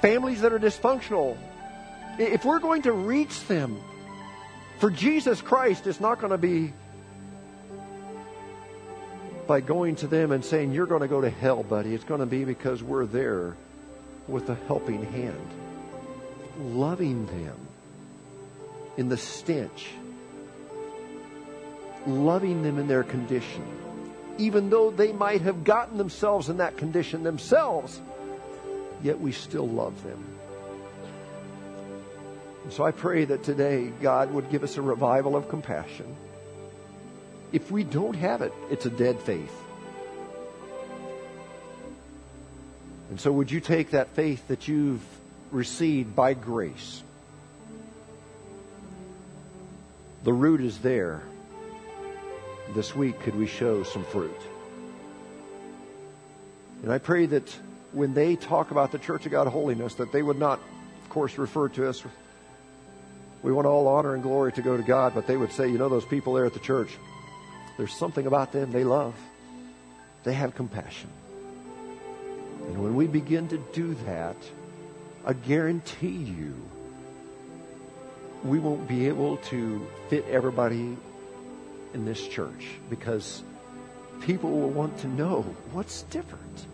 families 0.05 0.41
that 0.41 0.53
are 0.53 0.59
dysfunctional, 0.59 1.35
if 2.19 2.45
we're 2.45 2.59
going 2.59 2.83
to 2.83 2.91
reach 2.91 3.43
them 3.47 3.81
for 4.77 4.91
Jesus 4.91 5.41
Christ, 5.41 5.87
it's 5.87 5.99
not 5.99 6.19
going 6.19 6.29
to 6.29 6.37
be 6.37 6.73
by 9.47 9.61
going 9.61 9.95
to 9.95 10.07
them 10.07 10.31
and 10.31 10.45
saying, 10.45 10.73
You're 10.73 10.85
going 10.85 11.01
to 11.01 11.07
go 11.07 11.21
to 11.21 11.29
hell, 11.29 11.63
buddy. 11.63 11.95
It's 11.95 12.03
going 12.03 12.19
to 12.19 12.27
be 12.27 12.43
because 12.43 12.83
we're 12.83 13.07
there 13.07 13.55
with 14.27 14.47
a 14.49 14.55
helping 14.67 15.03
hand, 15.03 15.49
loving 16.59 17.25
them 17.25 17.57
in 18.97 19.09
the 19.09 19.17
stench, 19.17 19.87
loving 22.05 22.61
them 22.61 22.77
in 22.77 22.87
their 22.87 23.03
condition, 23.03 23.65
even 24.37 24.69
though 24.69 24.91
they 24.91 25.11
might 25.13 25.41
have 25.41 25.63
gotten 25.63 25.97
themselves 25.97 26.49
in 26.49 26.57
that 26.57 26.77
condition 26.77 27.23
themselves, 27.23 27.99
yet 29.03 29.19
we 29.19 29.31
still 29.31 29.67
love 29.67 30.03
them. 30.03 30.23
And 32.63 32.73
so 32.73 32.83
I 32.83 32.91
pray 32.91 33.25
that 33.25 33.43
today 33.43 33.91
God 34.01 34.33
would 34.33 34.49
give 34.49 34.63
us 34.63 34.77
a 34.77 34.81
revival 34.81 35.35
of 35.35 35.49
compassion. 35.49 36.15
If 37.51 37.69
we 37.69 37.83
don't 37.83 38.15
have 38.15 38.41
it, 38.41 38.53
it's 38.71 38.85
a 38.85 38.89
dead 38.89 39.19
faith. 39.21 39.55
And 43.11 43.21
so, 43.21 43.31
would 43.31 43.51
you 43.51 43.59
take 43.59 43.91
that 43.91 44.09
faith 44.09 44.47
that 44.47 44.67
you've 44.67 45.05
received 45.51 46.15
by 46.15 46.33
grace? 46.33 47.03
The 50.23 50.33
root 50.33 50.59
is 50.59 50.79
there. 50.79 51.21
This 52.73 52.95
week, 52.95 53.19
could 53.19 53.35
we 53.35 53.45
show 53.45 53.83
some 53.83 54.03
fruit? 54.05 54.35
And 56.81 56.91
I 56.91 56.97
pray 56.97 57.27
that 57.27 57.55
when 57.95 58.13
they 58.13 58.35
talk 58.35 58.71
about 58.71 58.91
the 58.91 58.99
Church 58.99 59.25
of 59.25 59.31
God 59.31 59.47
holiness, 59.47 59.95
that 59.95 60.11
they 60.11 60.21
would 60.21 60.37
not, 60.37 60.59
of 61.03 61.09
course, 61.09 61.37
refer 61.37 61.69
to 61.69 61.87
us. 61.87 62.03
We 63.41 63.53
want 63.53 63.65
all 63.65 63.87
honor 63.87 64.13
and 64.13 64.21
glory 64.21 64.51
to 64.53 64.61
go 64.61 64.75
to 64.75 64.83
God, 64.83 65.13
but 65.15 65.27
they 65.27 65.37
would 65.37 65.51
say, 65.51 65.69
you 65.69 65.77
know, 65.77 65.87
those 65.87 66.05
people 66.05 66.33
there 66.33 66.45
at 66.45 66.53
the 66.53 66.59
church, 66.59 66.89
there's 67.77 67.93
something 67.93 68.27
about 68.27 68.51
them 68.51 68.71
they 68.71 68.83
love. 68.83 69.15
They 70.23 70.33
have 70.33 70.55
compassion. 70.55 71.09
And 72.67 72.83
when 72.83 72.95
we 72.95 73.07
begin 73.07 73.47
to 73.49 73.57
do 73.73 73.93
that, 74.05 74.35
I 75.25 75.33
guarantee 75.33 76.07
you, 76.07 76.53
we 78.43 78.59
won't 78.59 78.87
be 78.87 79.07
able 79.07 79.37
to 79.37 79.87
fit 80.09 80.25
everybody 80.29 80.97
in 81.93 82.05
this 82.05 82.27
church 82.27 82.67
because 82.89 83.43
people 84.21 84.51
will 84.51 84.69
want 84.69 84.97
to 84.99 85.07
know 85.07 85.43
what's 85.71 86.03
different, 86.03 86.67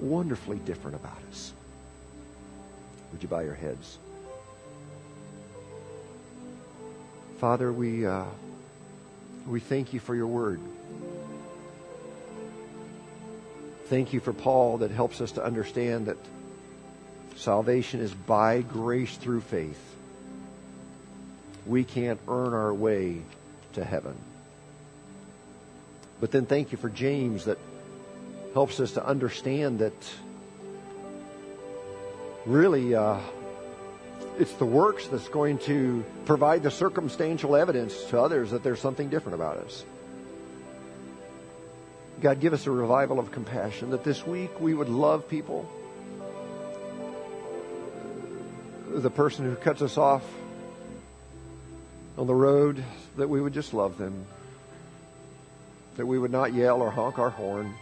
wonderfully 0.00 0.58
different 0.58 0.96
about 0.96 1.18
us. 1.30 1.52
Would 3.12 3.22
you 3.22 3.28
bow 3.28 3.40
your 3.40 3.54
heads? 3.54 3.98
Father, 7.38 7.72
we, 7.72 8.06
uh, 8.06 8.24
we 9.46 9.60
thank 9.60 9.92
you 9.92 10.00
for 10.00 10.14
your 10.14 10.26
word. 10.26 10.60
Thank 13.86 14.12
you 14.12 14.20
for 14.20 14.32
Paul 14.32 14.78
that 14.78 14.90
helps 14.90 15.20
us 15.20 15.32
to 15.32 15.44
understand 15.44 16.06
that 16.06 16.18
salvation 17.36 18.00
is 18.00 18.12
by 18.12 18.60
grace 18.62 19.16
through 19.16 19.40
faith. 19.40 19.80
We 21.64 21.84
can't 21.84 22.20
earn 22.28 22.52
our 22.52 22.74
way 22.74 23.22
to 23.74 23.84
heaven. 23.84 24.16
But 26.20 26.32
then 26.32 26.46
thank 26.46 26.72
you 26.72 26.78
for 26.78 26.88
James 26.88 27.44
that 27.44 27.58
helps 28.58 28.80
us 28.80 28.90
to 28.90 29.06
understand 29.06 29.78
that 29.78 29.92
really 32.44 32.92
uh, 32.92 33.16
it's 34.36 34.52
the 34.54 34.64
works 34.64 35.06
that's 35.06 35.28
going 35.28 35.58
to 35.58 36.04
provide 36.24 36.64
the 36.64 36.70
circumstantial 36.72 37.54
evidence 37.54 38.02
to 38.06 38.20
others 38.20 38.50
that 38.50 38.64
there's 38.64 38.80
something 38.80 39.08
different 39.10 39.36
about 39.36 39.58
us. 39.58 39.84
God, 42.20 42.40
give 42.40 42.52
us 42.52 42.66
a 42.66 42.72
revival 42.72 43.20
of 43.20 43.30
compassion 43.30 43.90
that 43.90 44.02
this 44.02 44.26
week 44.26 44.50
we 44.60 44.74
would 44.74 44.88
love 44.88 45.28
people. 45.28 45.70
The 48.88 49.10
person 49.10 49.44
who 49.44 49.54
cuts 49.54 49.82
us 49.82 49.96
off 49.96 50.24
on 52.16 52.26
the 52.26 52.34
road, 52.34 52.82
that 53.18 53.28
we 53.28 53.40
would 53.40 53.54
just 53.54 53.72
love 53.72 53.98
them. 53.98 54.26
That 55.96 56.06
we 56.06 56.18
would 56.18 56.32
not 56.32 56.54
yell 56.54 56.82
or 56.82 56.90
honk 56.90 57.20
our 57.20 57.30
horn. 57.30 57.72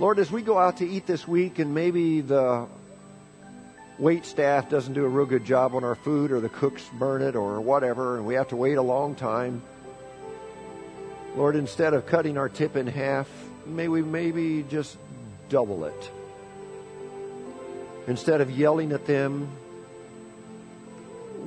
Lord, 0.00 0.18
as 0.18 0.32
we 0.32 0.40
go 0.40 0.56
out 0.56 0.78
to 0.78 0.88
eat 0.88 1.06
this 1.06 1.28
week 1.28 1.58
and 1.58 1.74
maybe 1.74 2.22
the 2.22 2.66
wait 3.98 4.24
staff 4.24 4.70
doesn't 4.70 4.94
do 4.94 5.04
a 5.04 5.08
real 5.08 5.26
good 5.26 5.44
job 5.44 5.74
on 5.74 5.84
our 5.84 5.94
food 5.94 6.32
or 6.32 6.40
the 6.40 6.48
cooks 6.48 6.88
burn 6.94 7.20
it 7.20 7.36
or 7.36 7.60
whatever 7.60 8.16
and 8.16 8.24
we 8.24 8.32
have 8.32 8.48
to 8.48 8.56
wait 8.56 8.78
a 8.78 8.82
long 8.82 9.14
time. 9.14 9.60
Lord, 11.36 11.54
instead 11.54 11.92
of 11.92 12.06
cutting 12.06 12.38
our 12.38 12.48
tip 12.48 12.76
in 12.76 12.86
half, 12.86 13.28
may 13.66 13.88
we 13.88 14.00
maybe 14.00 14.62
just 14.70 14.96
double 15.50 15.84
it. 15.84 16.10
Instead 18.06 18.40
of 18.40 18.50
yelling 18.50 18.92
at 18.92 19.04
them, 19.04 19.50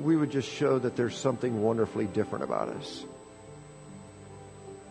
we 0.00 0.14
would 0.14 0.30
just 0.30 0.48
show 0.48 0.78
that 0.78 0.94
there's 0.94 1.16
something 1.16 1.60
wonderfully 1.60 2.06
different 2.06 2.44
about 2.44 2.68
us. 2.68 3.04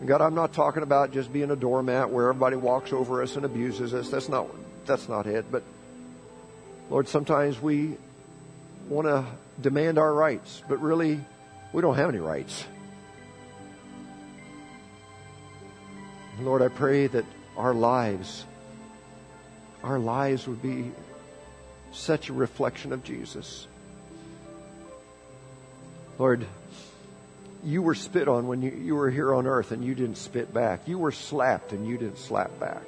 God, 0.06 0.20
I'm 0.20 0.34
not 0.34 0.52
talking 0.52 0.82
about 0.82 1.12
just 1.12 1.32
being 1.32 1.50
a 1.50 1.56
doormat 1.56 2.10
where 2.10 2.28
everybody 2.28 2.56
walks 2.56 2.92
over 2.92 3.22
us 3.22 3.36
and 3.36 3.44
abuses 3.44 3.94
us. 3.94 4.10
That's 4.10 4.28
not 4.28 4.48
that's 4.84 5.08
not 5.08 5.26
it. 5.26 5.46
But 5.50 5.62
Lord, 6.90 7.08
sometimes 7.08 7.60
we 7.60 7.96
want 8.88 9.06
to 9.06 9.24
demand 9.62 9.98
our 9.98 10.12
rights, 10.12 10.62
but 10.68 10.80
really 10.80 11.20
we 11.72 11.80
don't 11.80 11.96
have 11.96 12.10
any 12.10 12.18
rights. 12.18 12.66
Lord, 16.40 16.60
I 16.60 16.68
pray 16.68 17.06
that 17.06 17.24
our 17.56 17.72
lives, 17.72 18.44
our 19.82 19.98
lives 19.98 20.46
would 20.46 20.60
be 20.60 20.92
such 21.92 22.28
a 22.28 22.32
reflection 22.32 22.92
of 22.92 23.04
Jesus. 23.04 23.68
Lord, 26.18 26.46
you 27.64 27.82
were 27.82 27.94
spit 27.94 28.28
on 28.28 28.46
when 28.46 28.62
you, 28.62 28.70
you 28.70 28.94
were 28.94 29.10
here 29.10 29.34
on 29.34 29.46
earth 29.46 29.72
and 29.72 29.84
you 29.84 29.94
didn't 29.94 30.16
spit 30.16 30.52
back. 30.52 30.86
You 30.86 30.98
were 30.98 31.12
slapped 31.12 31.72
and 31.72 31.86
you 31.86 31.96
didn't 31.96 32.18
slap 32.18 32.58
back. 32.60 32.82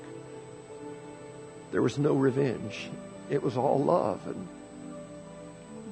There 1.72 1.82
was 1.82 1.98
no 1.98 2.14
revenge. 2.14 2.88
It 3.30 3.42
was 3.42 3.56
all 3.56 3.82
love. 3.82 4.24
And 4.26 4.46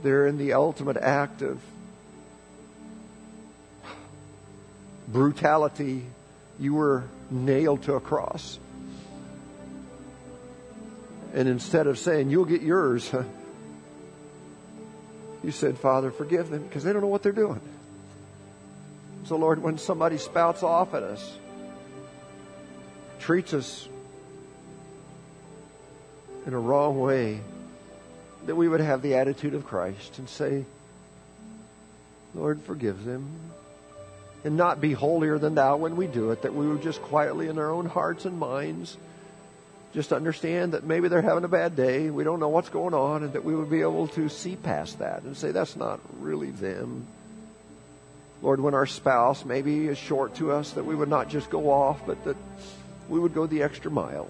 there 0.02 0.26
in 0.26 0.36
the 0.36 0.52
ultimate 0.52 0.98
act 0.98 1.42
of 1.42 1.60
brutality, 5.08 6.04
you 6.58 6.74
were 6.74 7.04
nailed 7.30 7.82
to 7.84 7.94
a 7.94 8.00
cross. 8.00 8.58
And 11.32 11.48
instead 11.48 11.86
of 11.86 11.98
saying, 11.98 12.30
You'll 12.30 12.44
get 12.44 12.62
yours, 12.62 13.10
you 15.42 15.50
said, 15.50 15.78
Father, 15.78 16.10
forgive 16.10 16.50
them 16.50 16.62
because 16.62 16.84
they 16.84 16.92
don't 16.92 17.02
know 17.02 17.08
what 17.08 17.22
they're 17.22 17.32
doing. 17.32 17.60
So, 19.24 19.36
Lord, 19.36 19.62
when 19.62 19.78
somebody 19.78 20.18
spouts 20.18 20.62
off 20.62 20.94
at 20.94 21.02
us, 21.02 21.38
treats 23.20 23.54
us 23.54 23.88
in 26.46 26.52
a 26.52 26.58
wrong 26.58 27.00
way, 27.00 27.40
that 28.44 28.54
we 28.54 28.68
would 28.68 28.80
have 28.80 29.00
the 29.00 29.14
attitude 29.14 29.54
of 29.54 29.64
Christ 29.64 30.18
and 30.18 30.28
say, 30.28 30.66
Lord, 32.34 32.60
forgive 32.62 33.04
them. 33.04 33.26
And 34.44 34.58
not 34.58 34.82
be 34.82 34.92
holier 34.92 35.38
than 35.38 35.54
thou 35.54 35.78
when 35.78 35.96
we 35.96 36.06
do 36.06 36.30
it, 36.30 36.42
that 36.42 36.54
we 36.54 36.68
would 36.68 36.82
just 36.82 37.00
quietly 37.00 37.48
in 37.48 37.58
our 37.58 37.70
own 37.70 37.86
hearts 37.86 38.26
and 38.26 38.38
minds 38.38 38.98
just 39.94 40.12
understand 40.12 40.72
that 40.72 40.84
maybe 40.84 41.08
they're 41.08 41.22
having 41.22 41.44
a 41.44 41.48
bad 41.48 41.76
day, 41.76 42.10
we 42.10 42.24
don't 42.24 42.40
know 42.40 42.48
what's 42.48 42.68
going 42.68 42.92
on, 42.92 43.22
and 43.22 43.32
that 43.32 43.44
we 43.44 43.54
would 43.54 43.70
be 43.70 43.80
able 43.80 44.08
to 44.08 44.28
see 44.28 44.56
past 44.56 44.98
that 44.98 45.22
and 45.22 45.36
say, 45.36 45.52
that's 45.52 45.76
not 45.76 46.00
really 46.18 46.50
them. 46.50 47.06
Lord, 48.44 48.60
when 48.60 48.74
our 48.74 48.84
spouse 48.84 49.42
maybe 49.46 49.86
is 49.86 49.96
short 49.96 50.34
to 50.34 50.52
us, 50.52 50.72
that 50.72 50.84
we 50.84 50.94
would 50.94 51.08
not 51.08 51.30
just 51.30 51.48
go 51.48 51.70
off, 51.70 52.04
but 52.04 52.22
that 52.24 52.36
we 53.08 53.18
would 53.18 53.32
go 53.32 53.46
the 53.46 53.62
extra 53.62 53.90
mile. 53.90 54.28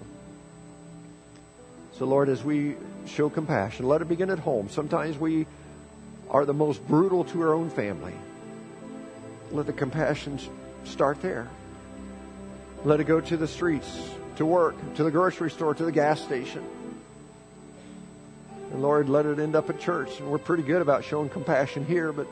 So, 1.99 2.05
Lord, 2.05 2.29
as 2.29 2.41
we 2.41 2.77
show 3.07 3.29
compassion, 3.29 3.89
let 3.89 4.01
it 4.01 4.07
begin 4.07 4.29
at 4.29 4.39
home. 4.39 4.69
Sometimes 4.69 5.17
we 5.17 5.45
are 6.29 6.45
the 6.45 6.53
most 6.53 6.87
brutal 6.87 7.25
to 7.25 7.41
our 7.41 7.53
own 7.53 7.69
family. 7.69 8.13
Let 9.51 9.65
the 9.65 9.73
compassion 9.73 10.39
start 10.85 11.21
there. 11.21 11.49
Let 12.85 13.01
it 13.01 13.07
go 13.07 13.19
to 13.19 13.35
the 13.35 13.49
streets, 13.49 14.11
to 14.37 14.45
work, 14.45 14.77
to 14.95 15.03
the 15.03 15.11
grocery 15.11 15.51
store, 15.51 15.73
to 15.73 15.83
the 15.83 15.91
gas 15.91 16.21
station. 16.21 16.63
And 18.71 18.81
Lord, 18.81 19.09
let 19.09 19.25
it 19.25 19.39
end 19.39 19.57
up 19.57 19.69
at 19.69 19.77
church. 19.81 20.21
And 20.21 20.31
we're 20.31 20.37
pretty 20.37 20.63
good 20.63 20.81
about 20.81 21.03
showing 21.03 21.27
compassion 21.27 21.85
here, 21.85 22.13
but 22.13 22.27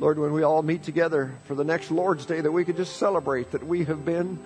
Lord, 0.00 0.18
when 0.18 0.32
we 0.32 0.42
all 0.44 0.62
meet 0.62 0.82
together 0.82 1.34
for 1.44 1.54
the 1.54 1.62
next 1.62 1.90
Lord's 1.90 2.24
Day, 2.24 2.40
that 2.40 2.50
we 2.50 2.64
could 2.64 2.78
just 2.78 2.96
celebrate 2.96 3.50
that 3.50 3.66
we 3.66 3.84
have 3.84 4.02
been 4.02 4.38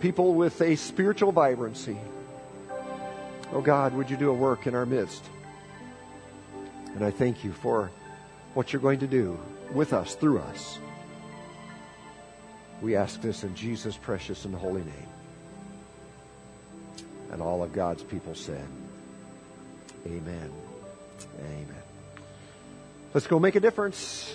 people 0.00 0.32
with 0.32 0.58
a 0.62 0.74
spiritual 0.76 1.32
vibrancy. 1.32 1.98
Oh 3.52 3.60
God, 3.60 3.92
would 3.92 4.08
you 4.08 4.16
do 4.16 4.30
a 4.30 4.34
work 4.34 4.66
in 4.66 4.74
our 4.74 4.86
midst? 4.86 5.22
And 6.94 7.04
I 7.04 7.10
thank 7.10 7.44
you 7.44 7.52
for 7.52 7.90
what 8.54 8.72
you're 8.72 8.80
going 8.80 9.00
to 9.00 9.06
do 9.06 9.38
with 9.74 9.92
us, 9.92 10.14
through 10.14 10.38
us. 10.38 10.78
We 12.80 12.96
ask 12.96 13.20
this 13.20 13.44
in 13.44 13.54
Jesus' 13.54 13.98
precious 13.98 14.46
and 14.46 14.54
holy 14.54 14.82
name. 14.82 15.08
And 17.32 17.42
all 17.42 17.62
of 17.62 17.74
God's 17.74 18.02
people 18.02 18.34
said, 18.34 18.66
Amen. 20.06 20.50
Amen. 21.38 21.82
Let's 23.12 23.26
go 23.26 23.38
make 23.38 23.56
a 23.56 23.60
difference. 23.60 24.34